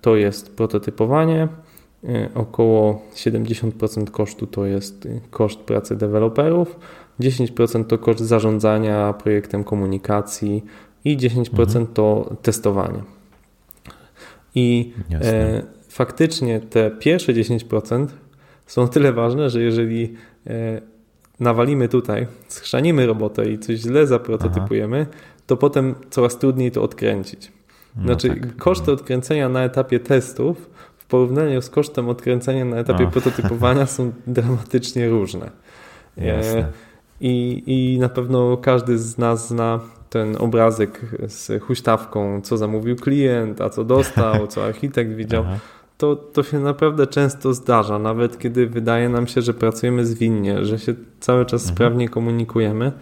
to 0.00 0.16
jest 0.16 0.56
prototypowanie, 0.56 1.48
około 2.34 3.02
70% 3.14 4.10
kosztu 4.10 4.46
to 4.46 4.66
jest 4.66 5.08
koszt 5.30 5.58
pracy 5.60 5.96
deweloperów, 5.96 6.76
10% 7.20 7.84
to 7.84 7.98
koszt 7.98 8.20
zarządzania 8.20 9.12
projektem 9.12 9.64
komunikacji 9.64 10.64
i 11.04 11.16
10% 11.16 11.60
mhm. 11.60 11.86
to 11.86 12.36
testowanie. 12.42 13.02
I 14.54 14.92
e, 15.12 15.62
faktycznie 15.88 16.60
te 16.60 16.90
pierwsze 16.90 17.32
10% 17.32 18.06
są 18.66 18.88
tyle 18.88 19.12
ważne, 19.12 19.50
że 19.50 19.62
jeżeli 19.62 20.14
e, 20.46 20.80
nawalimy 21.40 21.88
tutaj, 21.88 22.26
schrzanimy 22.48 23.06
robotę 23.06 23.50
i 23.50 23.58
coś 23.58 23.78
źle 23.78 24.06
zaprototypujemy, 24.06 25.06
Aha. 25.10 25.18
to 25.46 25.56
potem 25.56 25.94
coraz 26.10 26.38
trudniej 26.38 26.70
to 26.70 26.82
odkręcić. 26.82 27.52
No 27.96 28.02
znaczy, 28.02 28.28
tak. 28.28 28.56
koszty 28.56 28.92
odkręcenia 28.92 29.48
na 29.48 29.64
etapie 29.64 30.00
testów 30.00 30.70
porównaniu 31.10 31.62
z 31.62 31.70
kosztem 31.70 32.08
odkręcenia 32.08 32.64
na 32.64 32.76
etapie 32.76 33.04
o. 33.04 33.10
prototypowania 33.10 33.86
są 33.96 34.12
dramatycznie 34.26 35.08
różne. 35.08 35.50
Jasne. 36.16 36.66
I, 37.20 37.62
I 37.66 37.98
na 37.98 38.08
pewno 38.08 38.56
każdy 38.56 38.98
z 38.98 39.18
nas 39.18 39.48
zna 39.48 39.80
ten 40.10 40.36
obrazek 40.38 41.00
z 41.28 41.62
huśtawką, 41.62 42.40
co 42.40 42.56
zamówił 42.56 42.96
klient, 42.96 43.60
a 43.60 43.70
co 43.70 43.84
dostał, 43.84 44.46
co 44.46 44.64
architekt 44.64 45.12
widział. 45.12 45.44
To, 45.98 46.16
to 46.16 46.42
się 46.42 46.58
naprawdę 46.58 47.06
często 47.06 47.54
zdarza, 47.54 47.98
nawet 47.98 48.38
kiedy 48.38 48.66
wydaje 48.66 49.08
nam 49.08 49.26
się, 49.26 49.42
że 49.42 49.54
pracujemy 49.54 50.06
zwinnie, 50.06 50.64
że 50.64 50.78
się 50.78 50.94
cały 51.20 51.46
czas 51.46 51.62
mhm. 51.62 51.76
sprawnie 51.76 52.08
komunikujemy. 52.08 52.92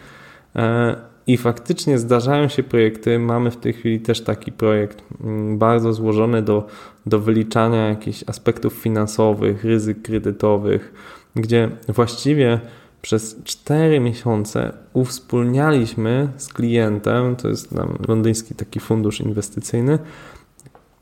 I 1.28 1.36
faktycznie 1.36 1.98
zdarzają 1.98 2.48
się 2.48 2.62
projekty. 2.62 3.18
Mamy 3.18 3.50
w 3.50 3.56
tej 3.56 3.72
chwili 3.72 4.00
też 4.00 4.20
taki 4.20 4.52
projekt 4.52 5.02
mm, 5.24 5.58
bardzo 5.58 5.92
złożony 5.92 6.42
do, 6.42 6.66
do 7.06 7.18
wyliczania 7.18 7.88
jakichś 7.88 8.24
aspektów 8.26 8.72
finansowych, 8.72 9.64
ryzyk 9.64 10.02
kredytowych, 10.02 10.92
gdzie 11.36 11.70
właściwie 11.88 12.60
przez 13.02 13.36
4 13.44 14.00
miesiące 14.00 14.72
uwspólnialiśmy 14.92 16.28
z 16.36 16.48
klientem, 16.52 17.36
to 17.36 17.48
jest 17.48 17.72
nam 17.72 17.98
londyński 18.08 18.54
taki 18.54 18.80
fundusz 18.80 19.20
inwestycyjny, 19.20 19.98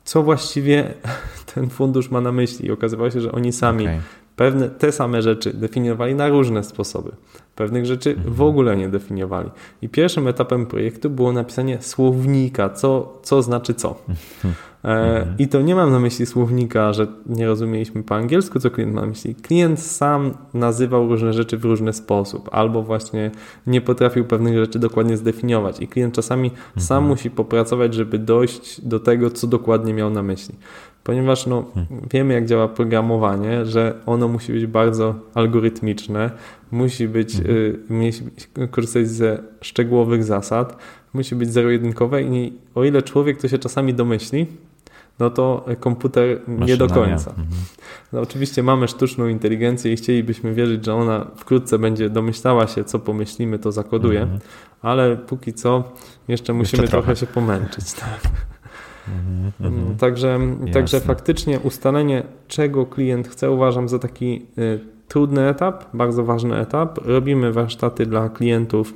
co 0.05 0.23
właściwie 0.23 0.95
ten 1.55 1.71
fundusz 1.71 2.11
ma 2.11 2.21
na 2.21 2.33
myśli. 2.33 2.67
I 2.67 2.71
okazywało 2.71 3.11
się, 3.11 3.21
że 3.21 3.33
oni 3.33 3.53
sami 3.53 3.85
okay. 3.85 4.01
pewne 4.37 4.71
te 4.71 4.93
same 4.93 5.23
rzeczy 5.23 5.55
definiowali 5.55 6.15
na 6.15 6.29
różne 6.29 6.65
sposoby. 6.65 7.13
Pewnych 7.57 7.87
rzeczy 7.87 8.15
w 8.15 8.27
mhm. 8.27 8.49
ogóle 8.49 8.77
nie 8.77 8.89
definiowali. 8.89 9.51
I 9.83 9.89
pierwszym 9.89 10.29
etapem 10.29 10.67
projektu 10.67 11.11
było 11.11 11.33
napisanie 11.33 11.79
słownika, 11.83 12.71
co, 12.71 13.19
co 13.23 13.43
znaczy 13.43 13.75
co. 13.75 13.97
Mhm. 14.45 14.55
E, 14.85 15.35
I 15.39 15.49
to 15.49 15.63
nie 15.63 15.75
mam 15.75 15.93
na 15.93 15.99
myśli 15.99 16.27
słownika, 16.27 16.93
że 16.93 17.07
nie 17.27 17.47
rozumieliśmy 17.47 18.03
po 18.03 18.15
angielsku, 18.15 18.61
co 18.61 18.71
klient 18.71 18.95
ma 18.95 19.01
na 19.01 19.07
myśli. 19.07 19.35
Klient 19.35 19.81
sam 19.81 20.35
nazywał 20.55 21.09
różne 21.09 21.33
rzeczy 21.33 21.59
w 21.59 21.65
różny 21.65 21.93
sposób, 21.93 22.49
albo 22.53 22.83
właśnie 22.83 23.31
nie 23.67 23.81
potrafił 23.81 24.25
pewnych 24.25 24.59
rzeczy 24.59 24.79
dokładnie 24.79 25.17
zdefiniować. 25.17 25.81
I 25.81 25.89
klient 25.89 26.15
czasami 26.15 26.51
sam 26.79 26.97
mhm. 26.97 27.05
musi 27.05 27.31
popracować, 27.31 27.95
żeby 27.95 28.19
dojść 28.19 28.81
do 28.81 29.01
tego, 29.01 29.31
co 29.31 29.47
dokładnie 29.47 29.95
miał 29.95 30.11
na 30.11 30.23
myśli 30.23 30.55
ponieważ 31.07 31.47
no, 31.47 31.65
wiemy, 32.13 32.35
jak 32.35 32.47
działa 32.47 32.69
programowanie, 32.69 33.67
że 33.67 33.95
ono 34.07 34.29
musi 34.29 34.53
być 34.53 34.67
bardzo 34.67 35.15
algorytmiczne, 35.35 36.31
musi 36.71 37.09
być, 37.09 37.37
y, 37.41 37.79
musi 37.89 38.23
korzystać 38.71 39.09
ze 39.09 39.43
szczegółowych 39.61 40.25
zasad, 40.25 40.77
musi 41.13 41.35
być 41.35 41.53
zero-jedynkowe 41.53 42.23
i 42.23 42.53
o 42.75 42.85
ile 42.85 43.03
człowiek 43.03 43.41
to 43.41 43.49
się 43.49 43.59
czasami 43.59 43.95
domyśli, 43.95 44.47
no 45.19 45.31
to 45.31 45.65
komputer 45.81 46.41
nie 46.49 46.77
do 46.77 46.89
końca. 46.89 47.31
Mhm. 47.31 47.47
No, 48.13 48.21
oczywiście 48.21 48.63
mamy 48.63 48.89
sztuczną 48.89 49.27
inteligencję 49.27 49.93
i 49.93 49.97
chcielibyśmy 49.97 50.55
wierzyć, 50.55 50.85
że 50.85 50.95
ona 50.95 51.27
wkrótce 51.37 51.79
będzie 51.79 52.11
domyślała 52.11 52.67
się, 52.67 52.85
co 52.85 52.99
pomyślimy, 52.99 53.59
to 53.59 53.73
zakoduje, 53.73 54.21
mhm. 54.23 54.41
ale 54.83 55.17
póki 55.17 55.53
co 55.53 55.93
jeszcze 56.29 56.53
musimy 56.53 56.83
jeszcze 56.83 56.91
trochę. 56.91 57.07
trochę 57.07 57.17
się 57.21 57.27
pomęczyć. 57.27 57.93
Tak. 57.93 58.21
Mhm, 59.61 59.97
także, 59.97 60.39
także 60.73 61.01
faktycznie 61.01 61.61
ustalenie, 61.61 62.23
czego 62.49 62.87
klient 62.87 63.29
chce, 63.29 63.51
uważam 63.51 63.89
za 63.89 63.99
taki 63.99 64.47
y, 64.59 64.81
trudny 65.09 65.49
etap, 65.49 65.85
bardzo 65.95 66.25
ważny 66.25 66.57
etap. 66.57 66.99
Robimy 67.05 67.53
warsztaty 67.53 68.07
dla 68.07 68.29
klientów 68.29 68.95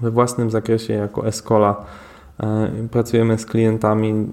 we 0.00 0.10
własnym 0.10 0.50
zakresie 0.50 0.94
jako 0.94 1.26
Escola. 1.26 1.84
Y, 2.84 2.88
pracujemy 2.88 3.38
z 3.38 3.46
klientami, 3.46 4.26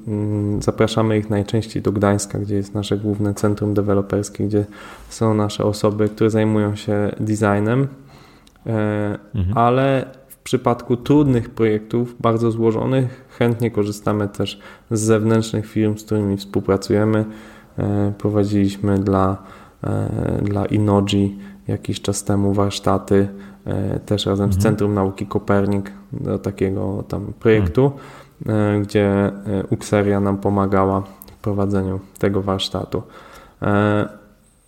zapraszamy 0.59 1.17
ich 1.17 1.29
najczęściej 1.29 1.81
do 1.81 1.91
Gdańska, 1.91 2.39
gdzie 2.39 2.55
jest 2.55 2.73
nasze 2.73 2.97
główne 2.97 3.33
centrum 3.33 3.73
deweloperskie, 3.73 4.47
gdzie 4.47 4.65
są 5.09 5.33
nasze 5.33 5.63
osoby, 5.63 6.09
które 6.09 6.29
zajmują 6.29 6.75
się 6.75 7.11
designem, 7.19 7.83
y, 7.83 8.69
mhm. 9.35 9.57
ale 9.57 10.05
przypadku 10.51 10.97
trudnych 10.97 11.49
projektów, 11.49 12.15
bardzo 12.19 12.51
złożonych, 12.51 13.25
chętnie 13.39 13.71
korzystamy 13.71 14.27
też 14.27 14.59
z 14.91 14.99
zewnętrznych 14.99 15.65
firm, 15.65 15.97
z 15.97 16.03
którymi 16.03 16.37
współpracujemy. 16.37 17.25
E, 17.77 18.13
prowadziliśmy 18.17 18.99
dla, 18.99 19.37
e, 19.83 20.39
dla 20.41 20.65
Inoji 20.65 21.39
jakiś 21.67 22.01
czas 22.01 22.23
temu 22.23 22.53
warsztaty 22.53 23.27
też 24.05 24.25
razem 24.25 24.45
mhm. 24.45 24.61
z 24.61 24.63
Centrum 24.63 24.93
Nauki 24.93 25.25
Kopernik 25.25 25.91
do 26.13 26.39
takiego 26.39 27.03
tam 27.07 27.33
projektu, 27.39 27.91
mhm. 28.45 28.83
gdzie 28.83 29.31
Uxeria 29.69 30.19
nam 30.19 30.37
pomagała 30.37 31.01
w 31.01 31.35
prowadzeniu 31.41 31.99
tego 32.19 32.41
warsztatu. 32.41 33.03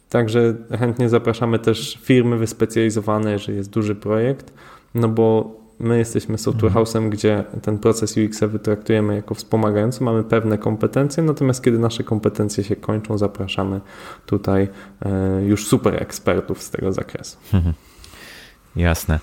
Także 0.09 0.53
chętnie 0.79 1.09
zapraszamy 1.09 1.59
też 1.59 1.99
firmy 2.01 2.37
wyspecjalizowane, 2.37 3.31
jeżeli 3.31 3.57
jest 3.57 3.69
duży 3.69 3.95
projekt, 3.95 4.53
no 4.95 5.09
bo 5.09 5.62
my 5.79 5.97
jesteśmy 5.97 6.37
software 6.37 6.67
mhm. 6.67 6.85
house'em, 6.85 7.09
gdzie 7.09 7.43
ten 7.61 7.77
proces 7.79 8.15
UX 8.17 8.39
wytraktujemy 8.39 9.15
jako 9.15 9.35
wspomagający, 9.35 10.03
mamy 10.03 10.23
pewne 10.23 10.57
kompetencje, 10.57 11.23
natomiast 11.23 11.63
kiedy 11.63 11.79
nasze 11.79 12.03
kompetencje 12.03 12.63
się 12.63 12.75
kończą, 12.75 13.17
zapraszamy 13.17 13.81
tutaj 14.25 14.67
e, 15.01 15.41
już 15.43 15.67
super 15.67 16.03
ekspertów 16.03 16.61
z 16.61 16.69
tego 16.69 16.93
zakresu. 16.93 17.37
Mhm. 17.53 17.73
Jasne. 18.75 19.19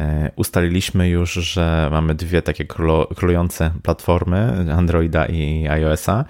E, 0.00 0.30
ustaliliśmy 0.36 1.08
już, 1.08 1.32
że 1.32 1.88
mamy 1.90 2.14
dwie 2.14 2.42
takie 2.42 2.64
królujące 3.16 3.70
platformy 3.82 4.66
Androida 4.74 5.26
i 5.26 5.68
iOS-a, 5.68 6.24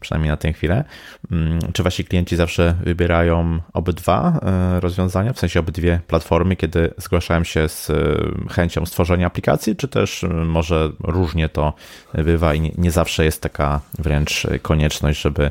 przynajmniej 0.00 0.30
na 0.30 0.36
tę 0.36 0.52
chwilę. 0.52 0.84
Mm, 1.30 1.58
czy 1.72 1.82
wasi 1.82 2.04
klienci 2.04 2.36
zawsze 2.36 2.74
wybierają 2.84 3.60
obydwa 3.72 4.40
e, 4.42 4.80
rozwiązania, 4.80 5.32
w 5.32 5.38
sensie 5.38 5.60
obydwie 5.60 6.00
platformy, 6.06 6.56
kiedy 6.56 6.94
zgłaszają 6.98 7.44
się 7.44 7.68
z 7.68 7.90
e, 7.90 7.94
chęcią 8.50 8.86
stworzenia 8.86 9.26
aplikacji, 9.26 9.76
czy 9.76 9.88
też 9.88 10.24
może 10.46 10.92
różnie 11.00 11.48
to 11.48 11.72
bywa 12.14 12.54
i 12.54 12.72
nie 12.78 12.90
zawsze 12.90 13.24
jest 13.24 13.42
taka 13.42 13.80
wręcz 13.98 14.46
konieczność, 14.62 15.20
żeby 15.20 15.50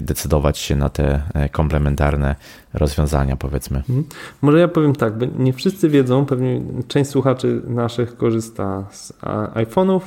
decydować 0.00 0.58
się 0.58 0.76
na 0.76 0.88
te 0.88 1.22
komplementarne 1.52 2.34
rozwiązania, 2.74 3.36
powiedzmy. 3.36 3.78
Mhm. 3.78 4.04
Może 4.42 4.58
ja 4.58 4.68
powiem 4.68 4.94
tak, 4.94 5.18
bo 5.18 5.26
nie 5.38 5.52
wszyscy 5.52 5.88
wiedzą, 5.88 6.26
pewnie 6.26 6.60
część 6.88 7.10
słuchaczy 7.10 7.62
naszych 7.66 8.16
korzysta 8.16 8.84
z 8.90 9.12
iPhone'ów, 9.54 10.00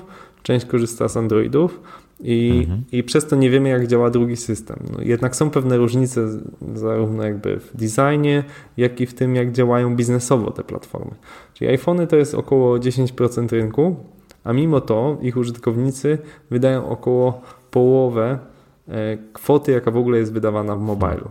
część 0.44 0.66
korzysta 0.66 1.08
z 1.08 1.18
Androidów 1.18 1.80
i, 2.20 2.60
mhm. 2.60 2.84
i 2.92 3.04
przez 3.04 3.28
to 3.28 3.36
nie 3.36 3.50
wiemy, 3.50 3.70
jak 3.70 3.88
działa 3.88 4.10
drugi 4.10 4.36
system. 4.36 4.80
No, 4.92 5.04
jednak 5.04 5.36
są 5.36 5.50
pewne 5.50 5.78
różnice 5.78 6.28
zarówno 6.76 7.24
jakby 7.24 7.60
w 7.60 7.78
designie, 7.78 8.44
jak 8.78 9.02
i 9.02 9.06
w 9.06 9.14
tym, 9.14 9.36
jak 9.36 9.52
działają 9.52 9.96
biznesowo 9.96 10.52
te 10.52 10.64
platformy. 10.64 11.12
Czyli 11.54 11.70
iPhony 11.70 12.08
to 12.08 12.16
jest 12.16 12.36
około 12.36 12.78
10% 12.78 13.52
rynku, 13.52 13.96
a 14.44 14.54
mimo 14.54 14.82
to 14.82 15.18
ich 15.22 15.38
użytkownicy 15.38 16.18
wydają 16.50 16.90
około 16.90 17.42
połowę 17.72 18.40
e, 18.88 19.18
kwoty, 19.34 19.72
jaka 19.72 19.92
w 19.92 19.98
ogóle 19.98 20.18
jest 20.18 20.34
wydawana 20.34 20.76
w 20.76 20.82
mobilu. 20.82 21.30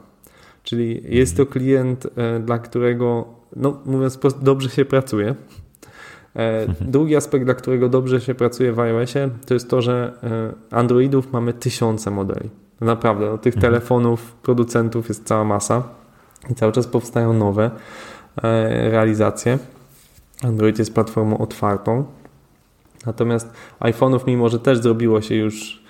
Czyli 0.62 1.02
jest 1.08 1.36
to 1.36 1.46
klient, 1.46 2.06
e, 2.16 2.40
dla 2.40 2.58
którego, 2.58 3.24
no 3.56 3.80
mówiąc 3.86 4.18
prosto, 4.18 4.40
dobrze 4.40 4.70
się 4.70 4.84
pracuje. 4.84 5.34
E. 6.36 6.66
Drugi 6.80 7.16
aspekt, 7.16 7.44
dla 7.44 7.54
którego 7.54 7.88
dobrze 7.88 8.20
się 8.20 8.34
pracuje 8.34 8.72
w 8.72 8.80
iOSie, 8.80 9.28
to 9.46 9.54
jest 9.54 9.70
to, 9.70 9.82
że 9.82 10.12
e, 10.70 10.76
Androidów 10.76 11.32
mamy 11.32 11.52
tysiące 11.52 12.10
modeli. 12.10 12.50
Naprawdę, 12.80 13.26
no, 13.26 13.38
tych 13.38 13.54
mhm. 13.54 13.72
telefonów 13.72 14.32
producentów 14.32 15.08
jest 15.08 15.24
cała 15.24 15.44
masa 15.44 15.82
i 16.50 16.54
cały 16.54 16.72
czas 16.72 16.86
powstają 16.86 17.32
nowe 17.32 17.70
realizacje. 18.90 19.58
Android 20.44 20.78
jest 20.78 20.94
platformą 20.94 21.38
otwartą. 21.38 22.04
Natomiast 23.06 23.52
iPhone'ów, 23.80 24.20
mimo 24.26 24.48
że 24.48 24.58
też 24.58 24.78
zrobiło 24.78 25.20
się 25.20 25.34
już 25.34 25.82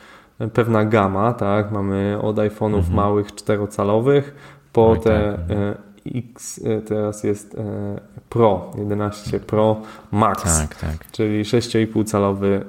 pewna 0.52 0.84
gama, 0.84 1.32
tak, 1.32 1.72
mamy 1.72 2.18
od 2.22 2.36
iPhone'ów 2.36 2.76
mhm. 2.76 2.94
małych 2.94 3.34
czterocalowych 3.34 4.34
po 4.72 4.96
te 4.96 5.38
tak. 5.48 5.56
E, 5.56 5.74
X 6.14 6.60
e, 6.64 6.80
teraz 6.80 7.24
jest 7.24 7.54
e, 7.54 8.00
Pro, 8.28 8.70
11 8.78 9.40
Pro 9.40 9.80
Max, 10.12 10.42
tak, 10.42 10.74
tak. 10.74 11.10
czyli 11.10 11.44
6,5 11.44 12.04
calowy 12.04 12.64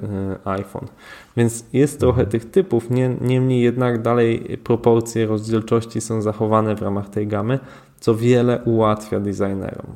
iPhone. 0.45 0.87
Więc 1.37 1.65
jest 1.73 1.99
trochę 1.99 2.21
mhm. 2.21 2.31
tych 2.31 2.51
typów, 2.51 2.89
niemniej 3.21 3.61
jednak 3.61 4.01
dalej 4.01 4.57
proporcje 4.63 5.25
rozdzielczości 5.25 6.01
są 6.01 6.21
zachowane 6.21 6.75
w 6.75 6.81
ramach 6.81 7.09
tej 7.09 7.27
gamy, 7.27 7.59
co 7.99 8.15
wiele 8.15 8.61
ułatwia 8.63 9.19
designerom. 9.19 9.95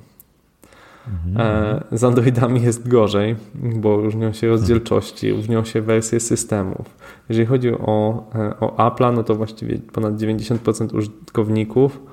Mhm. 1.07 1.83
Z 1.91 2.03
Androidami 2.03 2.61
jest 2.61 2.87
gorzej, 2.87 3.35
bo 3.53 3.97
różnią 3.97 4.33
się 4.33 4.47
rozdzielczości, 4.47 5.31
różnią 5.31 5.63
się 5.63 5.81
wersje 5.81 6.19
systemów. 6.19 6.97
Jeżeli 7.29 7.45
chodzi 7.45 7.71
o, 7.71 8.23
o 8.59 8.89
Apple'a, 8.89 9.13
no 9.15 9.23
to 9.23 9.35
właściwie 9.35 9.79
ponad 9.79 10.13
90% 10.13 10.95
użytkowników 10.95 11.99
e, 12.07 12.10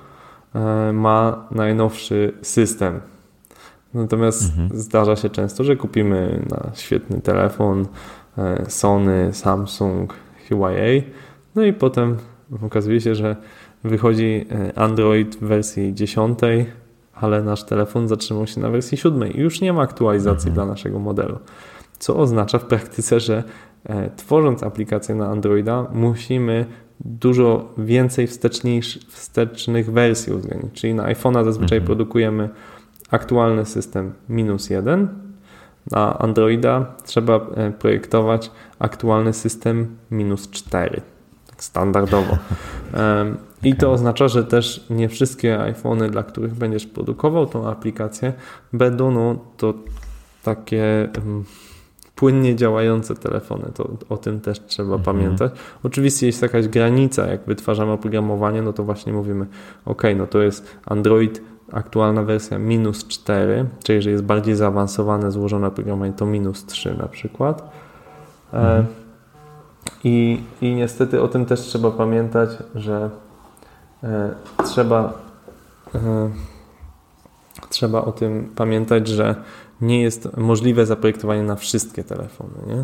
ma 0.93 1.47
najnowszy 1.51 2.33
system. 2.41 2.99
Natomiast 3.93 4.43
mhm. 4.43 4.79
zdarza 4.79 5.15
się 5.15 5.29
często, 5.29 5.63
że 5.63 5.75
kupimy 5.75 6.45
na 6.49 6.71
świetny 6.75 7.21
telefon 7.21 7.85
e, 8.37 8.65
Sony, 8.67 9.29
Samsung, 9.33 10.13
Huawei, 10.49 11.03
no 11.55 11.63
i 11.63 11.73
potem 11.73 12.17
okazuje 12.61 13.01
się, 13.01 13.15
że 13.15 13.35
wychodzi 13.83 14.45
e, 14.51 14.77
Android 14.77 15.35
w 15.35 15.39
wersji 15.39 15.93
10 15.93 16.39
ale 17.21 17.43
nasz 17.43 17.63
telefon 17.63 18.07
zatrzymał 18.07 18.47
się 18.47 18.61
na 18.61 18.69
wersji 18.69 18.97
siódmej 18.97 19.37
i 19.37 19.41
już 19.41 19.61
nie 19.61 19.73
ma 19.73 19.81
aktualizacji 19.81 20.49
mhm. 20.49 20.53
dla 20.53 20.65
naszego 20.65 20.99
modelu. 20.99 21.39
Co 21.99 22.17
oznacza 22.17 22.59
w 22.59 22.65
praktyce, 22.65 23.19
że 23.19 23.43
e, 23.85 24.09
tworząc 24.15 24.63
aplikację 24.63 25.15
na 25.15 25.27
Androida 25.27 25.87
musimy 25.93 26.65
dużo 26.99 27.73
więcej 27.77 28.27
wstecznych 29.09 29.91
wersji 29.91 30.33
uwzględnić. 30.33 30.73
Czyli 30.73 30.93
na 30.93 31.03
iPhone'a 31.03 31.45
zazwyczaj 31.45 31.77
mhm. 31.77 31.85
produkujemy 31.85 32.49
aktualny 33.11 33.65
system 33.65 34.13
minus 34.29 34.69
jeden, 34.69 35.07
na 35.91 36.19
Androida 36.19 36.95
trzeba 37.05 37.35
e, 37.35 37.71
projektować 37.71 38.51
aktualny 38.79 39.33
system 39.33 39.97
minus 40.11 40.49
4 40.49 41.01
standardowo. 41.57 42.37
I 43.63 43.75
to 43.75 43.91
oznacza, 43.91 44.27
że 44.27 44.43
też 44.43 44.85
nie 44.89 45.09
wszystkie 45.09 45.59
iPhony, 45.59 46.09
dla 46.09 46.23
których 46.23 46.55
będziesz 46.55 46.87
produkował 46.87 47.45
tą 47.45 47.67
aplikację, 47.67 48.33
będą 48.73 49.11
no, 49.11 49.35
to 49.57 49.73
takie 50.43 51.09
płynnie 52.19 52.55
działające 52.55 53.15
telefony. 53.15 53.71
To 53.73 53.89
o 54.09 54.17
tym 54.17 54.41
też 54.41 54.59
trzeba 54.67 54.95
mhm. 54.95 55.03
pamiętać. 55.03 55.51
Oczywiście 55.83 56.25
jest 56.27 56.41
jakaś 56.41 56.67
granica, 56.67 57.27
jak 57.27 57.45
wytwarzamy 57.45 57.91
oprogramowanie, 57.91 58.61
no 58.61 58.73
to 58.73 58.83
właśnie 58.83 59.13
mówimy, 59.13 59.45
ok, 59.85 60.03
no 60.15 60.27
to 60.27 60.41
jest 60.41 60.75
Android 60.85 61.41
aktualna 61.71 62.23
wersja 62.23 62.59
minus 62.59 63.07
4, 63.07 63.65
czyli 63.83 63.95
jeżeli 63.95 64.11
jest 64.11 64.23
bardziej 64.23 64.55
zaawansowane, 64.55 65.31
złożone 65.31 65.67
oprogramowanie, 65.67 66.13
to 66.13 66.25
minus 66.25 66.65
3 66.65 66.93
na 66.97 67.07
przykład. 67.07 67.71
E, 68.53 68.57
mhm. 68.57 68.85
I, 70.03 70.41
I 70.61 70.75
niestety 70.75 71.21
o 71.21 71.27
tym 71.27 71.45
też 71.45 71.61
trzeba 71.61 71.91
pamiętać, 71.91 72.49
że 72.75 73.09
e, 74.03 74.29
trzeba, 74.63 75.13
e, 75.95 76.29
trzeba 77.69 78.01
o 78.01 78.11
tym 78.11 78.49
pamiętać, 78.55 79.07
że 79.07 79.35
nie 79.81 80.01
jest 80.01 80.37
możliwe 80.37 80.85
zaprojektowanie 80.85 81.43
na 81.43 81.55
wszystkie 81.55 82.03
telefony. 82.03 82.53
Nie? 82.67 82.83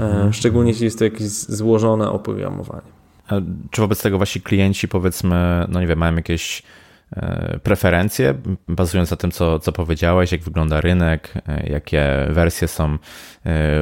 E, 0.00 0.10
mhm. 0.10 0.32
Szczególnie 0.32 0.70
jeśli 0.70 0.84
jest 0.84 0.98
to 0.98 1.04
jakieś 1.04 1.28
złożone 1.28 2.10
oprogramowanie. 2.10 2.94
A 3.28 3.34
czy 3.70 3.80
wobec 3.80 4.02
tego 4.02 4.18
wasi 4.18 4.40
klienci, 4.40 4.88
powiedzmy, 4.88 5.66
no 5.68 5.80
nie 5.80 5.86
wiem, 5.86 5.98
mają 5.98 6.16
jakieś 6.16 6.62
E, 7.16 7.58
preferencje, 7.62 8.34
bazując 8.68 9.10
na 9.10 9.16
tym, 9.16 9.30
co, 9.30 9.58
co 9.58 9.72
powiedziałeś, 9.72 10.32
jak 10.32 10.40
wygląda 10.40 10.80
rynek, 10.80 11.34
e, 11.48 11.66
jakie 11.70 12.26
wersje 12.30 12.68
są 12.68 12.98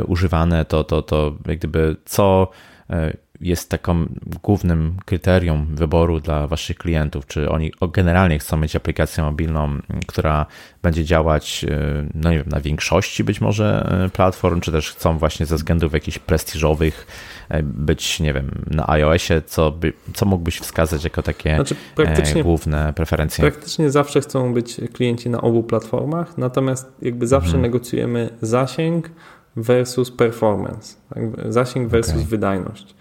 używane, 0.06 0.64
to, 0.64 0.84
to, 0.84 1.02
to 1.02 1.36
jak 1.46 1.58
gdyby 1.58 1.96
co 2.04 2.50
jest 3.42 3.70
taką 3.70 4.06
głównym 4.42 4.96
kryterium 5.04 5.66
wyboru 5.74 6.20
dla 6.20 6.46
Waszych 6.46 6.78
klientów? 6.78 7.26
Czy 7.26 7.50
oni 7.50 7.72
generalnie 7.92 8.38
chcą 8.38 8.56
mieć 8.56 8.76
aplikację 8.76 9.24
mobilną, 9.24 9.78
która 10.06 10.46
będzie 10.82 11.04
działać 11.04 11.66
no 12.14 12.30
nie 12.30 12.36
wiem, 12.36 12.48
na 12.48 12.60
większości 12.60 13.24
być 13.24 13.40
może 13.40 13.92
platform, 14.12 14.60
czy 14.60 14.72
też 14.72 14.90
chcą 14.90 15.18
właśnie 15.18 15.46
ze 15.46 15.56
względów 15.56 15.92
jakichś 15.92 16.18
prestiżowych 16.18 17.06
być, 17.62 18.20
nie 18.20 18.32
wiem, 18.32 18.64
na 18.70 18.88
iOSie, 18.88 19.42
co, 19.46 19.70
by, 19.70 19.92
co 20.14 20.26
mógłbyś 20.26 20.58
wskazać 20.58 21.04
jako 21.04 21.22
takie 21.22 21.54
znaczy, 21.54 22.42
główne 22.42 22.92
preferencje? 22.92 23.42
Praktycznie 23.42 23.90
zawsze 23.90 24.20
chcą 24.20 24.54
być 24.54 24.80
klienci 24.92 25.30
na 25.30 25.40
obu 25.40 25.62
platformach, 25.62 26.38
natomiast 26.38 26.92
jakby 27.02 27.26
zawsze 27.26 27.46
mhm. 27.46 27.62
negocjujemy 27.62 28.30
zasięg 28.42 29.10
versus 29.56 30.10
performance, 30.10 30.96
tak? 31.14 31.52
zasięg 31.52 31.88
versus 31.88 32.14
okay. 32.14 32.24
wydajność. 32.24 32.94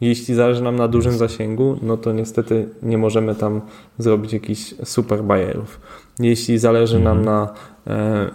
Jeśli 0.00 0.34
zależy 0.34 0.62
nam 0.62 0.76
na 0.76 0.88
dużym 0.88 1.12
zasięgu, 1.12 1.78
no 1.82 1.96
to 1.96 2.12
niestety 2.12 2.68
nie 2.82 2.98
możemy 2.98 3.34
tam 3.34 3.60
zrobić 3.98 4.32
jakichś 4.32 4.74
super 4.84 5.24
barierów. 5.24 5.80
Jeśli 6.18 6.58
zależy 6.58 7.00
nam 7.00 7.18
mhm. 7.18 7.24
na 7.24 7.54
e, 7.86 8.30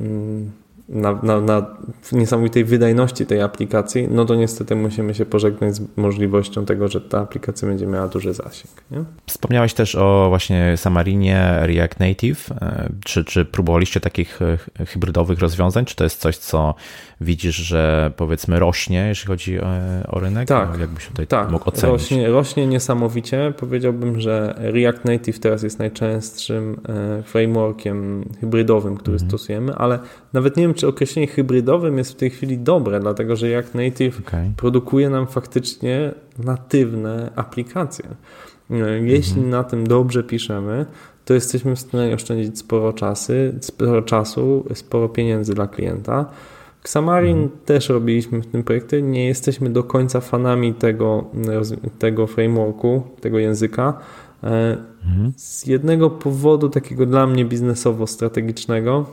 mm, 0.00 0.50
na, 0.88 1.18
na, 1.22 1.40
na 1.40 1.66
niesamowitej 2.12 2.64
wydajności 2.64 3.26
tej 3.26 3.40
aplikacji, 3.40 4.08
no 4.10 4.24
to 4.24 4.34
niestety 4.34 4.76
musimy 4.76 5.14
się 5.14 5.26
pożegnać 5.26 5.74
z 5.74 5.96
możliwością 5.96 6.66
tego, 6.66 6.88
że 6.88 7.00
ta 7.00 7.20
aplikacja 7.20 7.68
będzie 7.68 7.86
miała 7.86 8.08
duży 8.08 8.34
zasięg. 8.34 8.74
Nie? 8.90 9.04
Wspomniałeś 9.26 9.74
też 9.74 9.94
o 9.94 10.26
właśnie 10.28 10.76
Samarinie 10.76 11.58
React 11.62 12.00
Native. 12.00 12.50
E, 12.52 12.88
czy, 13.04 13.24
czy 13.24 13.44
próbowaliście 13.44 14.00
takich 14.00 14.40
e, 14.42 14.86
hybrydowych 14.86 15.38
rozwiązań? 15.38 15.84
Czy 15.84 15.96
to 15.96 16.04
jest 16.04 16.20
coś, 16.20 16.36
co 16.36 16.74
widzisz, 17.24 17.56
że 17.56 18.12
powiedzmy 18.16 18.58
rośnie, 18.58 19.06
jeśli 19.08 19.26
chodzi 19.26 19.60
o, 19.60 19.66
o 20.08 20.20
rynek? 20.20 20.48
Tak, 20.48 20.68
no, 20.72 20.78
jakbyś 20.78 21.06
tutaj 21.06 21.26
tak. 21.26 21.50
mógł 21.50 21.68
ocenić? 21.68 21.92
Rośnie, 21.92 22.28
rośnie 22.28 22.66
niesamowicie. 22.66 23.52
Powiedziałbym, 23.56 24.20
że 24.20 24.54
React 24.58 25.04
Native 25.04 25.38
teraz 25.38 25.62
jest 25.62 25.78
najczęstszym 25.78 26.80
e, 26.88 27.22
frameworkiem 27.22 28.24
hybrydowym, 28.40 28.96
który 28.96 29.14
mhm. 29.14 29.30
stosujemy, 29.30 29.74
ale 29.74 29.98
nawet 30.32 30.56
nie 30.56 30.62
wiem, 30.62 30.74
czy 30.74 30.88
określenie 30.88 31.26
hybrydowym 31.28 31.98
jest 31.98 32.12
w 32.12 32.16
tej 32.16 32.30
chwili 32.30 32.58
dobre, 32.58 33.00
dlatego 33.00 33.36
że 33.36 33.48
React 33.48 33.74
Native 33.74 34.20
okay. 34.20 34.52
produkuje 34.56 35.10
nam 35.10 35.26
faktycznie 35.26 36.12
natywne 36.38 37.30
aplikacje. 37.36 38.04
E, 38.70 38.76
jeśli 39.00 39.42
mhm. 39.42 39.50
na 39.50 39.64
tym 39.64 39.86
dobrze 39.86 40.22
piszemy, 40.22 40.86
to 41.24 41.34
jesteśmy 41.34 41.76
w 41.76 41.80
stanie 41.80 42.14
oszczędzić 42.14 42.58
sporo, 42.58 42.92
czasy, 42.92 43.54
sporo 43.60 44.02
czasu, 44.02 44.64
sporo 44.74 45.08
pieniędzy 45.08 45.54
dla 45.54 45.66
klienta. 45.66 46.26
Xamarin 46.84 47.42
mhm. 47.42 47.60
też 47.64 47.88
robiliśmy 47.88 48.40
w 48.40 48.46
tym 48.46 48.64
projekcie. 48.64 49.02
Nie 49.02 49.26
jesteśmy 49.26 49.70
do 49.70 49.84
końca 49.84 50.20
fanami 50.20 50.74
tego, 50.74 51.24
tego 51.98 52.26
frameworku, 52.26 53.02
tego 53.20 53.38
języka. 53.38 53.98
E, 54.42 54.76
mhm. 55.06 55.32
Z 55.36 55.66
jednego 55.66 56.10
powodu, 56.10 56.68
takiego 56.68 57.06
dla 57.06 57.26
mnie 57.26 57.44
biznesowo-strategicznego, 57.44 59.04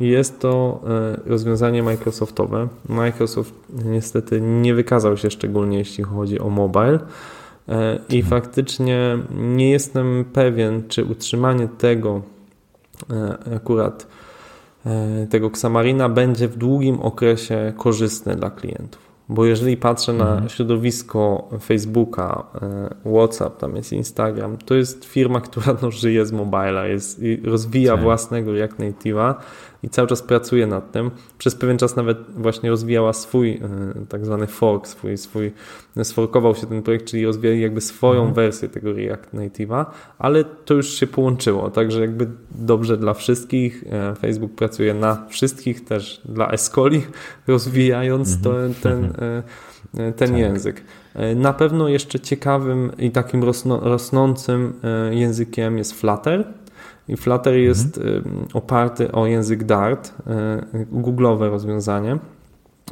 jest 0.00 0.40
to 0.40 0.80
e, 1.24 1.28
rozwiązanie 1.30 1.82
Microsoftowe. 1.82 2.68
Microsoft 2.88 3.54
niestety 3.84 4.40
nie 4.40 4.74
wykazał 4.74 5.16
się 5.16 5.30
szczególnie, 5.30 5.78
jeśli 5.78 6.04
chodzi 6.04 6.40
o 6.40 6.48
mobile. 6.48 6.98
E, 7.68 7.98
I 8.08 8.20
mhm. 8.20 8.24
faktycznie 8.24 9.18
nie 9.34 9.70
jestem 9.70 10.24
pewien, 10.32 10.88
czy 10.88 11.04
utrzymanie 11.04 11.68
tego 11.78 12.22
akurat 13.56 14.06
tego 15.30 15.46
Xamarina 15.46 16.08
będzie 16.08 16.48
w 16.48 16.56
długim 16.56 17.00
okresie 17.00 17.72
korzystne 17.76 18.36
dla 18.36 18.50
klientów. 18.50 19.10
Bo 19.28 19.44
jeżeli 19.44 19.76
patrzę 19.76 20.12
na 20.12 20.30
mhm. 20.30 20.48
środowisko 20.48 21.48
Facebooka, 21.62 22.44
e, 23.06 23.10
WhatsApp, 23.10 23.60
tam 23.60 23.76
jest 23.76 23.92
Instagram, 23.92 24.56
to 24.56 24.74
jest 24.74 25.04
firma, 25.04 25.40
która 25.50 25.76
no, 25.82 25.90
żyje 25.90 26.26
z 26.26 26.32
mobila, 26.32 26.86
jest, 26.86 27.20
rozwija 27.44 27.92
tak. 27.92 28.02
własnego 28.02 28.52
React 28.52 28.78
Native'a 28.78 29.34
i 29.82 29.88
cały 29.88 30.08
czas 30.08 30.22
pracuje 30.22 30.66
nad 30.66 30.92
tym. 30.92 31.10
Przez 31.38 31.54
pewien 31.54 31.78
czas 31.78 31.96
nawet 31.96 32.18
właśnie 32.36 32.70
rozwijała 32.70 33.12
swój 33.12 33.52
e, 33.52 33.60
tak 34.08 34.26
zwany 34.26 34.46
fork, 34.46 34.86
swój, 34.86 35.18
swój 35.18 35.52
sforkował 36.02 36.54
się 36.54 36.66
ten 36.66 36.82
projekt, 36.82 37.04
czyli 37.04 37.26
rozwijali 37.26 37.60
jakby 37.60 37.80
swoją 37.80 38.20
mhm. 38.20 38.34
wersję 38.34 38.68
tego 38.68 38.92
React 38.92 39.34
Native'a, 39.34 39.84
ale 40.18 40.44
to 40.44 40.74
już 40.74 40.88
się 40.88 41.06
połączyło, 41.06 41.70
także 41.70 42.00
jakby 42.00 42.26
dobrze 42.50 42.96
dla 42.96 43.14
wszystkich. 43.14 43.84
E, 43.90 44.14
Facebook 44.14 44.54
pracuje 44.54 44.94
na 44.94 45.26
wszystkich, 45.28 45.84
też 45.84 46.20
dla 46.24 46.50
Escoli, 46.50 47.02
rozwijając 47.46 48.36
mhm. 48.36 48.74
to, 48.74 48.80
ten, 48.82 49.04
e, 49.04 50.12
ten 50.12 50.30
tak. 50.30 50.38
język. 50.38 50.84
Na 51.36 51.52
pewno 51.52 51.88
jeszcze 51.88 52.20
ciekawym 52.20 52.90
i 52.98 53.10
takim 53.10 53.44
rosnącym 53.82 54.72
językiem 55.10 55.78
jest 55.78 56.00
Flutter 56.00 56.44
i 57.10 57.16
Flutter 57.16 57.52
mhm. 57.52 57.64
jest 57.64 58.00
oparty 58.54 59.12
o 59.12 59.26
język 59.26 59.64
Dart, 59.64 60.14
y, 60.74 60.86
google'owe 60.92 61.50
rozwiązanie. 61.50 62.18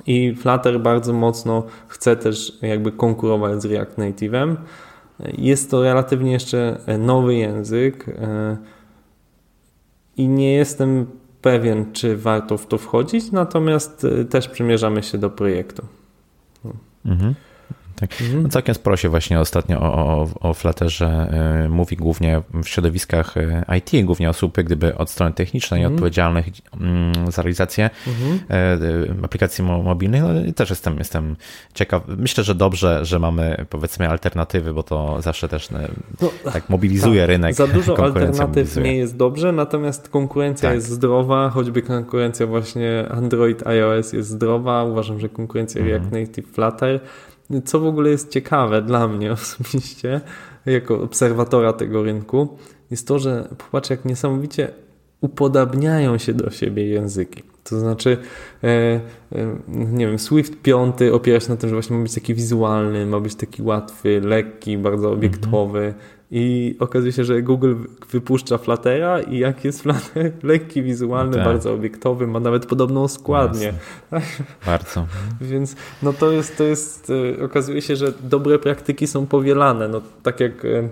I 0.06 0.34
Flutter 0.34 0.80
bardzo 0.80 1.12
mocno 1.12 1.62
chce 1.88 2.16
też 2.16 2.58
jakby 2.62 2.92
konkurować 2.92 3.62
z 3.62 3.64
React 3.64 3.98
Native'em. 3.98 4.56
Jest 5.38 5.70
to 5.70 5.82
relatywnie 5.82 6.32
jeszcze 6.32 6.78
nowy 6.98 7.34
język 7.34 8.08
y, 8.08 8.12
i 10.16 10.28
nie 10.28 10.52
jestem 10.52 11.06
pewien, 11.42 11.92
czy 11.92 12.16
warto 12.16 12.58
w 12.58 12.66
to 12.66 12.78
wchodzić, 12.78 13.32
natomiast 13.32 14.04
y, 14.04 14.24
też 14.24 14.48
przymierzamy 14.48 15.02
się 15.02 15.18
do 15.18 15.30
projektu. 15.30 15.82
Mhm. 17.06 17.34
Tak. 18.00 18.10
Mhm. 18.20 18.42
No 18.42 18.48
całkiem 18.48 18.74
sporo 18.74 18.96
się 18.96 19.08
właśnie 19.08 19.40
ostatnio 19.40 19.80
o, 19.80 19.94
o, 19.94 20.28
o 20.40 20.54
Flutterze 20.54 21.06
e, 21.06 21.68
mówi 21.68 21.96
głównie 21.96 22.42
w 22.62 22.68
środowiskach 22.68 23.36
e, 23.36 23.64
IT, 23.78 24.06
głównie 24.06 24.30
osób 24.30 24.58
gdyby 24.58 24.96
od 24.96 25.10
strony 25.10 25.34
technicznej 25.34 25.80
mhm. 25.80 25.94
odpowiedzialnych 25.94 26.46
mm, 26.80 27.32
za 27.32 27.42
realizację 27.42 27.90
mhm. 28.06 28.38
E, 28.50 29.24
aplikacji 29.24 29.64
mobilnych. 29.64 30.22
No 30.22 30.40
i 30.40 30.52
też 30.52 30.70
jestem, 30.70 30.98
jestem 30.98 31.36
ciekaw. 31.74 32.02
Myślę, 32.08 32.44
że 32.44 32.54
dobrze, 32.54 33.04
że 33.04 33.18
mamy 33.18 33.66
powiedzmy 33.70 34.08
alternatywy, 34.08 34.74
bo 34.74 34.82
to 34.82 35.22
zawsze 35.22 35.48
też 35.48 35.70
no, 35.70 35.78
tak 36.52 36.70
mobilizuje 36.70 37.20
tak. 37.20 37.28
rynek. 37.28 37.54
Za 37.54 37.66
dużo 37.66 37.98
alternatyw 38.04 38.40
mobilizuje. 38.40 38.86
nie 38.86 38.96
jest 38.96 39.16
dobrze, 39.16 39.52
natomiast 39.52 40.08
konkurencja 40.08 40.68
tak. 40.68 40.76
jest 40.76 40.88
zdrowa, 40.88 41.50
choćby 41.50 41.82
konkurencja 41.82 42.46
właśnie 42.46 43.06
Android, 43.10 43.66
iOS 43.66 44.12
jest 44.12 44.28
zdrowa. 44.28 44.84
Uważam, 44.84 45.20
że 45.20 45.28
konkurencja 45.28 45.80
mhm. 45.80 45.96
React 45.96 46.12
Native, 46.12 46.46
Flutter 46.52 47.00
co 47.64 47.80
w 47.80 47.86
ogóle 47.86 48.10
jest 48.10 48.30
ciekawe 48.30 48.82
dla 48.82 49.08
mnie 49.08 49.32
osobiście, 49.42 50.20
jako 50.66 51.02
obserwatora 51.02 51.72
tego 51.72 52.02
rynku, 52.02 52.58
jest 52.90 53.08
to, 53.08 53.18
że 53.18 53.48
popatrz, 53.58 53.90
jak 53.90 54.04
niesamowicie 54.04 54.70
upodabniają 55.20 56.18
się 56.18 56.34
do 56.34 56.50
siebie 56.50 56.86
języki. 56.86 57.42
To 57.64 57.80
znaczy, 57.80 58.16
e, 58.64 58.68
e, 58.68 59.00
nie 59.68 60.06
wiem, 60.06 60.18
Swift 60.18 60.62
5 60.62 60.94
opiera 61.12 61.40
się 61.40 61.48
na 61.48 61.56
tym, 61.56 61.68
że 61.68 61.76
właśnie 61.76 61.96
ma 61.96 62.02
być 62.02 62.14
taki 62.14 62.34
wizualny, 62.34 63.06
ma 63.06 63.20
być 63.20 63.34
taki 63.34 63.62
łatwy, 63.62 64.20
lekki, 64.20 64.78
bardzo 64.78 65.12
obiektowy. 65.12 65.94
I 66.30 66.76
okazuje 66.78 67.12
się, 67.12 67.24
że 67.24 67.42
Google 67.42 67.74
wypuszcza 68.10 68.58
Fluttera 68.58 69.20
i 69.20 69.38
jak 69.38 69.64
jest 69.64 69.82
Flutter 69.82 70.32
lekki, 70.42 70.82
wizualny, 70.82 71.36
tak. 71.36 71.44
bardzo 71.44 71.72
obiektowy, 71.72 72.26
ma 72.26 72.40
nawet 72.40 72.66
podobną 72.66 73.08
składnię. 73.08 73.72
Bardzo. 74.66 75.06
Więc 75.40 75.76
no 76.02 76.12
to 76.12 76.30
jest, 76.32 76.58
to 76.58 76.64
jest, 76.64 77.12
e, 77.40 77.44
okazuje 77.44 77.82
się, 77.82 77.96
że 77.96 78.12
dobre 78.22 78.58
praktyki 78.58 79.06
są 79.06 79.26
powielane. 79.26 79.88
No 79.88 80.00
tak 80.22 80.40
jak 80.40 80.64
e, 80.64 80.88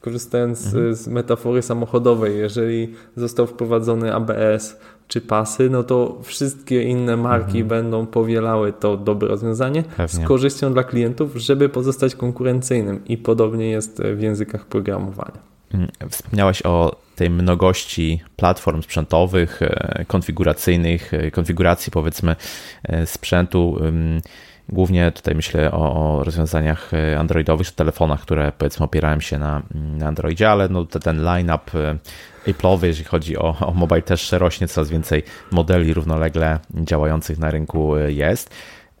korzystając 0.00 0.66
mhm. 0.66 0.94
z 0.94 1.08
metafory 1.08 1.62
samochodowej, 1.62 2.38
jeżeli 2.38 2.94
został 3.16 3.46
wprowadzony 3.46 4.14
ABS 4.14 4.76
czy 5.08 5.20
pasy, 5.20 5.70
no 5.70 5.84
to 5.84 6.18
wszystkie 6.22 6.82
inne 6.82 7.16
marki 7.16 7.60
mhm. 7.60 7.68
będą 7.68 8.06
powielały 8.06 8.72
to 8.72 8.96
dobre 8.96 9.28
rozwiązanie 9.28 9.82
Pewnie. 9.82 10.24
z 10.24 10.28
korzyścią 10.28 10.72
dla 10.72 10.84
klientów, 10.84 11.36
żeby 11.36 11.68
pozostać 11.68 12.14
konkurencyjnym 12.14 13.04
i 13.04 13.18
podobnie 13.18 13.70
jest 13.70 14.02
w 14.02 14.20
językach 14.20 14.66
programowania. 14.66 15.38
Mm, 15.74 15.88
wspomniałeś 16.10 16.62
o 16.62 16.96
tej 17.16 17.30
mnogości 17.30 18.20
platform 18.36 18.82
sprzętowych, 18.82 19.62
e, 19.62 20.04
konfiguracyjnych, 20.08 21.14
e, 21.14 21.30
konfiguracji 21.30 21.90
powiedzmy 21.90 22.36
e, 22.82 23.06
sprzętu. 23.06 23.78
Głównie 24.68 25.12
tutaj 25.12 25.34
myślę 25.34 25.72
o, 25.72 26.16
o 26.18 26.24
rozwiązaniach 26.24 26.90
androidowych, 27.18 27.66
czy 27.66 27.74
telefonach, 27.74 28.20
które 28.20 28.52
powiedzmy 28.58 28.84
opierają 28.84 29.20
się 29.20 29.38
na, 29.38 29.62
na 29.74 30.06
Androidzie, 30.06 30.50
ale 30.50 30.68
no, 30.68 30.84
ten 30.84 31.22
line-up 31.22 31.70
Apple'owy, 32.46 32.86
jeżeli 32.86 33.04
chodzi 33.04 33.36
o, 33.36 33.56
o 33.60 33.74
mobile, 33.74 34.02
też 34.02 34.32
rośnie, 34.32 34.68
coraz 34.68 34.90
więcej 34.90 35.22
modeli 35.50 35.94
równolegle 35.94 36.58
działających 36.74 37.38
na 37.38 37.50
rynku 37.50 37.96
jest. 37.96 38.50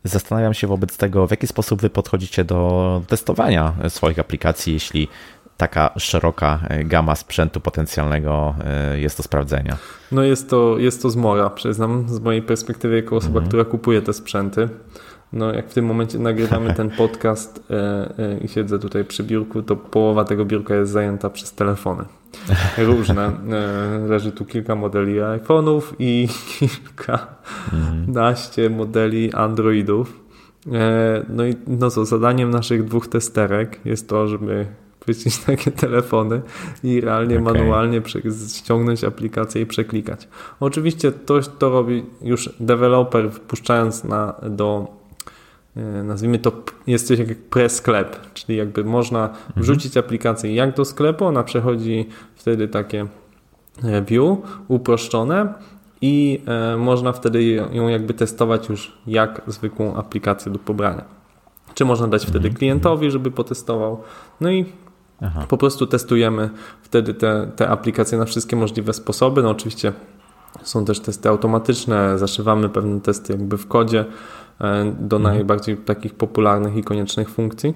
Zastanawiam 0.04 0.54
się 0.54 0.66
wobec 0.66 0.96
tego, 0.96 1.26
w 1.26 1.30
jaki 1.30 1.46
sposób 1.46 1.80
wy 1.80 1.90
podchodzicie 1.90 2.44
do 2.44 3.02
testowania 3.08 3.72
swoich 3.88 4.18
aplikacji, 4.18 4.72
jeśli 4.72 5.08
taka 5.56 5.90
szeroka 5.98 6.60
gama 6.84 7.14
sprzętu 7.14 7.60
potencjalnego 7.60 8.54
e, 8.64 8.98
jest 8.98 9.16
do 9.16 9.22
sprawdzenia. 9.22 9.76
No 10.12 10.22
jest 10.22 10.50
to, 10.50 10.78
jest 10.78 11.02
to 11.02 11.10
zmora, 11.10 11.50
przyznam, 11.50 12.08
z 12.08 12.20
mojej 12.20 12.42
perspektywy 12.42 12.96
jako 12.96 13.16
osoba, 13.16 13.38
mhm. 13.38 13.48
która 13.48 13.64
kupuje 13.64 14.02
te 14.02 14.12
sprzęty. 14.12 14.68
No, 15.32 15.52
jak 15.52 15.68
w 15.68 15.74
tym 15.74 15.84
momencie 15.84 16.18
nagrywamy 16.18 16.74
ten 16.74 16.90
podcast 16.90 17.64
e, 17.70 17.74
e, 18.18 18.38
i 18.38 18.48
siedzę 18.48 18.78
tutaj 18.78 19.04
przy 19.04 19.24
biurku, 19.24 19.62
to 19.62 19.76
połowa 19.76 20.24
tego 20.24 20.44
biurka 20.44 20.74
jest 20.74 20.92
zajęta 20.92 21.30
przez 21.30 21.52
telefony. 21.52 22.04
Różne. 22.78 23.26
E, 23.26 23.32
leży 24.08 24.32
tu 24.32 24.44
kilka 24.44 24.74
modeli 24.74 25.18
iPhone'ów 25.18 25.82
i 25.98 26.28
kilkanaście 26.58 28.70
modeli 28.70 29.32
Androidów. 29.32 30.26
No 31.28 31.46
i 31.46 31.54
no 31.66 31.90
co, 31.90 32.04
zadaniem 32.04 32.50
naszych 32.50 32.84
dwóch 32.84 33.08
testerek 33.08 33.80
jest 33.84 34.08
to, 34.08 34.28
żeby 34.28 34.66
chwycić 35.00 35.38
takie 35.38 35.70
telefony 35.70 36.40
i 36.84 37.00
realnie 37.00 37.40
okay. 37.40 37.54
manualnie 37.54 38.02
ściągnąć 38.54 39.04
aplikację 39.04 39.62
i 39.62 39.66
przeklikać. 39.66 40.28
Oczywiście 40.60 41.12
to, 41.12 41.40
to 41.40 41.70
robi 41.70 42.04
już 42.22 42.50
deweloper 42.60 43.30
wpuszczając 43.30 44.04
na, 44.04 44.34
do 44.42 44.96
nazwijmy 46.04 46.38
to, 46.38 46.52
jest 46.86 47.06
coś 47.06 47.18
jak 47.18 47.28
pre-sklep, 47.28 48.06
czyli 48.34 48.58
jakby 48.58 48.84
można 48.84 49.28
mhm. 49.28 49.42
wrzucić 49.56 49.96
aplikację 49.96 50.54
jak 50.54 50.74
do 50.74 50.84
sklepu, 50.84 51.24
ona 51.24 51.42
przechodzi 51.42 52.08
wtedy 52.34 52.68
takie 52.68 53.06
review 53.82 54.38
uproszczone 54.68 55.54
i 56.00 56.42
e, 56.46 56.76
można 56.76 57.12
wtedy 57.12 57.44
ją 57.72 57.88
jakby 57.88 58.14
testować 58.14 58.68
już 58.68 58.98
jak 59.06 59.42
zwykłą 59.46 59.96
aplikację 59.96 60.52
do 60.52 60.58
pobrania. 60.58 61.04
Czy 61.74 61.84
można 61.84 62.08
dać 62.08 62.22
wtedy 62.22 62.38
mhm. 62.38 62.54
klientowi, 62.54 63.10
żeby 63.10 63.30
potestował. 63.30 64.02
No 64.40 64.50
i 64.50 64.66
Aha. 65.22 65.46
po 65.48 65.56
prostu 65.56 65.86
testujemy 65.86 66.50
wtedy 66.82 67.14
te, 67.14 67.50
te 67.56 67.68
aplikacje 67.68 68.18
na 68.18 68.24
wszystkie 68.24 68.56
możliwe 68.56 68.92
sposoby. 68.92 69.42
No 69.42 69.50
oczywiście 69.50 69.92
są 70.62 70.84
też 70.84 71.00
testy 71.00 71.28
automatyczne, 71.28 72.18
zaszywamy 72.18 72.68
pewne 72.68 73.00
testy 73.00 73.32
jakby 73.32 73.58
w 73.58 73.66
kodzie 73.66 74.00
e, 74.00 74.04
do 75.00 75.16
mhm. 75.16 75.22
najbardziej 75.22 75.76
takich 75.76 76.14
popularnych 76.14 76.76
i 76.76 76.84
koniecznych 76.84 77.30
funkcji. 77.30 77.74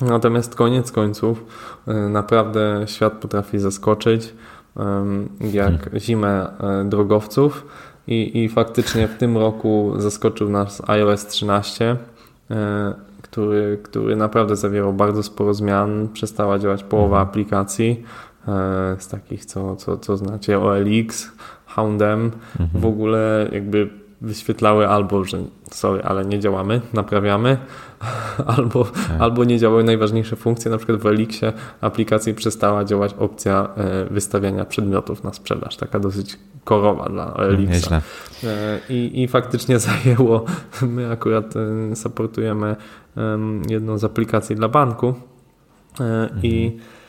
Natomiast 0.00 0.54
koniec 0.54 0.92
końców 0.92 1.44
e, 1.86 1.94
naprawdę 1.94 2.82
świat 2.86 3.12
potrafi 3.12 3.58
zaskoczyć 3.58 4.34
jak 5.40 5.82
hmm. 5.82 6.00
zimę 6.00 6.46
e, 6.60 6.84
drogowców 6.84 7.66
i, 8.06 8.44
i 8.44 8.48
faktycznie 8.48 9.08
w 9.08 9.18
tym 9.18 9.38
roku 9.38 9.92
zaskoczył 9.98 10.48
nas 10.48 10.82
iOS 10.86 11.26
13, 11.26 11.96
który, 13.22 13.78
który 13.82 14.16
naprawdę 14.16 14.56
zawierał 14.56 14.92
bardzo 14.92 15.22
sporo 15.22 15.54
zmian. 15.54 16.08
Przestała 16.12 16.58
działać 16.58 16.84
połowa 16.84 17.16
hmm. 17.16 17.28
aplikacji 17.28 18.02
z 18.98 19.08
takich, 19.08 19.44
co, 19.44 19.76
co, 19.76 19.96
co 19.96 20.16
znacie, 20.16 20.60
OLX, 20.60 21.30
Houndem 21.66 22.30
mhm. 22.60 22.82
w 22.82 22.86
ogóle 22.86 23.48
jakby 23.52 23.99
wyświetlały 24.20 24.88
albo, 24.88 25.24
że 25.24 25.38
sorry, 25.70 26.02
ale 26.02 26.24
nie 26.24 26.40
działamy, 26.40 26.80
naprawiamy, 26.92 27.58
albo, 28.56 28.84
tak. 28.84 29.20
albo 29.20 29.44
nie 29.44 29.58
działały 29.58 29.84
najważniejsze 29.84 30.36
funkcje, 30.36 30.70
na 30.70 30.76
przykład 30.76 31.00
w 31.00 31.06
Elixie 31.06 31.52
aplikacji 31.80 32.34
przestała 32.34 32.84
działać 32.84 33.14
opcja 33.18 33.68
e, 33.76 34.04
wystawiania 34.04 34.64
przedmiotów 34.64 35.24
na 35.24 35.32
sprzedaż, 35.32 35.76
taka 35.76 36.00
dosyć 36.00 36.38
korowa 36.64 37.08
dla 37.08 37.34
Elixa. 37.34 37.92
E, 38.44 38.80
I, 38.88 39.22
I 39.22 39.28
faktycznie 39.28 39.78
zajęło, 39.88 40.44
my 40.82 41.12
akurat 41.12 41.54
e, 41.56 41.96
supportujemy 41.96 42.76
jedną 43.68 43.98
z 43.98 44.04
aplikacji 44.04 44.56
dla 44.56 44.68
banku 44.68 45.14
i 46.42 46.66
mhm 46.66 46.99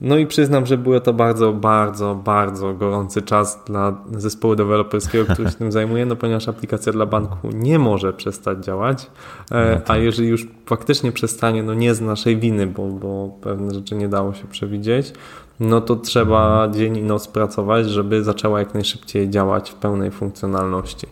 no 0.00 0.16
i 0.16 0.26
przyznam, 0.26 0.66
że 0.66 0.78
było 0.78 1.00
to 1.00 1.12
bardzo, 1.12 1.52
bardzo, 1.52 2.14
bardzo 2.14 2.74
gorący 2.74 3.22
czas 3.22 3.62
dla 3.66 3.94
zespołu 4.12 4.56
deweloperskiego, 4.56 5.24
który 5.34 5.50
się 5.50 5.56
tym 5.56 5.72
zajmuje, 5.72 6.06
no 6.06 6.16
ponieważ 6.16 6.48
aplikacja 6.48 6.92
dla 6.92 7.06
banku 7.06 7.48
nie 7.54 7.78
może 7.78 8.12
przestać 8.12 8.64
działać, 8.64 9.10
e, 9.50 9.70
no 9.70 9.76
tak. 9.76 9.90
a 9.90 9.96
jeżeli 9.96 10.28
już 10.28 10.46
faktycznie 10.66 11.12
przestanie, 11.12 11.62
no 11.62 11.74
nie 11.74 11.94
z 11.94 12.00
naszej 12.00 12.36
winy, 12.36 12.66
bo, 12.66 12.86
bo 12.86 13.30
pewne 13.40 13.74
rzeczy 13.74 13.94
nie 13.94 14.08
dało 14.08 14.34
się 14.34 14.44
przewidzieć, 14.44 15.12
no 15.60 15.80
to 15.80 15.96
trzeba 15.96 16.52
mhm. 16.52 16.72
dzień 16.72 16.96
i 16.96 17.02
noc 17.02 17.28
pracować, 17.28 17.90
żeby 17.90 18.24
zaczęła 18.24 18.58
jak 18.58 18.74
najszybciej 18.74 19.30
działać 19.30 19.70
w 19.70 19.74
pełnej 19.74 20.10
funkcjonalności. 20.10 21.06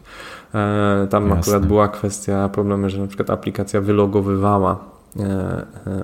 E, 0.54 1.06
tam 1.10 1.28
Jasne. 1.28 1.40
akurat 1.40 1.66
była 1.66 1.88
kwestia, 1.88 2.48
problemy, 2.48 2.90
że 2.90 2.98
na 2.98 3.06
przykład 3.06 3.30
aplikacja 3.30 3.80
wylogowywała 3.80 4.95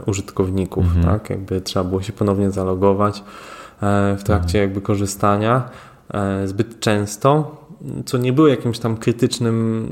użytkowników, 0.06 0.84
mhm. 0.84 1.04
tak? 1.04 1.30
Jakby 1.30 1.60
trzeba 1.60 1.84
było 1.84 2.02
się 2.02 2.12
ponownie 2.12 2.50
zalogować 2.50 3.18
e, 3.82 4.16
w 4.18 4.22
trakcie 4.22 4.58
mhm. 4.58 4.62
jakby 4.62 4.80
korzystania 4.80 5.70
zbyt 6.44 6.80
często 6.80 7.61
co 8.04 8.18
nie 8.18 8.32
było 8.32 8.48
jakimś 8.48 8.78
tam 8.78 8.96
krytycznym, 8.96 9.88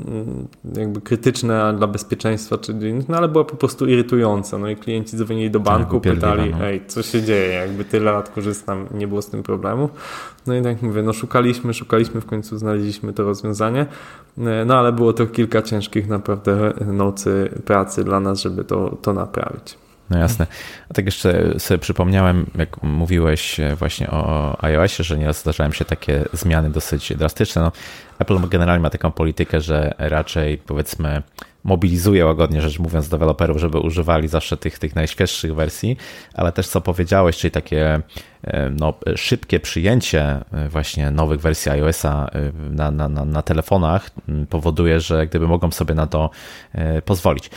jakby 0.77 1.01
krytyczne 1.01 1.73
dla 1.77 1.87
bezpieczeństwa, 1.87 2.57
czy, 2.57 2.73
no 3.09 3.17
ale 3.17 3.27
była 3.27 3.43
po 3.43 3.55
prostu 3.55 3.87
irytująca. 3.87 4.57
No 4.57 4.69
i 4.69 4.75
klienci 4.75 5.17
dzwonili 5.17 5.51
do 5.51 5.59
tak, 5.59 5.65
banku, 5.65 6.01
pytali, 6.01 6.51
no. 6.51 6.65
ej, 6.65 6.81
co 6.87 7.03
się 7.03 7.21
dzieje, 7.21 7.53
jakby 7.53 7.85
tyle 7.85 8.11
lat 8.11 8.29
korzystam, 8.29 8.87
nie 8.93 9.07
było 9.07 9.21
z 9.21 9.29
tym 9.29 9.43
problemu. 9.43 9.89
No 10.47 10.55
i 10.55 10.61
tak 10.61 10.81
mówię, 10.81 11.03
no 11.03 11.13
szukaliśmy, 11.13 11.73
szukaliśmy, 11.73 12.21
w 12.21 12.25
końcu 12.25 12.57
znaleźliśmy 12.57 13.13
to 13.13 13.23
rozwiązanie, 13.23 13.85
no 14.65 14.79
ale 14.79 14.91
było 14.91 15.13
to 15.13 15.27
kilka 15.27 15.61
ciężkich 15.61 16.07
naprawdę 16.07 16.73
nocy 16.85 17.49
pracy 17.65 18.03
dla 18.03 18.19
nas, 18.19 18.41
żeby 18.41 18.63
to, 18.63 18.97
to 19.01 19.13
naprawić. 19.13 19.77
No 20.11 20.17
jasne. 20.17 20.47
A 20.89 20.93
tak 20.93 21.05
jeszcze 21.05 21.59
sobie 21.59 21.77
przypomniałem, 21.77 22.45
jak 22.55 22.83
mówiłeś 22.83 23.57
właśnie 23.75 24.09
o 24.09 24.57
iOSie, 24.63 25.03
że 25.03 25.17
nieraz 25.17 25.39
zdarzają 25.39 25.71
się 25.71 25.85
takie 25.85 26.25
zmiany 26.33 26.69
dosyć 26.69 27.13
drastyczne. 27.17 27.61
No, 27.61 27.71
Apple 28.19 28.49
generalnie 28.49 28.81
ma 28.81 28.89
taką 28.89 29.11
politykę, 29.11 29.61
że 29.61 29.93
raczej 29.97 30.57
powiedzmy 30.57 31.21
mobilizuje 31.63 32.25
łagodnie 32.25 32.61
rzecz 32.61 32.79
mówiąc 32.79 33.09
deweloperów, 33.09 33.57
żeby 33.57 33.79
używali 33.79 34.27
zawsze 34.27 34.57
tych, 34.57 34.79
tych 34.79 34.95
najświeższych 34.95 35.55
wersji, 35.55 35.97
ale 36.33 36.51
też 36.51 36.67
co 36.67 36.81
powiedziałeś, 36.81 37.37
czyli 37.37 37.51
takie 37.51 38.01
e, 38.43 38.69
no, 38.69 38.93
szybkie 39.15 39.59
przyjęcie 39.59 40.23
e, 40.23 40.69
właśnie 40.69 41.11
nowych 41.11 41.41
wersji 41.41 41.71
iOSa 41.71 42.29
e, 42.33 42.51
na, 42.69 42.91
na, 42.91 43.09
na, 43.09 43.25
na 43.25 43.41
telefonach 43.41 44.09
powoduje, 44.49 44.99
że 44.99 45.27
gdyby 45.27 45.47
mogą 45.47 45.71
sobie 45.71 45.95
na 45.95 46.07
to 46.07 46.29
pozwolić. 47.05 47.49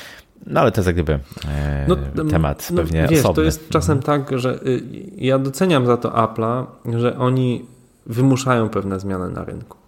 No 0.47 0.61
ale 0.61 0.73
to 0.73 0.81
jest 0.81 0.87
jak 0.87 0.97
gdyby 0.97 1.19
e, 1.49 1.87
no, 1.89 2.25
temat 2.25 2.71
no, 2.71 2.77
pewnie 2.77 3.07
wiesz, 3.11 3.21
osobny. 3.21 3.35
To 3.35 3.43
jest 3.43 3.69
czasem 3.69 3.97
mhm. 3.99 4.25
tak, 4.25 4.39
że 4.39 4.61
y, 4.67 4.83
ja 5.17 5.39
doceniam 5.39 5.87
za 5.87 5.97
to 5.97 6.11
Apple'a, 6.11 6.65
że 6.99 7.19
oni 7.19 7.65
wymuszają 8.07 8.69
pewne 8.69 9.01
zmiany 9.01 9.29
na 9.29 9.45
rynku. 9.45 9.79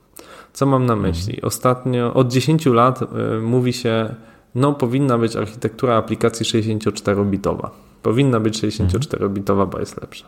Co 0.53 0.67
mam 0.67 0.87
na 0.87 0.93
mhm. 0.93 1.11
myśli? 1.11 1.35
Mhm. 1.35 1.49
Ostatnio, 1.49 2.15
od 2.15 2.33
10 2.33 2.67
lat 2.67 3.03
y, 3.03 3.07
mówi 3.41 3.73
się, 3.73 4.15
no 4.55 4.73
powinna 4.73 5.19
być 5.19 5.37
architektura 5.37 5.97
aplikacji 5.97 6.47
64-bitowa. 6.47 7.71
Powinna 8.03 8.41
być 8.41 8.63
64-bitowa, 8.63 9.67
bo 9.67 9.79
jest 9.79 10.01
lepsza. 10.01 10.27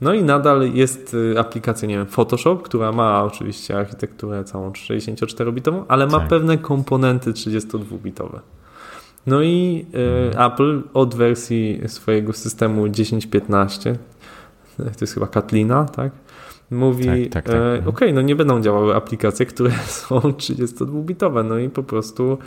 No 0.00 0.14
i 0.14 0.22
nadal 0.24 0.72
jest 0.72 1.14
y, 1.14 1.40
aplikacja, 1.40 1.88
nie 1.88 1.96
wiem, 1.96 2.06
Photoshop, 2.06 2.56
która 2.62 2.92
ma 2.92 3.24
oczywiście 3.24 3.78
architekturę 3.78 4.44
całą 4.44 4.70
64-bitową, 4.70 5.84
ale 5.88 6.06
ma 6.06 6.18
tak. 6.18 6.28
pewne 6.28 6.58
komponenty 6.58 7.32
32-bitowe. 7.32 8.38
No 9.26 9.42
i 9.42 9.86
y, 10.32 10.38
Apple 10.38 10.82
od 10.94 11.14
wersji 11.14 11.80
swojego 11.86 12.32
systemu 12.32 12.86
10.15, 12.86 13.94
to 14.76 14.84
jest 15.00 15.14
chyba 15.14 15.26
Katlina, 15.26 15.84
tak? 15.84 16.12
Mówi, 16.70 17.28
tak, 17.28 17.44
tak, 17.44 17.44
tak. 17.44 17.54
e, 17.54 17.82
ok, 17.86 18.00
no 18.14 18.22
nie 18.22 18.36
będą 18.36 18.60
działały 18.60 18.94
aplikacje, 18.94 19.46
które 19.46 19.70
są 20.00 20.18
32-bitowe, 20.18 21.44
no 21.44 21.58
i 21.58 21.68
po 21.68 21.82
prostu 21.82 22.38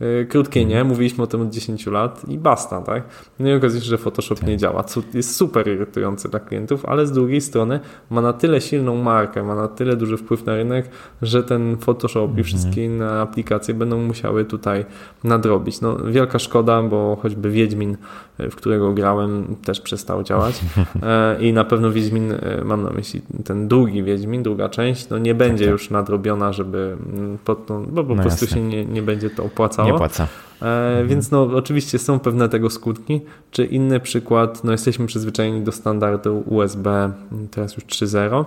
e, 0.00 0.24
krótkie 0.24 0.64
nie, 0.64 0.84
mówiliśmy 0.84 1.24
o 1.24 1.26
tym 1.26 1.40
od 1.40 1.50
10 1.50 1.86
lat 1.86 2.28
i 2.28 2.38
basta, 2.38 2.80
tak? 2.80 3.04
No 3.38 3.48
i 3.48 3.52
okazuje 3.52 3.82
się, 3.82 3.88
że 3.88 3.98
Photoshop 3.98 4.38
tak. 4.38 4.48
nie 4.48 4.56
działa, 4.56 4.82
co 4.82 5.02
jest 5.14 5.36
super 5.36 5.68
irytujące 5.68 6.28
dla 6.28 6.40
klientów, 6.40 6.86
ale 6.86 7.06
z 7.06 7.12
drugiej 7.12 7.40
strony 7.40 7.80
ma 8.10 8.20
na 8.20 8.32
tyle 8.32 8.60
silną 8.60 8.96
markę, 9.02 9.42
ma 9.42 9.54
na 9.54 9.68
tyle 9.68 9.96
duży 9.96 10.16
wpływ 10.16 10.46
na 10.46 10.54
rynek, 10.54 10.88
że 11.22 11.42
ten 11.42 11.76
Photoshop 11.76 12.24
mhm. 12.24 12.40
i 12.40 12.42
wszystkie 12.42 12.84
inne 12.84 13.20
aplikacje 13.20 13.74
będą 13.74 13.98
musiały 13.98 14.44
tutaj 14.44 14.84
nadrobić. 15.24 15.80
No 15.80 15.96
wielka 15.96 16.38
szkoda, 16.38 16.82
bo 16.82 17.18
choćby 17.22 17.50
Wiedźmin, 17.50 17.96
e, 18.38 18.50
w 18.50 18.56
którego 18.56 18.92
grałem, 18.92 19.56
też 19.64 19.80
przestał 19.80 20.22
działać 20.22 20.60
e, 21.02 21.36
i 21.40 21.52
na 21.52 21.64
pewno 21.64 21.90
Wiedźmin, 21.90 22.32
e, 22.32 22.64
mam 22.64 22.82
na 22.82 22.90
myśli 22.90 23.22
ten 23.44 23.63
drugi 23.68 24.02
Wiedźmin, 24.02 24.42
druga 24.42 24.68
część, 24.68 25.08
no 25.08 25.18
nie 25.18 25.34
będzie 25.34 25.64
tak, 25.64 25.74
tak. 25.74 25.80
już 25.80 25.90
nadrobiona, 25.90 26.52
żeby 26.52 26.96
mm, 27.14 27.38
pod, 27.44 27.68
no, 27.68 27.80
bo 27.80 28.04
po 28.04 28.14
no 28.14 28.22
prostu 28.22 28.44
jasne. 28.44 28.58
się 28.58 28.64
nie, 28.64 28.84
nie 28.84 29.02
będzie 29.02 29.30
to 29.30 29.44
opłacało. 29.44 29.88
Nie 29.88 29.94
opłaca. 29.94 30.26
E, 30.62 30.66
mhm. 30.66 31.08
Więc 31.08 31.30
no 31.30 31.42
oczywiście 31.42 31.98
są 31.98 32.18
pewne 32.18 32.48
tego 32.48 32.70
skutki. 32.70 33.20
Czy 33.50 33.64
inny 33.64 34.00
przykład, 34.00 34.64
no 34.64 34.72
jesteśmy 34.72 35.06
przyzwyczajeni 35.06 35.60
do 35.60 35.72
standardu 35.72 36.42
USB, 36.46 37.12
teraz 37.50 37.76
już 37.76 37.84
3.0, 37.84 38.44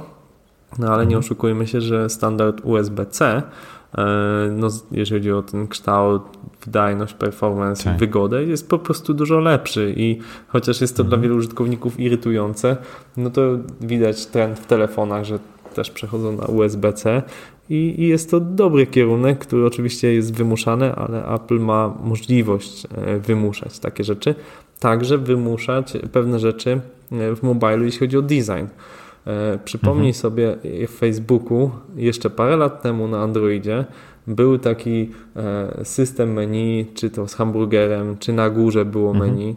no 0.79 0.87
ale 0.87 0.93
mhm. 0.93 1.09
nie 1.09 1.17
oszukujmy 1.17 1.67
się, 1.67 1.81
że 1.81 2.09
standard 2.09 2.61
USB-C 2.63 3.41
no, 4.51 4.67
jeżeli 4.91 5.19
chodzi 5.19 5.31
o 5.31 5.41
ten 5.41 5.67
kształt, 5.67 6.21
wydajność, 6.65 7.13
performance 7.13 7.83
tak. 7.83 7.97
wygodę, 7.97 8.43
jest 8.43 8.69
po 8.69 8.79
prostu 8.79 9.13
dużo 9.13 9.39
lepszy 9.39 9.93
i 9.97 10.19
chociaż 10.47 10.81
jest 10.81 10.97
to 10.97 11.03
mhm. 11.03 11.09
dla 11.09 11.23
wielu 11.23 11.37
użytkowników 11.37 11.99
irytujące, 11.99 12.77
no 13.17 13.29
to 13.29 13.41
widać 13.81 14.25
trend 14.25 14.59
w 14.59 14.65
telefonach, 14.65 15.25
że 15.25 15.39
też 15.73 15.91
przechodzą 15.91 16.31
na 16.31 16.45
USB-C 16.45 17.23
i, 17.69 17.95
i 17.97 18.07
jest 18.07 18.31
to 18.31 18.39
dobry 18.39 18.87
kierunek, 18.87 19.39
który 19.39 19.65
oczywiście 19.65 20.13
jest 20.13 20.33
wymuszany, 20.33 20.95
ale 20.95 21.25
Apple 21.25 21.59
ma 21.59 21.93
możliwość 22.03 22.85
e, 22.85 23.19
wymuszać 23.19 23.79
takie 23.79 24.03
rzeczy, 24.03 24.35
także 24.79 25.17
wymuszać 25.17 25.93
pewne 26.11 26.39
rzeczy 26.39 26.81
e, 27.11 27.35
w 27.35 27.43
mobilu, 27.43 27.83
jeśli 27.83 27.99
chodzi 27.99 28.17
o 28.17 28.21
design. 28.21 28.65
E, 29.27 29.59
przypomnij 29.65 30.07
mhm. 30.07 30.13
sobie 30.13 30.57
w 30.87 30.91
Facebooku 30.91 31.71
jeszcze 31.95 32.29
parę 32.29 32.57
lat 32.57 32.81
temu 32.81 33.07
na 33.07 33.21
Androidzie 33.21 33.85
był 34.27 34.57
taki 34.57 35.11
e, 35.35 35.85
system 35.85 36.33
menu, 36.33 36.85
czy 36.93 37.09
to 37.09 37.27
z 37.27 37.33
hamburgerem, 37.33 38.17
czy 38.17 38.33
na 38.33 38.49
górze 38.49 38.85
było 38.85 39.11
mhm. 39.11 39.29
menu, 39.29 39.55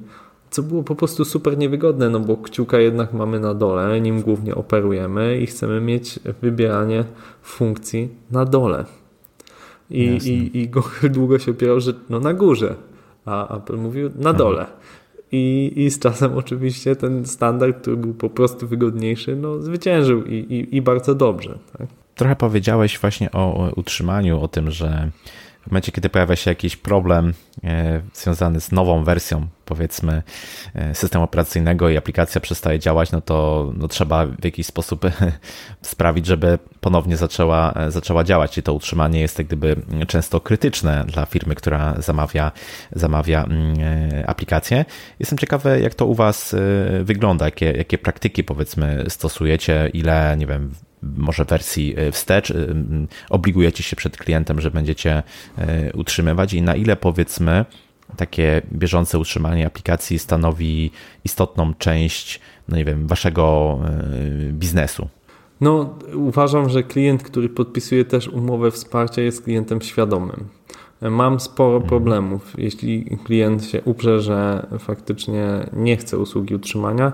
co 0.50 0.62
było 0.62 0.82
po 0.82 0.94
prostu 0.94 1.24
super 1.24 1.58
niewygodne, 1.58 2.10
no 2.10 2.20
bo 2.20 2.36
kciuka 2.36 2.78
jednak 2.78 3.12
mamy 3.12 3.40
na 3.40 3.54
dole, 3.54 4.00
nim 4.00 4.22
głównie 4.22 4.54
operujemy 4.54 5.40
i 5.40 5.46
chcemy 5.46 5.80
mieć 5.80 6.20
wybieranie 6.42 7.04
funkcji 7.42 8.08
na 8.30 8.44
dole. 8.44 8.84
I, 9.90 10.02
i, 10.02 10.58
i 10.58 10.68
Google 10.68 11.08
długo 11.18 11.38
się 11.38 11.50
opierał, 11.50 11.80
że 11.80 11.92
no 12.10 12.20
na 12.20 12.34
górze, 12.34 12.74
a 13.24 13.56
Apple 13.56 13.76
mówił 13.76 14.10
na 14.18 14.32
dole. 14.32 14.66
I, 15.32 15.72
I 15.76 15.90
z 15.90 15.98
czasem 15.98 16.34
oczywiście 16.34 16.96
ten 16.96 17.26
standard, 17.26 17.80
który 17.80 17.96
był 17.96 18.14
po 18.14 18.30
prostu 18.30 18.68
wygodniejszy, 18.68 19.36
no, 19.36 19.58
zwyciężył 19.62 20.24
i, 20.24 20.34
i, 20.34 20.76
i 20.76 20.82
bardzo 20.82 21.14
dobrze. 21.14 21.58
Tak? 21.78 21.86
trochę 22.20 22.36
powiedziałeś 22.36 22.98
właśnie 22.98 23.32
o 23.32 23.72
utrzymaniu, 23.76 24.40
o 24.40 24.48
tym, 24.48 24.70
że 24.70 25.10
w 25.70 25.72
momencie, 25.72 25.92
kiedy 25.92 26.08
pojawia 26.08 26.36
się 26.36 26.50
jakiś 26.50 26.76
problem 26.76 27.34
e, 27.64 28.00
związany 28.14 28.60
z 28.60 28.72
nową 28.72 29.04
wersją, 29.04 29.46
powiedzmy, 29.64 30.22
e, 30.74 30.94
systemu 30.94 31.24
operacyjnego 31.24 31.88
i 31.88 31.96
aplikacja 31.96 32.40
przestaje 32.40 32.78
działać, 32.78 33.12
no 33.12 33.20
to 33.20 33.70
no 33.76 33.88
trzeba 33.88 34.26
w 34.26 34.44
jakiś 34.44 34.66
sposób 34.66 35.06
sprawić, 35.82 36.26
żeby 36.26 36.58
ponownie 36.80 37.16
zaczęła, 37.16 37.74
zaczęła 37.88 38.24
działać. 38.24 38.58
I 38.58 38.62
to 38.62 38.74
utrzymanie 38.74 39.20
jest 39.20 39.38
jak 39.38 39.46
gdyby 39.46 39.76
często 40.08 40.40
krytyczne 40.40 41.04
dla 41.04 41.26
firmy, 41.26 41.54
która 41.54 41.94
zamawia, 41.98 42.52
zamawia 42.92 43.44
mm, 43.44 43.74
e, 43.80 44.26
aplikację. 44.26 44.84
Jestem 45.20 45.38
ciekawy, 45.38 45.80
jak 45.80 45.94
to 45.94 46.06
u 46.06 46.14
Was 46.14 46.56
wygląda, 47.02 47.44
jakie, 47.44 47.72
jakie 47.72 47.98
praktyki 47.98 48.44
powiedzmy 48.44 49.04
stosujecie, 49.08 49.90
ile, 49.92 50.36
nie 50.38 50.46
wiem, 50.46 50.74
może 51.02 51.44
wersji 51.44 51.94
e, 51.96 52.12
wstecz, 52.12 52.50
e, 52.50 52.54
obligujecie 53.30 53.82
się 53.82 53.96
przed 53.96 54.16
klientem, 54.16 54.60
że 54.60 54.70
będziecie 54.70 55.22
utrzymywać 55.94 56.54
i 56.54 56.62
na 56.62 56.76
ile 56.76 56.96
powiedzmy 56.96 57.64
takie 58.16 58.62
bieżące 58.72 59.18
utrzymanie 59.18 59.66
aplikacji 59.66 60.18
stanowi 60.18 60.90
istotną 61.24 61.74
część, 61.74 62.40
no 62.68 62.76
nie 62.76 62.84
wiem, 62.84 63.06
waszego 63.06 63.78
biznesu? 64.52 65.08
No, 65.60 65.98
uważam, 66.14 66.68
że 66.68 66.82
klient, 66.82 67.22
który 67.22 67.48
podpisuje 67.48 68.04
też 68.04 68.28
umowę 68.28 68.70
wsparcia, 68.70 69.22
jest 69.22 69.44
klientem 69.44 69.80
świadomym. 69.80 70.48
Mam 71.00 71.40
sporo 71.40 71.74
mhm. 71.74 71.88
problemów, 71.88 72.54
jeśli 72.58 73.18
klient 73.24 73.64
się 73.64 73.82
uprze, 73.82 74.20
że 74.20 74.66
faktycznie 74.78 75.46
nie 75.72 75.96
chce 75.96 76.18
usługi 76.18 76.54
utrzymania, 76.54 77.12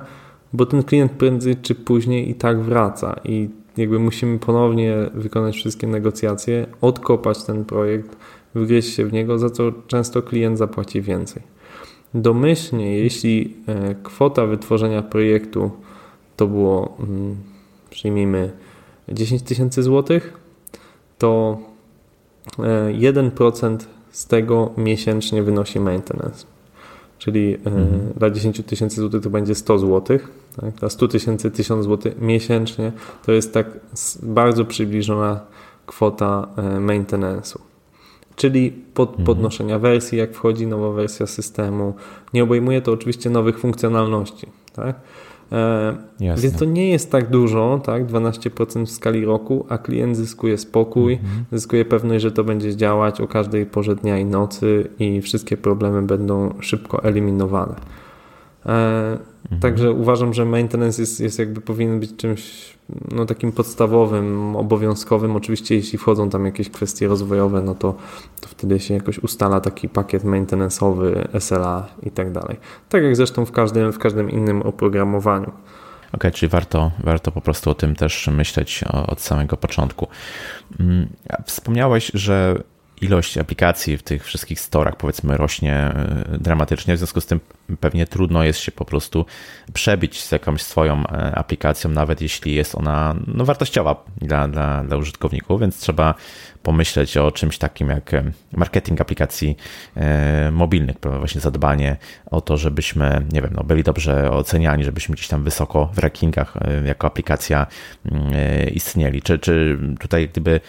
bo 0.53 0.67
ten 0.67 0.83
klient 0.83 1.13
prędzej 1.13 1.57
czy 1.57 1.75
później 1.75 2.31
i 2.31 2.35
tak 2.35 2.63
wraca 2.63 3.21
i 3.25 3.49
jakby 3.77 3.99
musimy 3.99 4.39
ponownie 4.39 4.97
wykonać 5.15 5.57
wszystkie 5.57 5.87
negocjacje, 5.87 6.67
odkopać 6.81 7.45
ten 7.45 7.65
projekt, 7.65 8.17
wgryźć 8.55 8.95
się 8.95 9.05
w 9.05 9.13
niego, 9.13 9.39
za 9.39 9.51
co 9.51 9.73
często 9.87 10.23
klient 10.23 10.59
zapłaci 10.59 11.03
więcej. 11.03 11.43
Domyślnie, 12.15 12.99
jeśli 12.99 13.57
e, 13.67 13.95
kwota 14.03 14.47
wytworzenia 14.47 15.03
projektu 15.03 15.71
to 16.37 16.47
było, 16.47 16.97
mm, 17.01 17.37
przyjmijmy, 17.91 18.53
10 19.09 19.43
tysięcy 19.43 19.83
złotych, 19.83 20.33
to 21.19 21.59
1% 22.93 23.75
e, 23.75 23.79
z 24.11 24.27
tego 24.27 24.73
miesięcznie 24.77 25.43
wynosi 25.43 25.81
maintenance. 25.81 26.56
Czyli 27.19 27.55
e, 27.55 27.59
mhm. 27.67 28.13
dla 28.17 28.31
10 28.31 28.63
tysięcy 28.67 29.01
złotych 29.01 29.23
to 29.23 29.31
będzie 29.31 29.55
100 29.55 29.79
złotych 29.79 30.29
tak? 30.61 30.75
Dla 30.75 30.91
100 30.91 31.09
tysięcy 31.09 31.51
1000 31.51 31.85
zł 31.85 32.13
miesięcznie 32.21 32.93
to 33.27 33.33
jest 33.33 33.55
tak 33.55 33.67
bardzo 34.23 34.65
przybliżona 34.65 35.41
kwota 35.87 36.49
e, 36.57 36.63
maintenance'u. 36.63 37.59
Czyli 38.37 38.71
pod, 38.71 39.09
mhm. 39.09 39.27
podnoszenia 39.27 39.79
wersji, 39.79 40.19
jak 40.19 40.35
wchodzi 40.35 40.67
nowa 40.67 40.91
wersja 40.93 41.27
systemu. 41.27 41.95
Nie 42.35 42.43
obejmuje 42.43 42.83
to 42.83 42.93
oczywiście 42.93 43.31
nowych 43.31 43.59
funkcjonalności. 43.59 44.47
Tak? 44.73 44.97
E, 45.53 45.97
więc 46.21 46.59
to 46.59 46.65
nie 46.65 46.91
jest 46.91 47.13
tak 47.13 47.31
dużo, 47.31 47.81
tak? 47.85 48.07
12% 48.07 48.87
w 48.87 48.91
skali 48.91 49.25
roku, 49.25 49.67
a 49.69 49.79
klient 49.79 50.17
zyskuje 50.17 50.59
spokój, 50.59 51.13
mhm. 51.13 51.45
zyskuje 51.53 51.85
pewność, 51.85 52.23
że 52.23 52.33
to 52.33 52.45
będzie 52.45 52.77
działać 52.77 53.21
o 53.21 53.29
każdej 53.29 53.67
porze 53.67 53.97
dnia 53.97 54.19
i 54.19 54.25
nocy 54.25 54.89
i 54.99 55.23
wszystkie 55.23 55.57
problemy 55.57 56.03
będą 56.03 56.55
szybko 56.61 57.05
eliminowane. 57.05 57.75
Mhm. 59.53 59.61
Także 59.61 59.93
uważam, 59.93 60.35
że 60.35 60.45
maintenance 60.45 61.03
jest, 61.03 61.21
jest 61.21 61.39
jakby 61.39 61.61
powinien 61.61 62.01
być 62.01 62.17
czymś 62.17 62.77
no, 63.11 63.27
takim 63.27 63.53
podstawowym, 63.53 64.57
obowiązkowym. 64.57 65.37
Oczywiście, 65.37 65.75
jeśli 65.75 65.99
wchodzą 65.99 66.31
tam 66.31 66.47
jakieś 66.47 66.71
kwestie 66.71 67.09
rozwojowe, 67.09 67.63
no 67.63 67.75
to, 67.75 67.95
to 68.41 68.49
wtedy 68.49 68.81
się 68.81 68.95
jakoś 68.95 69.19
ustala 69.19 69.61
taki 69.61 69.89
pakiet 69.89 70.25
maintenance'owy, 70.25 71.41
SLA 71.41 71.87
i 72.03 72.11
tak 72.11 72.33
dalej. 72.33 72.57
Tak 72.89 73.03
jak 73.03 73.17
zresztą 73.17 73.45
w 73.45 73.53
każdym, 73.53 73.93
w 73.93 73.99
każdym 73.99 74.31
innym 74.31 74.63
oprogramowaniu. 74.63 75.49
Okej, 75.49 76.13
okay, 76.13 76.31
czyli 76.31 76.51
warto, 76.51 76.91
warto 77.05 77.33
po 77.33 77.41
prostu 77.41 77.71
o 77.71 77.75
tym 77.75 77.97
też 77.97 78.29
myśleć 78.33 78.85
od 79.07 79.21
samego 79.21 79.57
początku. 79.57 80.09
Mm, 80.81 81.09
wspomniałeś, 81.45 82.11
że 82.15 82.63
ilość 83.01 83.39
aplikacji 83.39 83.97
w 83.97 84.03
tych 84.03 84.25
wszystkich 84.25 84.61
storach 84.61 84.97
powiedzmy 84.97 85.37
rośnie 85.37 85.75
e, 85.75 86.39
dramatycznie, 86.41 86.95
w 86.95 86.99
związku 86.99 87.21
z 87.21 87.27
tym 87.27 87.41
pewnie 87.81 88.07
trudno 88.07 88.45
jest 88.45 88.61
się 88.61 88.73
po 88.73 88.85
prostu 88.85 89.27
przebić 89.73 90.23
z 90.23 90.33
jakąś 90.33 90.63
swoją 90.63 91.07
e, 91.07 91.35
aplikacją, 91.35 91.91
nawet 91.91 92.21
jeśli 92.21 92.55
jest 92.55 92.75
ona 92.75 93.17
no, 93.27 93.45
wartościowa 93.45 94.05
dla, 94.17 94.49
dla, 94.49 94.85
dla 94.85 94.97
użytkowników, 94.97 95.61
więc 95.61 95.79
trzeba 95.79 96.15
pomyśleć 96.63 97.17
o 97.17 97.33
czymś 97.33 97.59
takim 97.59 97.89
jak 97.89 98.15
e, 98.15 98.25
marketing 98.53 99.01
aplikacji 99.01 99.57
mobilnych, 100.53 100.97
właśnie 101.19 101.41
zadbanie 101.41 101.97
o 102.31 102.41
to, 102.41 102.57
żebyśmy, 102.57 103.27
nie 103.33 103.43
wiem, 103.43 103.51
no, 103.55 103.65
byli 103.65 103.83
dobrze 103.83 104.31
oceniani, 104.31 104.85
żebyśmy 104.85 105.15
gdzieś 105.15 105.29
tam 105.29 105.45
wysoko 105.45 105.91
w 105.95 105.99
rankingach 105.99 106.55
jako 106.85 107.07
aplikacja 107.07 107.67
mm, 108.05 108.25
istnieli. 108.75 109.23
Czy, 109.23 109.39
czy 109.39 109.79
tutaj 110.01 110.29
gdyby 110.29 110.61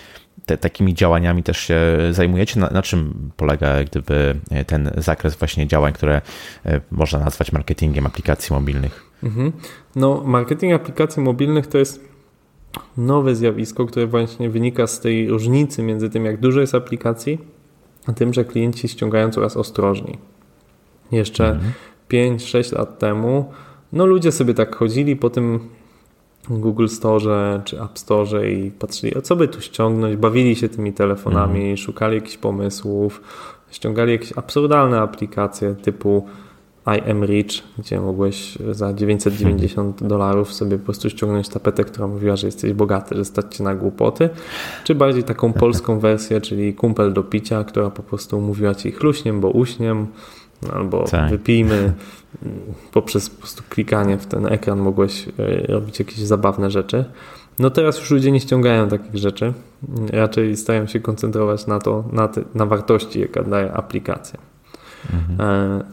te, 0.48 0.58
takimi 0.58 0.94
działaniami 0.94 1.44
też 1.44 1.58
się 1.58 1.80
zajmujecie? 2.12 2.60
Na, 2.60 2.70
na, 2.70 2.82
czym 2.82 3.32
polega 3.38 3.84
gdyby 3.84 4.36
ten 4.68 4.92
zakres 4.98 5.36
właśnie 5.36 5.68
działań, 5.68 5.94
które 5.94 6.22
e, 6.66 6.82
można 6.92 7.20
nazwać 7.20 7.52
marketingiem 7.52 8.06
aplikacji 8.06 8.54
mobilnych? 8.54 9.12
Mhm. 9.24 9.52
No, 9.96 10.24
marketing 10.26 10.74
aplikacji 10.74 11.24
mobilnych 11.24 11.68
to 11.68 11.78
jest 11.78 12.08
nowe 12.98 13.36
zjawisko, 13.36 13.86
które 13.86 14.08
właśnie 14.08 14.50
wynika 14.50 14.88
z 14.88 15.00
tej 15.00 15.30
różnicy 15.30 15.84
między 15.84 16.10
tym, 16.10 16.26
jak 16.26 16.40
dużo 16.40 16.62
jest 16.62 16.76
aplikacji, 16.76 17.40
a 18.08 18.14
tym, 18.14 18.34
że 18.34 18.46
klienci 18.46 18.88
ściągają 18.88 19.32
coraz 19.32 19.58
ostrożniej. 19.58 20.18
Jeszcze 21.12 21.50
mhm. 21.50 21.74
5-6 22.10 22.78
lat 22.78 23.00
temu 23.00 23.52
no 23.94 24.06
ludzie 24.06 24.32
sobie 24.32 24.54
tak 24.54 24.76
chodzili 24.76 25.16
po 25.16 25.30
tym 25.30 25.70
Google 26.50 26.88
Store 26.88 27.62
czy 27.66 27.82
App 27.82 28.00
Store 28.00 28.52
i 28.52 28.72
patrzyli, 28.72 29.16
o 29.16 29.22
co 29.22 29.36
by 29.36 29.48
tu 29.48 29.62
ściągnąć, 29.62 30.16
bawili 30.16 30.56
się 30.56 30.70
tymi 30.70 30.94
telefonami, 30.94 31.64
mm. 31.64 31.78
szukali 31.78 32.16
jakichś 32.16 32.38
pomysłów, 32.38 33.22
ściągali 33.72 34.12
jakieś 34.12 34.38
absurdalne 34.38 35.02
aplikacje 35.02 35.76
typu 35.76 36.26
I 36.98 37.12
am 37.12 37.26
rich, 37.26 37.64
gdzie 37.78 38.02
mogłeś 38.02 38.58
za 38.72 38.94
990 38.94 40.04
dolarów 40.08 40.54
sobie 40.54 40.78
po 40.78 40.86
prostu 40.86 41.10
ściągnąć 41.10 41.50
tapetę, 41.50 41.84
która 41.84 42.08
mówiła, 42.08 42.36
że 42.36 42.48
jesteś 42.48 42.74
bogaty, 42.74 43.16
że 43.16 43.26
stać 43.26 43.56
cię 43.56 43.64
na 43.64 43.76
głupoty, 43.76 44.30
czy 44.84 44.96
bardziej 44.96 45.24
taką 45.24 45.54
polską 45.64 46.00
wersję, 46.00 46.42
czyli 46.42 46.74
kumpel 46.74 47.14
do 47.14 47.24
picia, 47.24 47.64
która 47.64 47.90
po 47.90 48.04
prostu 48.04 48.42
mówiła 48.42 48.76
ci 48.76 48.92
chluśniem, 48.92 49.42
bo 49.42 49.50
uśniem, 49.50 50.08
albo 50.74 51.04
tak. 51.04 51.30
wypijmy. 51.30 51.94
Poprzez 52.92 53.30
po 53.30 53.40
prostu 53.40 53.64
klikanie 53.70 54.18
w 54.18 54.26
ten 54.26 54.46
ekran 54.46 54.80
mogłeś 54.80 55.28
e, 55.28 55.32
robić 55.68 56.00
jakieś 56.00 56.18
zabawne 56.18 56.72
rzeczy. 56.72 57.06
No 57.60 57.70
teraz 57.70 58.00
już 58.00 58.12
ludzie 58.12 58.32
nie 58.32 58.40
ściągają 58.40 58.90
takich 58.90 59.16
rzeczy. 59.16 59.54
Raczej 60.10 60.58
starają 60.58 60.88
się 60.88 61.00
koncentrować 61.00 61.68
na 61.68 61.80
to, 61.80 62.04
na, 62.12 62.28
te, 62.28 62.42
na 62.56 62.66
wartości, 62.66 63.20
jaka 63.20 63.44
daje 63.44 63.74
aplikacja. 63.74 64.40
Mhm. 65.14 65.42
E, 65.42 65.84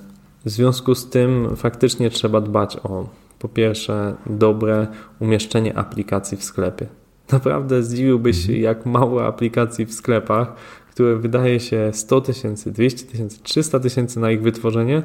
w 0.44 0.50
związku 0.50 0.94
z 0.94 1.10
tym 1.10 1.56
faktycznie 1.56 2.10
trzeba 2.10 2.40
dbać 2.40 2.76
o 2.76 3.08
po 3.38 3.48
pierwsze 3.48 4.14
dobre 4.26 4.86
umieszczenie 5.20 5.78
aplikacji 5.78 6.38
w 6.38 6.44
sklepie. 6.44 6.86
Naprawdę 7.32 7.82
zdziwiłbyś 7.82 8.36
się, 8.36 8.52
mhm. 8.52 8.62
jak 8.62 8.86
mało 8.86 9.26
aplikacji 9.26 9.86
w 9.86 9.94
sklepach 9.94 10.56
które 10.94 11.16
wydaje 11.16 11.60
się 11.60 11.90
100 11.92 12.20
tysięcy, 12.20 12.72
200 12.72 13.06
tysięcy, 13.06 13.38
300 13.42 13.80
tysięcy 13.80 14.20
na 14.20 14.30
ich 14.30 14.42
wytworzenie, 14.42 15.02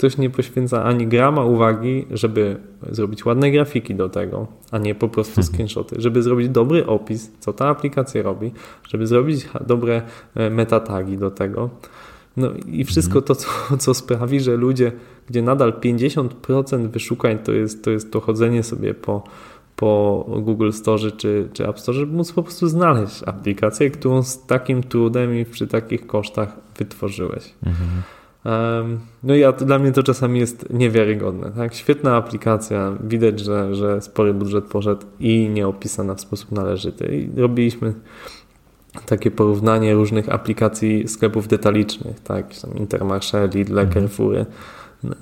ktoś 0.00 0.18
nie 0.18 0.30
poświęca 0.30 0.84
ani 0.84 1.06
grama 1.06 1.44
uwagi, 1.44 2.06
żeby 2.10 2.56
zrobić 2.90 3.24
ładne 3.24 3.50
grafiki 3.50 3.94
do 3.94 4.08
tego, 4.08 4.46
a 4.70 4.78
nie 4.78 4.94
po 4.94 5.08
prostu 5.08 5.40
mhm. 5.40 5.46
screenshoty, 5.46 5.96
żeby 5.98 6.22
zrobić 6.22 6.48
dobry 6.48 6.86
opis, 6.86 7.32
co 7.40 7.52
ta 7.52 7.68
aplikacja 7.68 8.22
robi, 8.22 8.52
żeby 8.88 9.06
zrobić 9.06 9.48
dobre 9.66 10.02
e, 10.34 10.50
metatagi 10.50 11.18
do 11.18 11.30
tego. 11.30 11.70
No 12.36 12.50
i 12.66 12.84
wszystko 12.84 13.18
mhm. 13.18 13.26
to, 13.26 13.34
co, 13.34 13.48
co 13.84 13.94
sprawi, 13.94 14.40
że 14.40 14.56
ludzie, 14.56 14.92
gdzie 15.28 15.42
nadal 15.42 15.72
50% 15.72 16.88
wyszukań 16.88 17.38
to 17.38 17.52
jest, 17.52 17.84
to 17.84 17.90
jest 17.90 18.12
to 18.12 18.20
chodzenie 18.20 18.62
sobie 18.62 18.94
po 18.94 19.22
po 19.76 20.24
Google 20.42 20.70
Store 20.70 21.10
czy, 21.16 21.48
czy 21.52 21.68
App 21.68 21.80
Store, 21.80 21.98
żeby 21.98 22.16
móc 22.16 22.32
po 22.32 22.42
prostu 22.42 22.68
znaleźć 22.68 23.22
aplikację, 23.26 23.90
którą 23.90 24.22
z 24.22 24.46
takim 24.46 24.82
trudem 24.82 25.34
i 25.34 25.44
przy 25.44 25.66
takich 25.66 26.06
kosztach 26.06 26.56
wytworzyłeś. 26.78 27.54
Mhm. 27.66 28.02
No 29.22 29.34
i 29.34 29.42
dla 29.58 29.78
mnie 29.78 29.92
to 29.92 30.02
czasami 30.02 30.40
jest 30.40 30.70
niewiarygodne. 30.70 31.50
Tak? 31.50 31.74
Świetna 31.74 32.16
aplikacja, 32.16 32.92
widać, 33.04 33.40
że, 33.40 33.74
że 33.74 34.00
spory 34.00 34.34
budżet 34.34 34.64
poszedł 34.64 35.06
i 35.20 35.48
nie 35.48 35.68
opisana 35.68 36.14
w 36.14 36.20
sposób 36.20 36.52
należyty. 36.52 37.16
I 37.16 37.40
robiliśmy 37.40 37.94
takie 39.06 39.30
porównanie 39.30 39.94
różnych 39.94 40.28
aplikacji 40.28 41.08
sklepów 41.08 41.48
detalicznych, 41.48 42.20
tak? 42.20 42.46
Intermarché, 42.74 43.48
Lidl, 43.54 43.78
mhm. 43.78 43.92
Carrefoury 43.92 44.46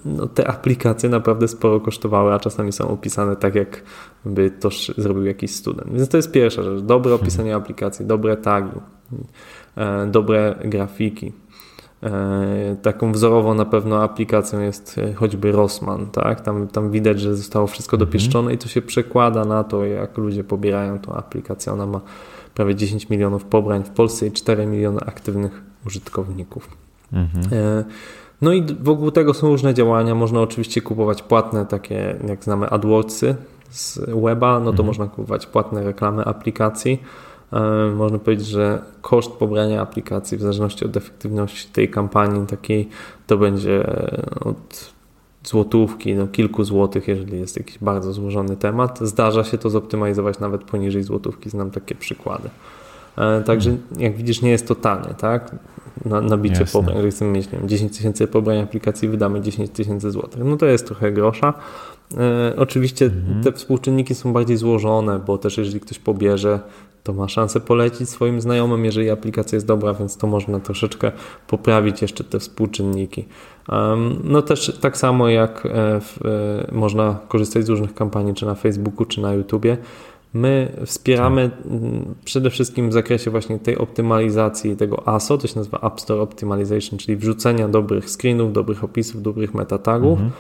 no, 0.05 0.27
te 0.27 0.49
aplikacje 0.49 1.09
naprawdę 1.09 1.49
sporo 1.49 1.81
kosztowały, 1.81 2.33
a 2.33 2.39
czasami 2.39 2.73
są 2.73 2.89
opisane 2.89 3.37
tak, 3.37 3.55
jakby 3.55 4.51
to 4.51 4.69
zrobił 4.99 5.25
jakiś 5.25 5.55
student. 5.55 5.93
Więc 5.93 6.09
to 6.09 6.17
jest 6.17 6.33
pierwsza 6.33 6.63
rzecz. 6.63 6.81
Dobre 6.81 7.15
opisanie 7.15 7.57
aplikacji, 7.57 8.07
dobre 8.07 8.37
tagi, 8.37 8.81
e, 9.77 10.07
dobre 10.07 10.59
grafiki. 10.65 11.33
E, 12.03 12.77
taką 12.83 13.13
wzorową 13.13 13.55
na 13.55 13.65
pewno 13.65 14.03
aplikacją 14.03 14.61
jest 14.61 14.99
e, 14.99 15.15
choćby 15.15 15.53
Rossman, 15.53 16.07
tak? 16.07 16.41
Tam, 16.41 16.69
tam 16.69 16.91
widać, 16.91 17.21
że 17.21 17.37
zostało 17.37 17.67
wszystko 17.67 17.97
mhm. 17.97 18.09
dopieszczone 18.09 18.55
i 18.55 18.59
to 18.59 18.69
się 18.69 18.83
przekłada 18.83 19.45
na 19.45 19.65
to, 19.65 19.85
jak 19.85 20.19
ludzie 20.19 20.45
pobierają 20.45 20.99
tą 20.99 21.13
aplikację. 21.13 21.73
Ona 21.73 21.87
ma 21.87 22.01
prawie 22.55 22.75
10 22.75 23.11
milionów 23.11 23.45
pobrań 23.45 23.85
w 23.85 23.91
Polsce 23.91 24.27
i 24.27 24.33
4 24.33 24.67
miliony 24.67 25.01
aktywnych 25.01 25.63
użytkowników. 25.87 26.69
Mhm. 27.13 27.45
E, 27.53 27.85
no 28.43 28.53
i 28.53 28.63
wokół 28.81 29.11
tego 29.11 29.35
są 29.35 29.49
różne 29.49 29.75
działania. 29.75 30.15
Można 30.15 30.41
oczywiście 30.41 30.83
kupować 30.83 31.23
płatne, 31.23 31.67
takie 31.67 32.17
jak 32.29 32.45
znamy 32.45 32.71
AdWordsy 32.71 33.35
z 33.71 34.01
weba, 34.25 34.61
no 34.61 34.65
to 34.65 34.71
mhm. 34.71 34.87
można 34.87 35.07
kupować 35.07 35.47
płatne 35.47 35.85
reklamy 35.85 36.25
aplikacji. 36.25 37.03
E, 37.53 37.91
można 37.97 38.19
powiedzieć, 38.19 38.47
że 38.47 38.83
koszt 39.01 39.31
pobrania 39.31 39.83
aplikacji 39.83 40.39
w 40.39 40.41
zależności 40.41 40.85
od 40.85 40.97
efektywności 40.97 41.69
tej 41.73 41.91
kampanii 41.91 42.47
takiej 42.47 42.89
to 43.27 43.37
będzie 43.37 43.87
od 44.41 44.93
złotówki, 45.45 46.15
no 46.15 46.27
kilku 46.27 46.65
złotych, 46.65 47.09
jeżeli 47.09 47.41
jest 47.41 47.57
jakiś 47.57 47.79
bardzo 47.79 48.13
złożony 48.13 48.57
temat. 48.57 48.99
Zdarza 49.01 49.45
się 49.45 49.59
to 49.59 49.71
zoptymalizować 49.71 50.39
nawet 50.39 50.65
poniżej 50.65 51.03
złotówki, 51.03 51.51
znam 51.51 51.71
takie 51.71 51.95
przykłady. 51.95 52.51
E, 53.19 53.43
także 53.43 53.77
jak 53.99 54.17
widzisz, 54.17 54.43
nie 54.43 54.51
jest 54.51 54.69
to 54.69 54.75
tanie, 54.75 55.15
tak? 55.19 55.57
Na, 56.05 56.21
nabicie 56.21 56.61
Jasne. 56.61 56.81
pobrań, 56.81 56.97
jeżeli 56.97 57.13
chcemy 57.13 57.31
mieć 57.31 57.53
nie 57.53 57.59
wiem, 57.59 57.69
10 57.69 57.97
tysięcy 57.97 58.27
pobrań 58.27 58.59
aplikacji, 58.59 59.09
wydamy 59.09 59.41
10 59.41 59.71
tysięcy 59.71 60.11
złotych. 60.11 60.45
No 60.45 60.57
to 60.57 60.67
jest 60.67 60.87
trochę 60.87 61.13
grosza. 61.13 61.55
E, 62.17 62.57
oczywiście 62.57 63.05
mhm. 63.05 63.43
te 63.43 63.53
współczynniki 63.53 64.15
są 64.15 64.33
bardziej 64.33 64.57
złożone, 64.57 65.19
bo 65.19 65.39
też 65.39 65.59
jeżeli 65.59 65.81
ktoś 65.81 65.99
pobierze 65.99 66.61
to 67.09 67.13
ma 67.13 67.29
szansę 67.29 67.61
polecić 67.61 68.09
swoim 68.09 68.41
znajomym, 68.41 68.85
jeżeli 68.85 69.11
aplikacja 69.11 69.57
jest 69.57 69.67
dobra, 69.67 69.95
więc 69.95 70.17
to 70.17 70.27
można 70.27 70.61
troszeczkę 70.61 71.13
poprawić 71.47 72.03
jeszcze 72.03 72.25
te 72.25 72.39
współczynniki. 72.39 73.25
No 74.25 74.43
też 74.43 74.79
tak 74.81 74.97
samo 74.97 75.29
jak 75.29 75.67
e, 75.67 76.01
w, 76.01 76.19
e, 76.25 76.75
można 76.75 77.19
korzystać 77.29 77.67
z 77.67 77.69
różnych 77.69 77.95
kampanii, 77.95 78.35
czy 78.35 78.47
na 78.47 78.55
Facebooku, 78.55 79.05
czy 79.05 79.21
na 79.21 79.35
YouTubie. 79.35 79.77
My 80.35 80.73
wspieramy 80.87 81.51
przede 82.25 82.51
wszystkim 82.51 82.91
w 82.91 82.93
zakresie 82.93 83.31
właśnie 83.31 83.59
tej 83.59 83.79
optymalizacji 83.79 84.77
tego 84.77 85.09
ASO, 85.09 85.39
to 85.39 85.47
się 85.47 85.57
nazywa 85.57 85.79
App 85.79 86.01
Store 86.01 86.21
Optimization, 86.21 86.99
czyli 86.99 87.17
wrzucenia 87.17 87.69
dobrych 87.69 88.11
screenów, 88.11 88.53
dobrych 88.53 88.85
opisów, 88.85 89.23
dobrych 89.23 89.55
metatagów. 89.55 90.19
Mhm 90.19 90.31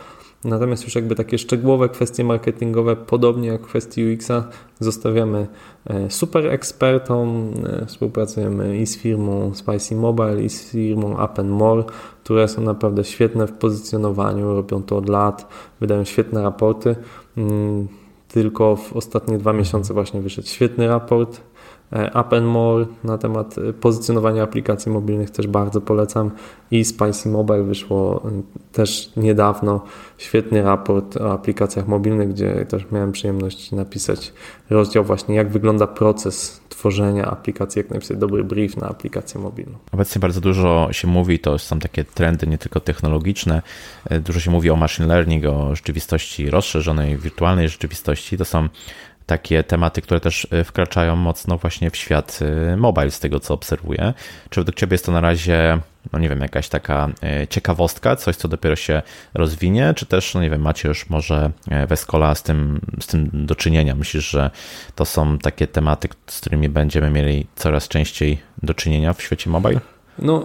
Natomiast 0.45 0.84
już 0.84 0.95
jakby 0.95 1.14
takie 1.14 1.39
szczegółowe 1.39 1.89
kwestie 1.89 2.24
marketingowe, 2.24 2.97
podobnie 2.97 3.49
jak 3.49 3.61
kwestie 3.61 4.14
UX-a, 4.14 4.49
zostawiamy 4.80 5.47
e, 5.86 6.11
super 6.11 6.47
ekspertom. 6.47 7.53
E, 7.66 7.86
współpracujemy 7.86 8.78
i 8.78 8.86
z 8.86 8.99
firmą 8.99 9.55
Spicy 9.55 9.97
Mobile, 9.97 10.43
i 10.43 10.49
z 10.49 10.70
firmą 10.70 11.16
and 11.16 11.51
More, 11.51 11.84
które 12.24 12.49
są 12.49 12.62
naprawdę 12.62 13.05
świetne 13.05 13.47
w 13.47 13.53
pozycjonowaniu, 13.53 14.55
robią 14.55 14.82
to 14.82 14.97
od 14.97 15.09
lat, 15.09 15.49
wydają 15.80 16.05
świetne 16.05 16.43
raporty. 16.43 16.97
Mm, 17.36 17.89
tylko 18.28 18.76
w 18.76 18.93
ostatnie 18.93 19.39
dwa 19.39 19.53
miesiące 19.53 19.95
właśnie 19.95 20.20
wyszedł 20.20 20.49
świetny 20.49 20.89
raport 20.89 21.41
E, 21.93 22.41
More 22.41 22.86
na 23.05 23.18
temat 23.18 23.59
e, 23.59 23.72
pozycjonowania 23.72 24.43
aplikacji 24.43 24.93
mobilnych 24.93 25.30
też 25.30 25.47
bardzo 25.47 25.80
polecam 25.80 26.30
i 26.70 26.84
Spicy 26.84 27.28
Mobile 27.28 27.62
wyszło 27.62 28.22
e, 28.24 28.43
też 28.72 29.12
niedawno 29.16 29.84
świetny 30.18 30.62
raport 30.62 31.16
o 31.16 31.32
aplikacjach 31.32 31.89
mobilnych, 31.89 32.28
gdzie 32.28 32.66
też 32.68 32.86
miałem 32.93 33.12
przyjemność 33.12 33.72
napisać 33.72 34.32
rozdział 34.70 35.05
właśnie 35.05 35.34
jak 35.34 35.49
wygląda 35.49 35.86
proces 35.86 36.61
tworzenia 36.68 37.26
aplikacji, 37.26 37.80
jak 37.80 37.91
napisać 37.91 38.16
dobry 38.16 38.45
brief 38.45 38.76
na 38.76 38.89
aplikację 38.89 39.41
mobilną. 39.41 39.78
Obecnie 39.93 40.20
bardzo 40.20 40.41
dużo 40.41 40.89
się 40.93 41.09
mówi, 41.09 41.39
to 41.39 41.59
są 41.59 41.78
takie 41.78 42.05
trendy 42.05 42.47
nie 42.47 42.59
tylko 42.59 42.80
technologiczne, 42.80 43.62
dużo 44.20 44.41
się 44.41 44.51
mówi 44.51 44.70
o 44.70 44.76
machine 44.76 45.09
learning, 45.09 45.45
o 45.47 45.76
rzeczywistości 45.76 46.51
rozszerzonej, 46.51 47.16
wirtualnej 47.16 47.68
rzeczywistości. 47.68 48.39
To 48.39 48.45
są 48.45 48.68
takie 49.29 49.64
tematy, 49.64 50.03
które 50.03 50.20
też 50.20 50.47
y, 50.53 50.64
wkraczają 50.64 51.16
mocno 51.16 51.59
właśnie 51.59 51.91
w 51.91 51.97
świat 51.97 52.39
y, 52.72 52.76
mobile, 52.76 53.11
z 53.11 53.20
tego 53.20 53.41
co 53.41 53.55
obserwuję. 53.55 54.14
Czy 54.51 54.61
według 54.61 54.76
Ciebie 54.76 54.95
jest 54.95 55.07
to 55.07 55.12
na 55.12 55.20
razie, 55.20 55.79
no 56.12 56.18
nie 56.18 56.29
wiem, 56.29 56.41
jakaś 56.41 56.68
taka 56.68 57.09
y, 57.43 57.47
ciekawostka, 57.47 58.16
coś, 58.16 58.37
co 58.37 58.49
dopiero 58.49 58.76
się 58.76 59.03
rozwinie, 59.35 59.93
czy 59.97 60.07
też, 60.07 60.35
no 60.35 60.43
nie 60.43 60.51
wiem, 60.51 60.61
macie 60.61 60.89
już 60.89 61.11
może 61.11 61.51
w 61.89 61.93
Escola 61.93 62.35
z 62.35 62.43
tym, 62.43 62.81
z 63.01 63.07
tym 63.07 63.31
do 63.33 63.55
czynienia? 63.55 63.95
Myślisz, 63.95 64.31
że 64.31 64.51
to 64.95 65.05
są 65.05 65.39
takie 65.39 65.66
tematy, 65.66 66.09
z 66.26 66.41
którymi 66.41 66.68
będziemy 66.68 67.11
mieli 67.11 67.47
coraz 67.57 67.89
częściej 67.89 68.39
do 68.62 68.74
czynienia 68.74 69.12
w 69.12 69.22
świecie 69.22 69.51
mobile? 69.51 69.81
No, 70.18 70.45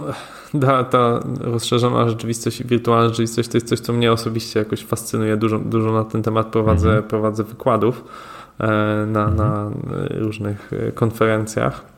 ta, 0.61 0.84
ta 0.84 1.19
rozszerzona 1.39 2.09
rzeczywistość 2.09 2.61
i 2.61 2.65
wirtualna 2.65 3.09
rzeczywistość 3.09 3.49
to 3.49 3.57
jest 3.57 3.67
coś, 3.67 3.79
co 3.79 3.93
mnie 3.93 4.11
osobiście 4.11 4.59
jakoś 4.59 4.86
fascynuje. 4.86 5.38
Dużo, 5.38 5.59
dużo 5.59 5.91
na 5.91 6.03
ten 6.03 6.23
temat 6.23 6.47
prowadzę, 6.47 6.88
mhm. 6.88 7.07
prowadzę 7.07 7.43
wykładów. 7.43 8.03
E, 8.59 9.05
na, 9.05 9.27
na 9.27 9.71
różnych 10.09 10.71
konferencjach. 10.95 11.93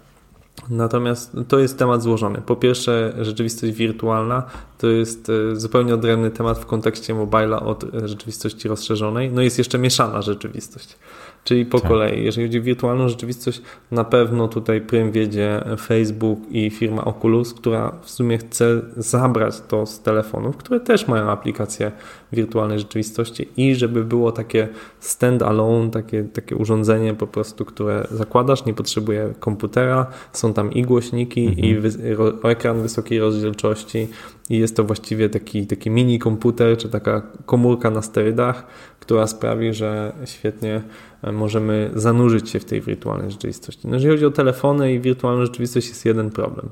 Natomiast 0.70 1.38
to 1.48 1.60
jest 1.60 1.80
temat 1.80 2.02
złożony. 2.02 2.42
Po 2.46 2.56
pierwsze, 2.56 3.14
rzeczywistość 3.22 3.74
wirtualna 3.74 4.44
to 4.78 4.88
jest 4.88 5.30
e, 5.30 5.56
zupełnie 5.56 5.94
odrębny 5.94 6.32
temat 6.32 6.60
w 6.60 6.66
kontekście 6.66 7.14
mobila 7.14 7.60
od 7.60 7.86
rzeczywistości 8.06 8.68
rozszerzonej. 8.68 9.32
No 9.32 9.42
jest 9.42 9.58
jeszcze 9.58 9.78
mieszana 9.78 10.22
rzeczywistość. 10.22 10.98
Czyli 11.46 11.66
po 11.66 11.80
tak. 11.80 11.90
kolei, 11.90 12.24
jeżeli 12.24 12.48
chodzi 12.48 12.60
o 12.60 12.62
wirtualną 12.62 13.10
rzeczywistość, 13.10 13.62
na 13.92 14.04
pewno 14.04 14.48
tutaj 14.48 14.82
prym 14.82 15.12
wiedzie 15.12 15.62
Facebook 15.80 16.40
i 16.52 16.70
firma 16.70 17.06
Oculus, 17.06 17.54
która 17.54 17.92
w 18.02 18.10
sumie 18.10 18.38
chce 18.38 18.82
zabrać 18.98 19.62
to 19.68 19.86
z 19.86 20.02
telefonów, 20.02 20.58
które 20.58 20.80
też 20.80 21.08
mają 21.08 21.30
aplikację 21.30 21.92
wirtualnej 22.32 22.80
rzeczywistości 22.80 23.50
i 23.58 23.76
żeby 23.76 24.04
było 24.04 24.32
takie 24.32 24.68
stand-alone, 25.02 25.90
takie, 25.90 26.24
takie 26.24 26.56
urządzenie 26.56 27.14
po 27.14 27.28
prostu, 27.28 27.66
które 27.66 28.08
zakładasz, 28.12 28.66
nie 28.66 28.74
potrzebuje 28.74 29.34
komputera, 29.40 30.08
są 30.34 30.54
tam 30.54 30.74
i 30.74 30.82
głośniki, 30.82 31.48
mhm. 31.48 31.66
i 31.68 31.76
wy 31.76 31.90
ekran 32.44 32.82
wysokiej 32.82 33.20
rozdzielczości 33.20 34.08
i 34.50 34.58
jest 34.58 34.76
to 34.76 34.84
właściwie 34.84 35.30
taki, 35.30 35.68
taki 35.68 35.90
mini 35.90 36.20
komputer, 36.20 36.78
czy 36.78 36.90
taka 36.90 37.22
komórka 37.46 37.90
na 37.90 38.02
sterydach, 38.02 38.68
która 39.00 39.28
sprawi, 39.28 39.74
że 39.74 40.14
świetnie 40.26 40.82
możemy 41.32 41.92
zanurzyć 41.96 42.50
się 42.50 42.60
w 42.60 42.66
tej 42.66 42.82
wirtualnej 42.82 43.32
rzeczywistości. 43.32 43.88
No, 43.88 43.94
jeżeli 43.94 44.14
chodzi 44.14 44.26
o 44.26 44.32
telefony 44.32 44.94
i 44.94 45.00
wirtualną 45.00 45.46
rzeczywistość, 45.46 45.88
jest 45.88 46.06
jeden 46.06 46.30
problem. 46.30 46.70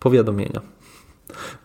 Powiadomienia. 0.00 0.60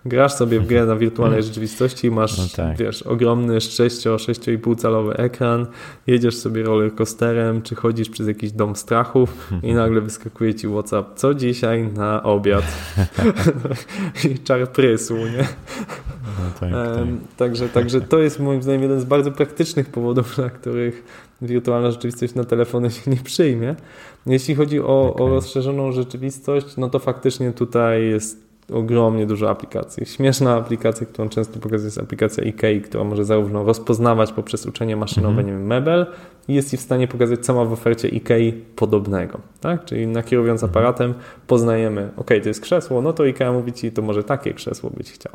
Grasz 0.06 0.34
sobie 0.34 0.60
w 0.60 0.68
grę 0.68 0.86
na 0.86 0.96
wirtualnej 0.96 1.44
rzeczywistości 1.44 2.08
i 2.08 2.12
masz, 2.12 2.38
no 2.38 2.44
tak. 2.56 2.78
wiesz, 2.78 3.02
ogromny 3.02 3.62
6, 3.62 3.98
6,5 3.98 4.78
calowy 4.78 5.14
ekran, 5.18 5.66
jedziesz 6.08 6.38
sobie 6.38 6.64
rollercoasterem, 6.64 7.62
czy 7.62 7.76
chodzisz 7.76 8.10
przez 8.10 8.28
jakiś 8.28 8.52
dom 8.52 8.76
strachów 8.76 9.50
i 9.64 9.74
nagle 9.74 10.02
wyskakuje 10.02 10.56
ci 10.56 10.68
WhatsApp, 10.68 11.16
co 11.16 11.34
dzisiaj 11.34 11.84
na 11.84 12.24
obiad? 12.24 12.64
I 14.32 14.40
czar 14.40 14.72
prysł, 14.72 15.16
nie? 15.18 15.48
No 16.40 16.52
tak, 16.60 16.72
tak. 16.72 17.08
Także, 17.38 17.70
także 17.70 18.02
to 18.02 18.20
jest 18.20 18.40
moim 18.40 18.62
zdaniem 18.62 18.82
jeden 18.82 19.00
z 19.00 19.06
bardzo 19.06 19.32
praktycznych 19.32 19.90
powodów, 19.90 20.36
dla 20.36 20.50
których 20.50 21.04
wirtualna 21.42 21.92
rzeczywistość 21.92 22.36
na 22.36 22.44
telefony 22.44 22.92
się 22.92 23.12
nie 23.12 23.18
przyjmie. 23.18 23.76
Jeśli 24.26 24.56
chodzi 24.56 24.80
o, 24.80 25.14
okay. 25.14 25.26
o 25.26 25.30
rozszerzoną 25.30 25.92
rzeczywistość, 25.92 26.78
no 26.78 26.90
to 26.90 27.00
faktycznie 27.00 27.52
tutaj 27.52 28.06
jest 28.06 28.50
ogromnie 28.74 29.26
dużo 29.26 29.50
aplikacji. 29.50 30.06
Śmieszna 30.06 30.56
aplikacja, 30.56 31.08
którą 31.08 31.30
często 31.30 31.60
pokazuję, 31.60 31.88
jest 31.88 31.98
aplikacja 31.98 32.44
IKEA, 32.44 32.82
która 32.82 33.04
może 33.04 33.26
zarówno 33.26 33.64
rozpoznawać 33.64 34.32
poprzez 34.32 34.66
uczenie 34.66 34.96
maszynowe, 34.96 35.42
mm 35.42 35.46
-hmm. 35.46 35.48
nie 35.48 35.54
wiem, 35.54 35.68
mebel 35.68 36.06
i 36.48 36.54
jest 36.54 36.76
w 36.76 36.80
stanie 36.80 37.08
pokazać, 37.08 37.46
co 37.46 37.54
ma 37.54 37.66
w 37.66 37.74
ofercie 37.74 38.08
IKEA 38.08 38.52
podobnego. 38.76 39.40
Tak? 39.62 39.86
Czyli 39.86 40.08
nakierowując 40.08 40.62
-hmm. 40.62 40.66
aparatem 40.66 41.14
poznajemy, 41.48 42.10
ok, 42.18 42.28
to 42.28 42.50
jest 42.50 42.62
krzesło, 42.62 43.02
no 43.02 43.14
to 43.14 43.24
IKEA 43.24 43.52
mówi 43.52 43.74
Ci, 43.74 43.92
to 43.92 44.02
może 44.02 44.24
takie 44.24 44.54
krzesło 44.54 44.90
być 44.90 45.12
chciał. 45.12 45.34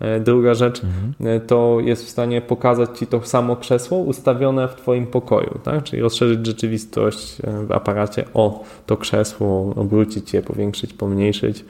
E, 0.00 0.20
druga 0.20 0.54
rzecz 0.54 0.82
mhm. 0.84 1.36
E, 1.36 1.40
to 1.40 1.78
jest 1.80 2.04
w 2.04 2.08
stanie 2.08 2.40
pokazać 2.40 2.98
Ci 2.98 3.06
to 3.06 3.22
samo 3.22 3.56
krzesło 3.56 3.98
ustawione 3.98 4.68
w 4.68 4.74
Twoim 4.74 5.06
pokoju, 5.06 5.58
tak? 5.62 5.82
czyli 5.82 6.02
rozszerzyć 6.02 6.46
rzeczywistość 6.46 7.40
e, 7.40 7.66
w 7.66 7.72
aparacie 7.72 8.24
o 8.34 8.64
to 8.86 8.96
krzesło, 8.96 9.72
obrócić 9.76 10.32
je, 10.32 10.42
powiększyć, 10.42 10.92
pomniejszyć. 10.92 11.64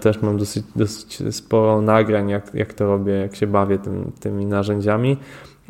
Też 0.00 0.22
mam 0.22 0.38
dosyć, 0.38 0.64
dosyć 0.76 1.22
sporo 1.30 1.80
nagrań, 1.82 2.28
jak, 2.28 2.54
jak 2.54 2.74
to 2.74 2.86
robię, 2.86 3.12
jak 3.12 3.36
się 3.36 3.46
bawię 3.46 3.78
tym, 3.78 4.12
tymi 4.20 4.46
narzędziami. 4.46 5.16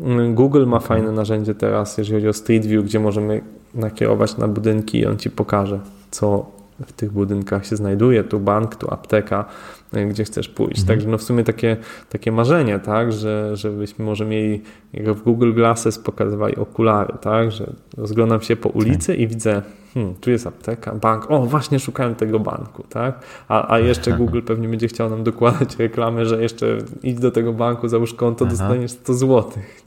Mm, 0.00 0.34
Google 0.34 0.66
ma 0.66 0.80
fajne 0.80 1.12
narzędzie 1.12 1.54
teraz, 1.54 1.98
jeżeli 1.98 2.16
chodzi 2.16 2.28
o 2.28 2.32
Street 2.32 2.66
View, 2.66 2.84
gdzie 2.84 3.00
możemy 3.00 3.40
nakierować 3.74 4.36
na 4.36 4.48
budynki 4.48 4.98
i 4.98 5.06
on 5.06 5.16
Ci 5.16 5.30
pokaże, 5.30 5.80
co 6.10 6.46
w 6.86 6.92
tych 6.92 7.12
budynkach 7.12 7.66
się 7.66 7.76
znajduje, 7.76 8.24
tu 8.24 8.40
bank, 8.40 8.76
tu 8.76 8.94
apteka, 8.94 9.44
gdzie 9.92 10.24
chcesz 10.24 10.48
pójść. 10.48 10.80
Mhm. 10.80 10.86
Także 10.86 11.08
no 11.08 11.18
w 11.18 11.22
sumie 11.22 11.44
takie, 11.44 11.76
takie 12.10 12.32
marzenie, 12.32 12.78
tak, 12.78 13.12
że, 13.12 13.56
żebyśmy 13.56 14.04
może 14.04 14.24
mieli, 14.26 14.62
jak 14.92 15.12
w 15.12 15.22
Google 15.22 15.52
Glasses 15.52 15.98
pokazywali 15.98 16.56
okulary, 16.56 17.14
tak, 17.20 17.52
że 17.52 17.72
rozglądam 17.96 18.40
się 18.40 18.56
po 18.56 18.68
ulicy 18.68 19.06
tak. 19.06 19.18
i 19.18 19.28
widzę 19.28 19.62
hmm, 19.96 20.14
tu 20.14 20.30
jest 20.30 20.46
apteka, 20.46 20.94
bank, 20.94 21.30
o 21.30 21.46
właśnie 21.46 21.78
szukałem 21.78 22.14
tego 22.14 22.40
banku, 22.40 22.82
tak? 22.88 23.24
A, 23.48 23.72
a 23.74 23.78
jeszcze 23.78 24.12
Google 24.18 24.40
pewnie 24.42 24.68
będzie 24.68 24.88
chciał 24.88 25.10
nam 25.10 25.24
dokładać 25.24 25.76
reklamę, 25.76 26.26
że 26.26 26.42
jeszcze 26.42 26.78
idź 27.02 27.18
do 27.18 27.30
tego 27.30 27.52
banku, 27.52 27.88
załóż 27.88 28.14
konto, 28.14 28.44
Aha. 28.44 28.56
dostaniesz 28.56 28.90
100 28.90 29.14
złotych. 29.14 29.84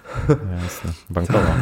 Jasne, 0.62 0.90
bankowa. 1.10 1.54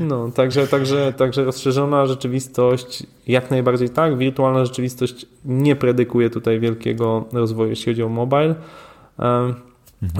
No, 0.00 0.30
także, 0.30 0.66
także, 0.66 1.12
także 1.12 1.44
rozszerzona 1.44 2.06
rzeczywistość, 2.06 3.06
jak 3.26 3.50
najbardziej 3.50 3.90
tak, 3.90 4.18
wirtualna 4.18 4.64
rzeczywistość 4.64 5.26
nie 5.44 5.76
predykuje 5.76 6.30
tutaj 6.30 6.60
wielkiego 6.60 7.24
rozwoju, 7.32 7.70
jeśli 7.70 7.92
chodzi 7.92 8.02
o 8.02 8.08
mobile. 8.08 8.54
Mhm. 9.18 9.54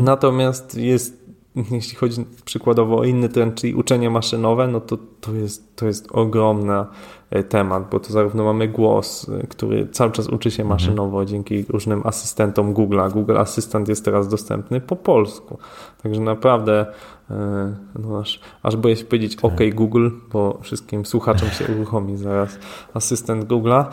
Natomiast 0.05 0.75
jest 0.75 1.28
jeśli 1.71 1.97
chodzi 1.97 2.25
przykładowo 2.45 2.99
o 2.99 3.05
inny 3.05 3.29
trend, 3.29 3.55
czyli 3.55 3.75
uczenie 3.75 4.11
maszynowe, 4.11 4.69
no 4.69 4.81
to 4.81 4.99
to 5.21 5.35
jest, 5.35 5.77
to 5.77 5.87
jest 5.87 6.09
ogromny 6.13 6.85
e, 7.31 7.43
temat, 7.43 7.91
bo 7.91 8.01
to 8.01 8.13
zarówno 8.13 8.45
mamy 8.45 8.69
głos, 8.69 9.29
e, 9.29 9.47
który 9.47 9.89
cały 9.89 10.13
czas 10.13 10.29
uczy 10.29 10.51
się 10.51 10.63
mhm. 10.63 10.81
maszynowo 10.81 11.25
dzięki 11.25 11.65
różnym 11.69 12.03
asystentom 12.05 12.75
Google'a. 12.75 13.13
Google 13.13 13.37
Assistant 13.37 13.89
jest 13.89 14.05
teraz 14.05 14.29
dostępny 14.29 14.81
po 14.81 14.97
polsku. 14.97 15.59
Także 16.03 16.21
naprawdę 16.21 16.87
e, 17.31 17.75
no 17.99 18.19
aż, 18.19 18.41
aż 18.63 18.77
boję 18.77 18.97
się 18.97 19.05
powiedzieć 19.05 19.37
tak. 19.37 19.45
OK 19.45 19.61
Google, 19.75 20.11
bo 20.33 20.59
wszystkim 20.63 21.07
słuchaczom 21.07 21.49
się 21.49 21.65
uruchomi 21.75 22.17
zaraz 22.17 22.59
asystent 22.95 23.45
Google'a. 23.45 23.85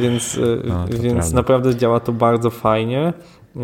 więc 0.00 0.40
no, 0.64 0.86
więc 1.00 1.32
naprawdę 1.32 1.76
działa 1.76 2.00
to 2.00 2.12
bardzo 2.12 2.50
fajnie. 2.50 3.12
E, 3.56 3.60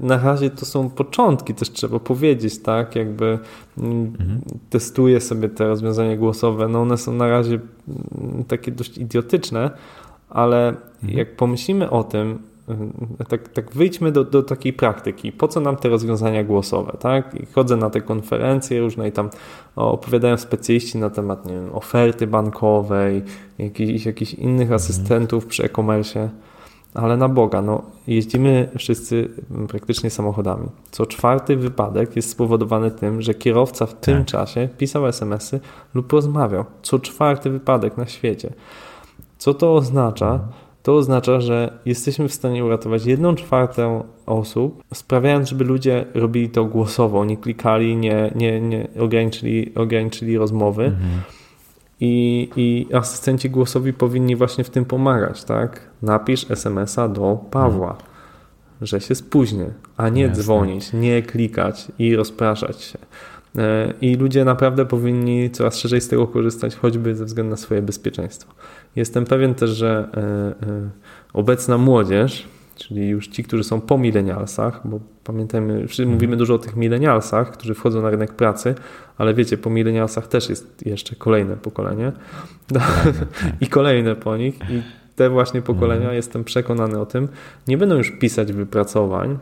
na 0.00 0.18
razie 0.18 0.50
to 0.50 0.66
są 0.66 0.90
początki, 0.90 1.54
też 1.54 1.70
trzeba 1.70 1.98
powiedzieć, 1.98 2.58
tak? 2.58 2.96
Jakby 2.96 3.38
mm, 3.78 4.06
mhm. 4.20 4.40
testuję 4.70 5.20
sobie 5.20 5.48
te 5.48 5.68
rozwiązania 5.68 6.16
głosowe. 6.16 6.68
No 6.68 6.82
one 6.82 6.96
są 6.96 7.12
na 7.12 7.28
razie 7.28 7.58
mm, 7.88 8.44
takie 8.44 8.72
dość 8.72 8.98
idiotyczne, 8.98 9.70
ale 10.30 10.68
mhm. 10.68 11.18
jak 11.18 11.36
pomyślimy 11.36 11.90
o 11.90 12.04
tym, 12.04 12.38
e, 13.20 13.24
tak, 13.24 13.48
tak 13.48 13.72
wyjdźmy 13.72 14.12
do, 14.12 14.24
do 14.24 14.42
takiej 14.42 14.72
praktyki. 14.72 15.32
Po 15.32 15.48
co 15.48 15.60
nam 15.60 15.76
te 15.76 15.88
rozwiązania 15.88 16.44
głosowe, 16.44 16.96
tak? 17.00 17.34
I 17.34 17.46
chodzę 17.46 17.76
na 17.76 17.90
te 17.90 18.00
konferencje 18.00 18.80
różne 18.80 19.08
i 19.08 19.12
tam 19.12 19.30
opowiadają 19.76 20.36
specjaliści 20.36 20.98
na 20.98 21.10
temat, 21.10 21.46
nie 21.46 21.52
wiem, 21.52 21.74
oferty 21.74 22.26
bankowej, 22.26 23.22
jakichś, 23.58 24.06
jakichś 24.06 24.34
innych 24.34 24.62
mhm. 24.62 24.74
asystentów 24.74 25.46
przy 25.46 25.64
e-commerce 25.64 26.28
ale 26.94 27.16
na 27.16 27.28
Boga, 27.28 27.62
no, 27.62 27.82
jeździmy 28.06 28.68
wszyscy 28.78 29.28
praktycznie 29.68 30.10
samochodami. 30.10 30.66
Co 30.90 31.06
czwarty 31.06 31.56
wypadek 31.56 32.16
jest 32.16 32.30
spowodowany 32.30 32.90
tym, 32.90 33.22
że 33.22 33.34
kierowca 33.34 33.86
w 33.86 33.94
tym 33.94 34.18
tak. 34.18 34.26
czasie 34.26 34.68
pisał 34.78 35.06
SMS-y 35.06 35.60
lub 35.94 36.12
rozmawiał. 36.12 36.64
Co 36.82 36.98
czwarty 36.98 37.50
wypadek 37.50 37.96
na 37.96 38.06
świecie. 38.06 38.52
Co 39.38 39.54
to 39.54 39.74
oznacza? 39.74 40.32
Mhm. 40.32 40.52
To 40.82 40.94
oznacza, 40.96 41.40
że 41.40 41.78
jesteśmy 41.86 42.28
w 42.28 42.34
stanie 42.34 42.64
uratować 42.64 43.06
jedną 43.06 43.34
czwartą 43.34 44.04
osób, 44.26 44.82
sprawiając, 44.94 45.48
żeby 45.48 45.64
ludzie 45.64 46.04
robili 46.14 46.48
to 46.48 46.64
głosowo, 46.64 47.24
nie 47.24 47.36
klikali, 47.36 47.96
nie, 47.96 48.32
nie, 48.34 48.60
nie 48.60 48.88
ograniczyli, 49.00 49.74
ograniczyli 49.74 50.38
rozmowy. 50.38 50.84
Mhm 50.84 51.20
i, 52.00 52.48
I 52.56 52.94
asystenci 52.94 53.50
głosowi 53.50 53.92
powinni 53.92 54.36
właśnie 54.36 54.64
w 54.64 54.70
tym 54.70 54.84
pomagać, 54.84 55.44
tak? 55.44 55.90
Napisz 56.02 56.50
SMS-a 56.50 57.08
do 57.08 57.38
Pawła, 57.50 57.88
hmm. 57.88 58.06
że 58.80 59.00
się 59.00 59.14
spóźnię, 59.14 59.66
a 59.96 60.08
nie 60.08 60.22
Jasne. 60.22 60.42
dzwonić, 60.42 60.92
nie 60.92 61.22
klikać 61.22 61.88
i 61.98 62.16
rozpraszać 62.16 62.82
się. 62.82 62.98
E, 63.58 63.94
I 64.00 64.16
ludzie 64.16 64.44
naprawdę 64.44 64.86
powinni 64.86 65.50
coraz 65.50 65.76
szerzej 65.76 66.00
z 66.00 66.08
tego 66.08 66.26
korzystać, 66.26 66.76
choćby 66.76 67.14
ze 67.14 67.24
względu 67.24 67.50
na 67.50 67.56
swoje 67.56 67.82
bezpieczeństwo. 67.82 68.52
Jestem 68.96 69.24
pewien 69.24 69.54
też, 69.54 69.70
że 69.70 70.08
e, 70.14 70.20
e, 70.20 70.90
obecna 71.32 71.78
młodzież, 71.78 72.48
czyli 72.78 73.08
już 73.08 73.28
ci, 73.28 73.44
którzy 73.44 73.64
są 73.64 73.80
po 73.80 73.98
milenialsach, 73.98 74.80
bo 74.84 75.00
pamiętajmy, 75.24 75.74
mhm. 75.74 76.08
mówimy 76.08 76.36
dużo 76.36 76.54
o 76.54 76.58
tych 76.58 76.76
milenialsach, 76.76 77.50
którzy 77.50 77.74
wchodzą 77.74 78.02
na 78.02 78.10
rynek 78.10 78.34
pracy, 78.34 78.74
ale 79.18 79.34
wiecie, 79.34 79.58
po 79.58 79.70
milenialsach 79.70 80.26
też 80.26 80.48
jest 80.48 80.86
jeszcze 80.86 81.16
kolejne 81.16 81.56
pokolenie 81.56 82.12
i 83.60 83.66
kolejne 83.66 84.16
po 84.16 84.36
nich 84.36 84.54
i 84.70 84.82
te 85.16 85.30
właśnie 85.30 85.62
pokolenia, 85.62 86.00
mhm. 86.00 86.16
jestem 86.16 86.44
przekonany 86.44 87.00
o 87.00 87.06
tym, 87.06 87.28
nie 87.68 87.78
będą 87.78 87.96
już 87.96 88.10
pisać 88.10 88.52
wypracowań, 88.52 89.38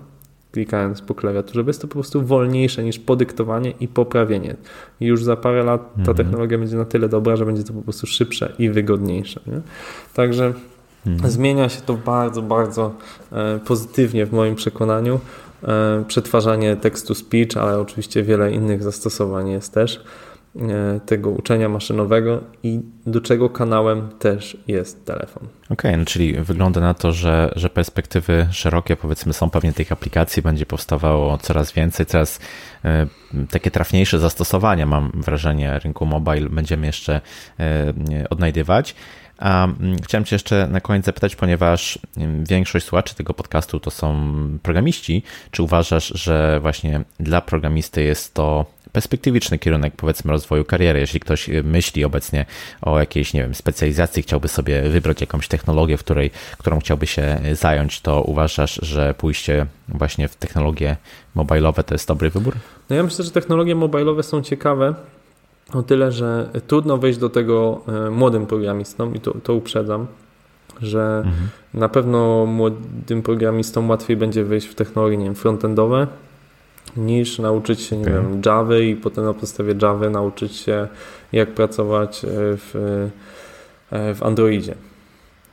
klikając 0.52 1.02
po 1.02 1.14
klawiaturze, 1.14 1.64
bo 1.64 1.70
jest 1.70 1.82
to 1.82 1.88
po 1.88 1.94
prostu 1.94 2.22
wolniejsze 2.22 2.84
niż 2.84 2.98
podyktowanie 2.98 3.72
i 3.80 3.88
poprawienie. 3.88 4.56
I 5.00 5.06
już 5.06 5.24
za 5.24 5.36
parę 5.36 5.62
lat 5.62 5.94
ta 5.94 5.98
mhm. 5.98 6.16
technologia 6.16 6.58
będzie 6.58 6.76
na 6.76 6.84
tyle 6.84 7.08
dobra, 7.08 7.36
że 7.36 7.46
będzie 7.46 7.62
to 7.62 7.72
po 7.72 7.82
prostu 7.82 8.06
szybsze 8.06 8.52
i 8.58 8.70
wygodniejsze. 8.70 9.40
Nie? 9.46 9.60
Także 10.14 10.52
Mhm. 11.06 11.30
Zmienia 11.30 11.68
się 11.68 11.80
to 11.80 11.94
bardzo, 11.94 12.42
bardzo 12.42 12.94
e, 13.32 13.58
pozytywnie 13.58 14.26
w 14.26 14.32
moim 14.32 14.54
przekonaniu. 14.54 15.20
E, 15.62 16.04
przetwarzanie 16.08 16.76
tekstu 16.76 17.14
speech, 17.14 17.56
ale 17.56 17.80
oczywiście 17.80 18.22
wiele 18.22 18.52
innych 18.52 18.82
zastosowań 18.82 19.50
jest 19.50 19.74
też 19.74 20.04
e, 20.56 21.00
tego 21.06 21.30
uczenia 21.30 21.68
maszynowego 21.68 22.40
i 22.62 22.80
do 23.06 23.20
czego 23.20 23.50
kanałem 23.50 24.08
też 24.18 24.56
jest 24.68 25.04
telefon. 25.04 25.42
Okej, 25.64 25.90
okay, 25.90 25.96
no 25.96 26.04
czyli 26.04 26.32
wygląda 26.32 26.80
na 26.80 26.94
to, 26.94 27.12
że, 27.12 27.52
że 27.56 27.70
perspektywy 27.70 28.46
szerokie 28.50 28.96
powiedzmy 28.96 29.32
są 29.32 29.50
pewnie 29.50 29.72
tych 29.72 29.92
aplikacji, 29.92 30.42
będzie 30.42 30.66
powstawało 30.66 31.38
coraz 31.38 31.72
więcej, 31.72 32.06
coraz 32.06 32.40
takie 33.50 33.70
trafniejsze 33.70 34.18
zastosowania 34.18 34.86
mam 34.86 35.10
wrażenie 35.14 35.78
rynku 35.78 36.06
mobile 36.06 36.48
będziemy 36.50 36.86
jeszcze 36.86 37.20
odnajdywać. 38.30 38.94
A 39.38 39.64
mm, 39.64 39.96
chciałem 40.02 40.24
Cię 40.24 40.34
jeszcze 40.34 40.68
na 40.70 40.80
koniec 40.80 41.04
zapytać, 41.04 41.36
ponieważ 41.36 41.98
większość 42.42 42.86
słuchaczy 42.86 43.14
tego 43.14 43.34
podcastu 43.34 43.80
to 43.80 43.90
są 43.90 44.32
programiści. 44.62 45.22
Czy 45.50 45.62
uważasz, 45.62 46.12
że 46.14 46.60
właśnie 46.60 47.00
dla 47.20 47.40
programisty 47.40 48.02
jest 48.02 48.34
to 48.34 48.66
perspektywiczny 48.92 49.58
kierunek, 49.58 49.92
powiedzmy, 49.96 50.32
rozwoju 50.32 50.64
kariery. 50.64 51.00
Jeśli 51.00 51.20
ktoś 51.20 51.48
y, 51.48 51.62
myśli 51.62 52.04
obecnie 52.04 52.46
o 52.82 52.98
jakiejś, 52.98 53.34
nie 53.34 53.40
wiem, 53.40 53.54
specjalizacji, 53.54 54.22
chciałby 54.22 54.48
sobie 54.48 54.82
wybrać 54.82 55.20
jakąś 55.20 55.48
technologię, 55.48 55.96
w 55.96 56.00
której, 56.00 56.30
którą 56.58 56.78
chciałby 56.80 57.06
się 57.06 57.40
zająć, 57.52 58.00
to 58.00 58.22
uważasz, 58.22 58.80
że 58.82 59.14
pójście 59.14 59.66
właśnie 59.88 60.28
w 60.28 60.36
technologie 60.36 60.96
mobilowe 61.34 61.84
to 61.84 61.94
jest 61.94 62.08
dobry 62.08 62.30
wybór? 62.30 62.54
No 62.90 62.96
ja 62.96 63.02
myślę, 63.02 63.24
że 63.24 63.30
technologie 63.30 63.74
mobilowe 63.74 64.22
są 64.22 64.42
ciekawe, 64.42 64.94
o 65.74 65.82
tyle, 65.82 66.12
że 66.12 66.50
trudno 66.66 66.98
wejść 66.98 67.18
do 67.18 67.30
tego 67.30 67.80
e, 67.88 68.10
młodym 68.10 68.46
programistom 68.46 69.14
i 69.14 69.20
to, 69.20 69.34
to 69.42 69.54
uprzedzam, 69.54 70.06
że 70.82 71.22
mhm. 71.26 71.48
na 71.74 71.88
pewno 71.88 72.46
młodym 72.46 73.22
programistom 73.22 73.90
łatwiej 73.90 74.16
będzie 74.16 74.44
wejść 74.44 74.66
w 74.66 74.74
technologie 74.74 75.16
nie 75.16 75.24
wiem, 75.24 75.34
frontendowe 75.34 76.06
niż 76.96 77.38
nauczyć 77.38 77.80
się 77.80 77.96
nie 77.96 78.02
okay. 78.02 78.14
wiem, 78.14 78.42
Java 78.46 78.78
i 78.78 78.96
potem 78.96 79.24
na 79.24 79.34
podstawie 79.34 79.74
Java 79.82 80.10
nauczyć 80.10 80.56
się 80.56 80.88
jak 81.32 81.54
pracować 81.54 82.24
e, 82.24 82.28
w, 82.30 82.74
e, 83.90 84.14
w 84.14 84.22
Androidzie. 84.22 84.74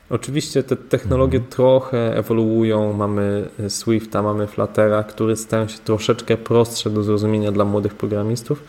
Oczywiście 0.09 0.64
te 0.64 0.76
technologie 0.76 1.38
mhm. 1.38 1.51
trochę 1.51 2.18
ewoluują. 2.18 2.93
Mamy 2.93 3.49
Swifta, 3.68 4.22
mamy 4.22 4.47
Fluttera, 4.47 5.03
które 5.03 5.36
stają 5.36 5.68
się 5.68 5.78
troszeczkę 5.78 6.38
prostsze 6.38 6.89
do 6.89 7.03
zrozumienia 7.03 7.51
dla 7.51 7.66
młodych 7.66 7.95
programistów 7.95 8.64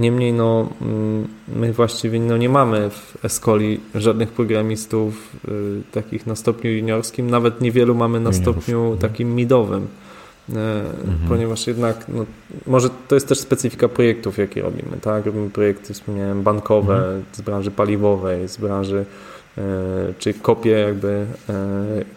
Niemniej 0.00 0.32
no, 0.32 0.68
mm, 0.80 1.28
my 1.48 1.72
właściwie 1.72 2.20
no, 2.20 2.36
nie 2.36 2.48
mamy 2.48 2.90
w 2.90 3.24
Escoli 3.24 3.80
żadnych 3.94 4.32
programistów 4.32 5.36
y, 5.48 5.82
takich 5.92 6.26
na 6.26 6.36
stopniu 6.36 6.70
juniorskim, 6.70 7.30
nawet 7.30 7.60
niewielu 7.60 7.94
mamy 7.94 8.20
na 8.20 8.32
stopniu 8.32 8.96
takim 9.00 9.34
midowym. 9.34 9.82
Y, 9.82 10.52
mhm. 10.52 11.18
Ponieważ 11.28 11.66
jednak, 11.66 12.06
no, 12.08 12.26
może 12.66 12.90
to 13.08 13.14
jest 13.14 13.28
też 13.28 13.38
specyfika 13.38 13.88
projektów, 13.88 14.38
jakie 14.38 14.62
robimy, 14.62 14.96
tak? 15.02 15.26
Robimy 15.26 15.50
projekty, 15.50 15.94
wspomniałem, 15.94 16.42
bankowe, 16.42 16.94
mhm. 16.94 17.24
z 17.32 17.40
branży 17.40 17.70
paliwowej, 17.70 18.48
z 18.48 18.56
branży 18.56 19.04
y, 19.58 19.62
czy 20.18 20.34
kopie 20.34 20.70
jakby 20.70 21.26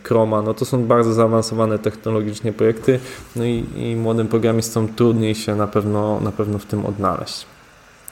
Chroma, 0.03 0.41
no 0.41 0.53
to 0.53 0.65
są 0.65 0.85
bardzo 0.85 1.13
zaawansowane 1.13 1.79
technologicznie 1.79 2.53
projekty, 2.53 2.99
no 3.35 3.45
i, 3.45 3.65
i 3.75 3.95
młodym 3.95 4.27
programistom 4.27 4.87
trudniej 4.87 5.35
się 5.35 5.55
na 5.55 5.67
pewno, 5.67 6.19
na 6.19 6.31
pewno 6.31 6.59
w 6.59 6.65
tym 6.65 6.85
odnaleźć. 6.85 7.52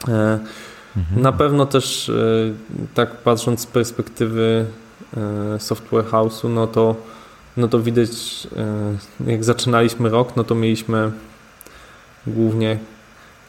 E, 0.08 0.40
mhm. 0.98 1.22
Na 1.22 1.32
pewno 1.32 1.66
też 1.66 2.10
e, 2.10 2.14
tak 2.94 3.12
patrząc 3.12 3.60
z 3.60 3.66
perspektywy 3.66 4.66
e, 5.18 5.60
software 5.60 6.06
house'u, 6.06 6.50
no 6.50 6.68
to, 6.68 6.96
no 7.58 7.68
to 7.68 7.80
widać, 7.80 8.48
jak 9.28 9.44
zaczynaliśmy 9.44 10.10
rok, 10.10 10.36
no 10.36 10.44
to 10.44 10.56
mieliśmy 10.56 11.12
głównie 12.28 12.78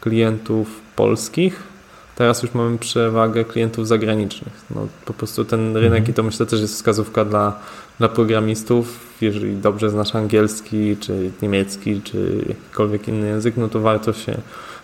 klientów 0.01 0.81
polskich, 0.95 1.73
Teraz 2.15 2.43
już 2.43 2.53
mamy 2.53 2.77
przewagę 2.77 3.45
klientów 3.45 3.87
zagranicznych. 3.87 4.53
No, 4.75 4.87
po 5.05 5.13
prostu 5.13 5.45
ten 5.45 5.77
rynek 5.77 5.99
mhm. 5.99 6.11
i 6.11 6.13
to 6.13 6.23
myślę 6.23 6.45
też 6.45 6.61
jest 6.61 6.73
wskazówka 6.73 7.25
dla, 7.25 7.59
dla 7.99 8.09
programistów. 8.09 8.99
Jeżeli 9.21 9.55
dobrze 9.55 9.89
znasz 9.89 10.15
angielski, 10.15 10.97
czy 10.97 11.31
niemiecki, 11.41 12.01
czy 12.01 12.45
jakikolwiek 12.49 13.07
inny 13.07 13.27
język, 13.27 13.57
no 13.57 13.67
to 13.67 13.79
warto 13.79 14.13
się 14.13 14.37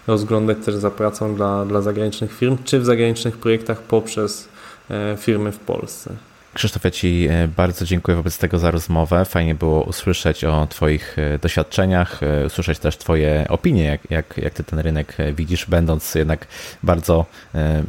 rozglądać 0.08 0.58
też 0.66 0.76
za 0.76 0.92
pracą 0.92 1.36
dla, 1.36 1.66
dla 1.66 1.82
zagranicznych 1.82 2.38
firm, 2.38 2.58
czy 2.64 2.80
w 2.80 2.86
zagranicznych 2.86 3.38
projektach 3.38 3.82
poprzez 3.82 4.48
e, 4.90 5.18
firmy 5.20 5.52
w 5.52 5.60
Polsce. 5.60 6.29
Krzysztof, 6.54 6.84
ja 6.84 6.92
Ci 6.92 7.28
e, 7.30 7.48
bardzo 7.48 7.86
dziękuję 7.86 8.18
wobec 8.18 8.38
tego 8.38 8.60
za 8.60 8.72
rozmowę. 8.72 9.26
Fajnie 9.26 9.56
było 9.56 9.84
usłyszeć 9.84 10.44
o 10.44 10.68
Twoich 10.68 11.20
e, 11.20 11.40
doświadczeniach, 11.40 12.24
e, 12.24 12.46
usłyszeć 12.46 12.80
też 12.80 12.98
Twoje 12.98 13.46
opinie, 13.50 13.84
jak, 13.84 14.12
jak, 14.12 14.38
jak 14.38 14.54
Ty 14.54 14.64
ten 14.64 14.80
rynek 14.80 15.18
widzisz, 15.34 15.66
będąc 15.66 16.16
jednak 16.16 16.48
bardzo 16.84 17.26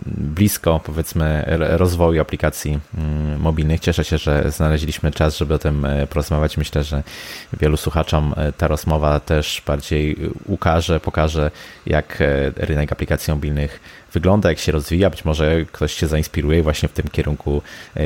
blisko, 0.07 0.81
powiedzmy, 0.85 1.45
rozwoju 1.59 2.21
aplikacji 2.21 2.79
mm, 2.99 3.41
mobilnych. 3.41 3.81
Cieszę 3.81 4.05
się, 4.05 4.19
że 4.19 4.51
znaleźliśmy 4.51 5.11
czas, 5.11 5.37
żeby 5.37 5.55
o 5.55 5.59
tym 5.59 5.87
porozmawiać. 6.11 6.57
Myślę, 6.57 6.85
że 6.85 7.03
wielu 7.61 7.77
słuchaczom 7.77 8.35
ta 8.57 8.69
rozmowa 8.69 9.21
też 9.21 9.63
bardziej 9.67 10.17
ukaże, 10.47 11.01
pokaże, 11.01 11.51
jak 11.87 12.19
rynek 12.57 12.93
aplikacji 12.93 13.33
mobilnych 13.35 13.81
wygląda, 14.13 14.49
jak 14.49 14.59
się 14.59 14.73
rozwija. 14.73 15.11
Być 15.11 15.25
może 15.25 15.65
ktoś 15.73 15.95
się 15.95 16.07
zainspiruje 16.07 16.59
i 16.59 16.63
właśnie 16.63 16.89
w 16.89 16.93
tym 16.93 17.09
kierunku 17.09 17.63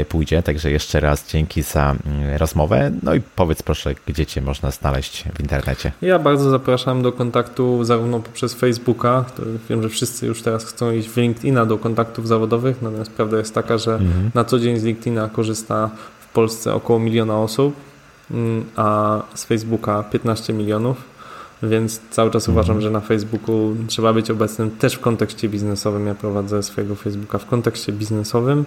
pójdzie. 0.08 0.42
Także 0.44 0.70
jeszcze 0.70 1.00
raz 1.00 1.28
dzięki 1.28 1.62
za 1.62 1.94
mm, 2.06 2.36
rozmowę. 2.36 2.90
No 3.02 3.14
i 3.14 3.20
powiedz 3.36 3.62
proszę, 3.62 3.94
gdzie 4.06 4.26
Cię 4.26 4.40
można 4.40 4.70
znaleźć 4.70 5.24
w 5.34 5.40
internecie. 5.40 5.92
Ja 6.02 6.18
bardzo 6.18 6.50
zapraszam 6.50 7.02
do 7.02 7.12
kontaktu 7.12 7.84
zarówno 7.84 8.20
poprzez 8.20 8.54
Facebooka, 8.54 9.24
wiem, 9.68 9.82
że 9.82 9.88
wszyscy 9.88 10.26
już 10.26 10.42
teraz 10.42 10.64
chcą 10.64 10.92
iść 10.92 11.08
w 11.08 11.16
LinkedIna 11.16 11.66
do 11.66 11.78
kontaktów 11.78 12.28
zawodowych, 12.28 12.82
natomiast 12.82 13.10
prawda 13.10 13.38
jest 13.38 13.54
taka, 13.54 13.78
że 13.78 13.92
mhm. 13.92 14.30
na 14.34 14.44
co 14.44 14.58
dzień 14.58 14.78
z 14.78 14.84
LinkedIna 14.84 15.28
korzysta 15.28 15.90
w 16.20 16.32
Polsce 16.32 16.74
około 16.74 16.98
miliona 16.98 17.38
osób, 17.38 17.76
mm, 18.30 18.64
a 18.76 19.20
z 19.34 19.44
Facebooka 19.44 20.02
15 20.02 20.52
milionów 20.52 21.14
więc 21.62 22.00
cały 22.10 22.30
czas 22.30 22.48
mhm. 22.48 22.58
uważam, 22.58 22.80
że 22.80 22.90
na 22.90 23.00
Facebooku 23.00 23.76
trzeba 23.86 24.12
być 24.12 24.30
obecnym 24.30 24.70
też 24.70 24.94
w 24.94 25.00
kontekście 25.00 25.48
biznesowym. 25.48 26.06
Ja 26.06 26.14
prowadzę 26.14 26.62
swojego 26.62 26.94
Facebooka 26.94 27.38
w 27.38 27.46
kontekście 27.46 27.92
biznesowym 27.92 28.64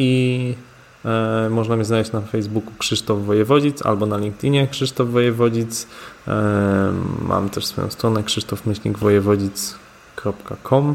i 0.00 0.54
e, 1.04 1.48
można 1.50 1.76
mnie 1.76 1.84
znaleźć 1.84 2.12
na 2.12 2.20
Facebooku 2.20 2.72
Krzysztof 2.78 3.24
Wojewodzic 3.24 3.86
albo 3.86 4.06
na 4.06 4.16
LinkedInie 4.16 4.68
Krzysztof 4.68 5.08
Wojewodzic. 5.08 5.86
Mam 7.22 7.50
też 7.50 7.66
swoją 7.66 7.90
stronę 7.90 8.22
krzysztofmyślnikwojewodzic.com 8.22 10.94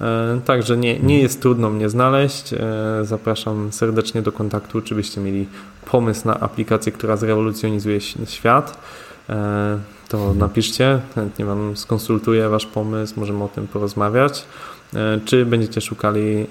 e, 0.00 0.40
Także 0.44 0.76
nie, 0.76 0.98
nie 0.98 1.20
jest 1.20 1.42
trudno 1.42 1.70
mnie 1.70 1.88
znaleźć. 1.88 2.52
E, 2.52 2.58
zapraszam 3.02 3.72
serdecznie 3.72 4.22
do 4.22 4.32
kontaktu, 4.32 4.80
czy 4.80 4.94
byście 4.94 5.20
mieli 5.20 5.48
pomysł 5.90 6.28
na 6.28 6.40
aplikację, 6.40 6.92
która 6.92 7.16
zrewolucjonizuje 7.16 8.00
świat. 8.24 8.78
E, 9.28 9.78
to 10.08 10.34
napiszcie, 10.34 11.00
chętnie 11.14 11.44
Wam 11.44 11.76
skonsultuję 11.76 12.48
Wasz 12.48 12.66
pomysł, 12.66 13.20
możemy 13.20 13.44
o 13.44 13.48
tym 13.48 13.66
porozmawiać. 13.66 14.44
E, 14.94 15.20
czy 15.24 15.46
będziecie 15.46 15.80
szukali 15.80 16.36
e, 16.40 16.46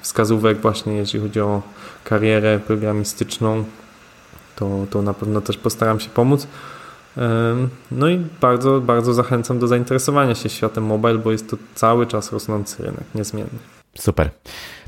wskazówek 0.00 0.60
właśnie 0.60 0.92
jeśli 0.92 1.20
chodzi 1.20 1.40
o 1.40 1.62
karierę 2.04 2.60
programistyczną, 2.66 3.64
to, 4.56 4.86
to 4.90 5.02
na 5.02 5.14
pewno 5.14 5.40
też 5.40 5.56
postaram 5.56 6.00
się 6.00 6.10
pomóc. 6.10 6.46
No 7.90 8.08
i 8.08 8.26
bardzo, 8.40 8.80
bardzo 8.80 9.14
zachęcam 9.14 9.58
do 9.58 9.68
zainteresowania 9.68 10.34
się 10.34 10.48
światem 10.48 10.84
mobile, 10.84 11.18
bo 11.18 11.32
jest 11.32 11.50
to 11.50 11.56
cały 11.74 12.06
czas 12.06 12.32
rosnący 12.32 12.82
rynek, 12.82 13.04
niezmienny. 13.14 13.58
Super. 13.98 14.30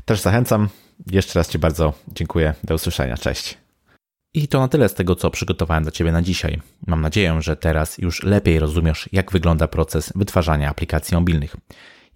Też 0.05 0.21
zachęcam. 0.21 0.69
Jeszcze 1.11 1.39
raz 1.39 1.49
Ci 1.49 1.59
bardzo 1.59 1.93
dziękuję. 2.07 2.53
Do 2.63 2.75
usłyszenia. 2.75 3.17
Cześć. 3.17 3.57
I 4.33 4.47
to 4.47 4.59
na 4.59 4.67
tyle 4.67 4.89
z 4.89 4.93
tego, 4.93 5.15
co 5.15 5.29
przygotowałem 5.29 5.83
dla 5.83 5.91
Ciebie 5.91 6.11
na 6.11 6.21
dzisiaj. 6.21 6.61
Mam 6.87 7.01
nadzieję, 7.01 7.37
że 7.39 7.55
teraz 7.55 7.97
już 7.97 8.23
lepiej 8.23 8.59
rozumiesz, 8.59 9.09
jak 9.11 9.31
wygląda 9.31 9.67
proces 9.67 10.13
wytwarzania 10.15 10.69
aplikacji 10.69 11.17
mobilnych. 11.17 11.55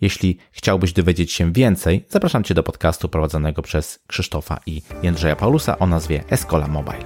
Jeśli 0.01 0.37
chciałbyś 0.51 0.93
dowiedzieć 0.93 1.31
się 1.31 1.53
więcej, 1.53 2.05
zapraszam 2.09 2.43
Cię 2.43 2.53
do 2.53 2.63
podcastu 2.63 3.09
prowadzonego 3.09 3.61
przez 3.61 3.99
Krzysztofa 4.07 4.59
i 4.65 4.81
Jędrzeja 5.03 5.35
Paulusa 5.35 5.79
o 5.79 5.87
nazwie 5.87 6.23
Escola 6.29 6.67
Mobile. 6.67 7.03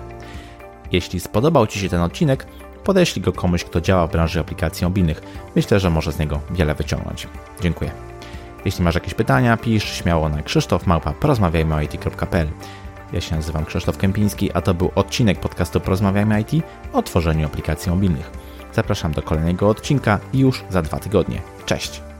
Jeśli 0.91 1.19
spodobał 1.19 1.67
Ci 1.67 1.79
się 1.79 1.89
ten 1.89 2.01
odcinek, 2.01 2.47
podeślij 2.83 3.23
go 3.23 3.33
komuś, 3.33 3.63
kto 3.63 3.81
działa 3.81 4.07
w 4.07 4.11
branży 4.11 4.39
aplikacji 4.39 4.85
mobilnych. 4.85 5.21
Myślę, 5.55 5.79
że 5.79 5.89
może 5.89 6.11
z 6.11 6.19
niego 6.19 6.41
wiele 6.51 6.75
wyciągnąć. 6.75 7.27
Dziękuję. 7.61 7.91
Jeśli 8.65 8.83
masz 8.83 8.95
jakieś 8.95 9.13
pytania, 9.13 9.57
pisz 9.57 9.83
śmiało 9.83 10.29
na 10.29 10.41
krzysztofmałpa.porozmawiajmy 10.41 11.87
ja 13.13 13.21
się 13.21 13.35
nazywam 13.35 13.65
Krzysztof 13.65 13.97
Kępiński, 13.97 14.51
a 14.53 14.61
to 14.61 14.73
był 14.73 14.91
odcinek 14.95 15.39
podcastu 15.39 15.79
Porozmawiajmy 15.79 16.41
IT 16.41 16.51
o 16.93 17.03
tworzeniu 17.03 17.45
aplikacji 17.45 17.91
mobilnych. 17.91 18.31
Zapraszam 18.73 19.11
do 19.11 19.21
kolejnego 19.21 19.69
odcinka 19.69 20.19
już 20.33 20.63
za 20.69 20.81
dwa 20.81 20.99
tygodnie. 20.99 21.41
Cześć! 21.65 22.14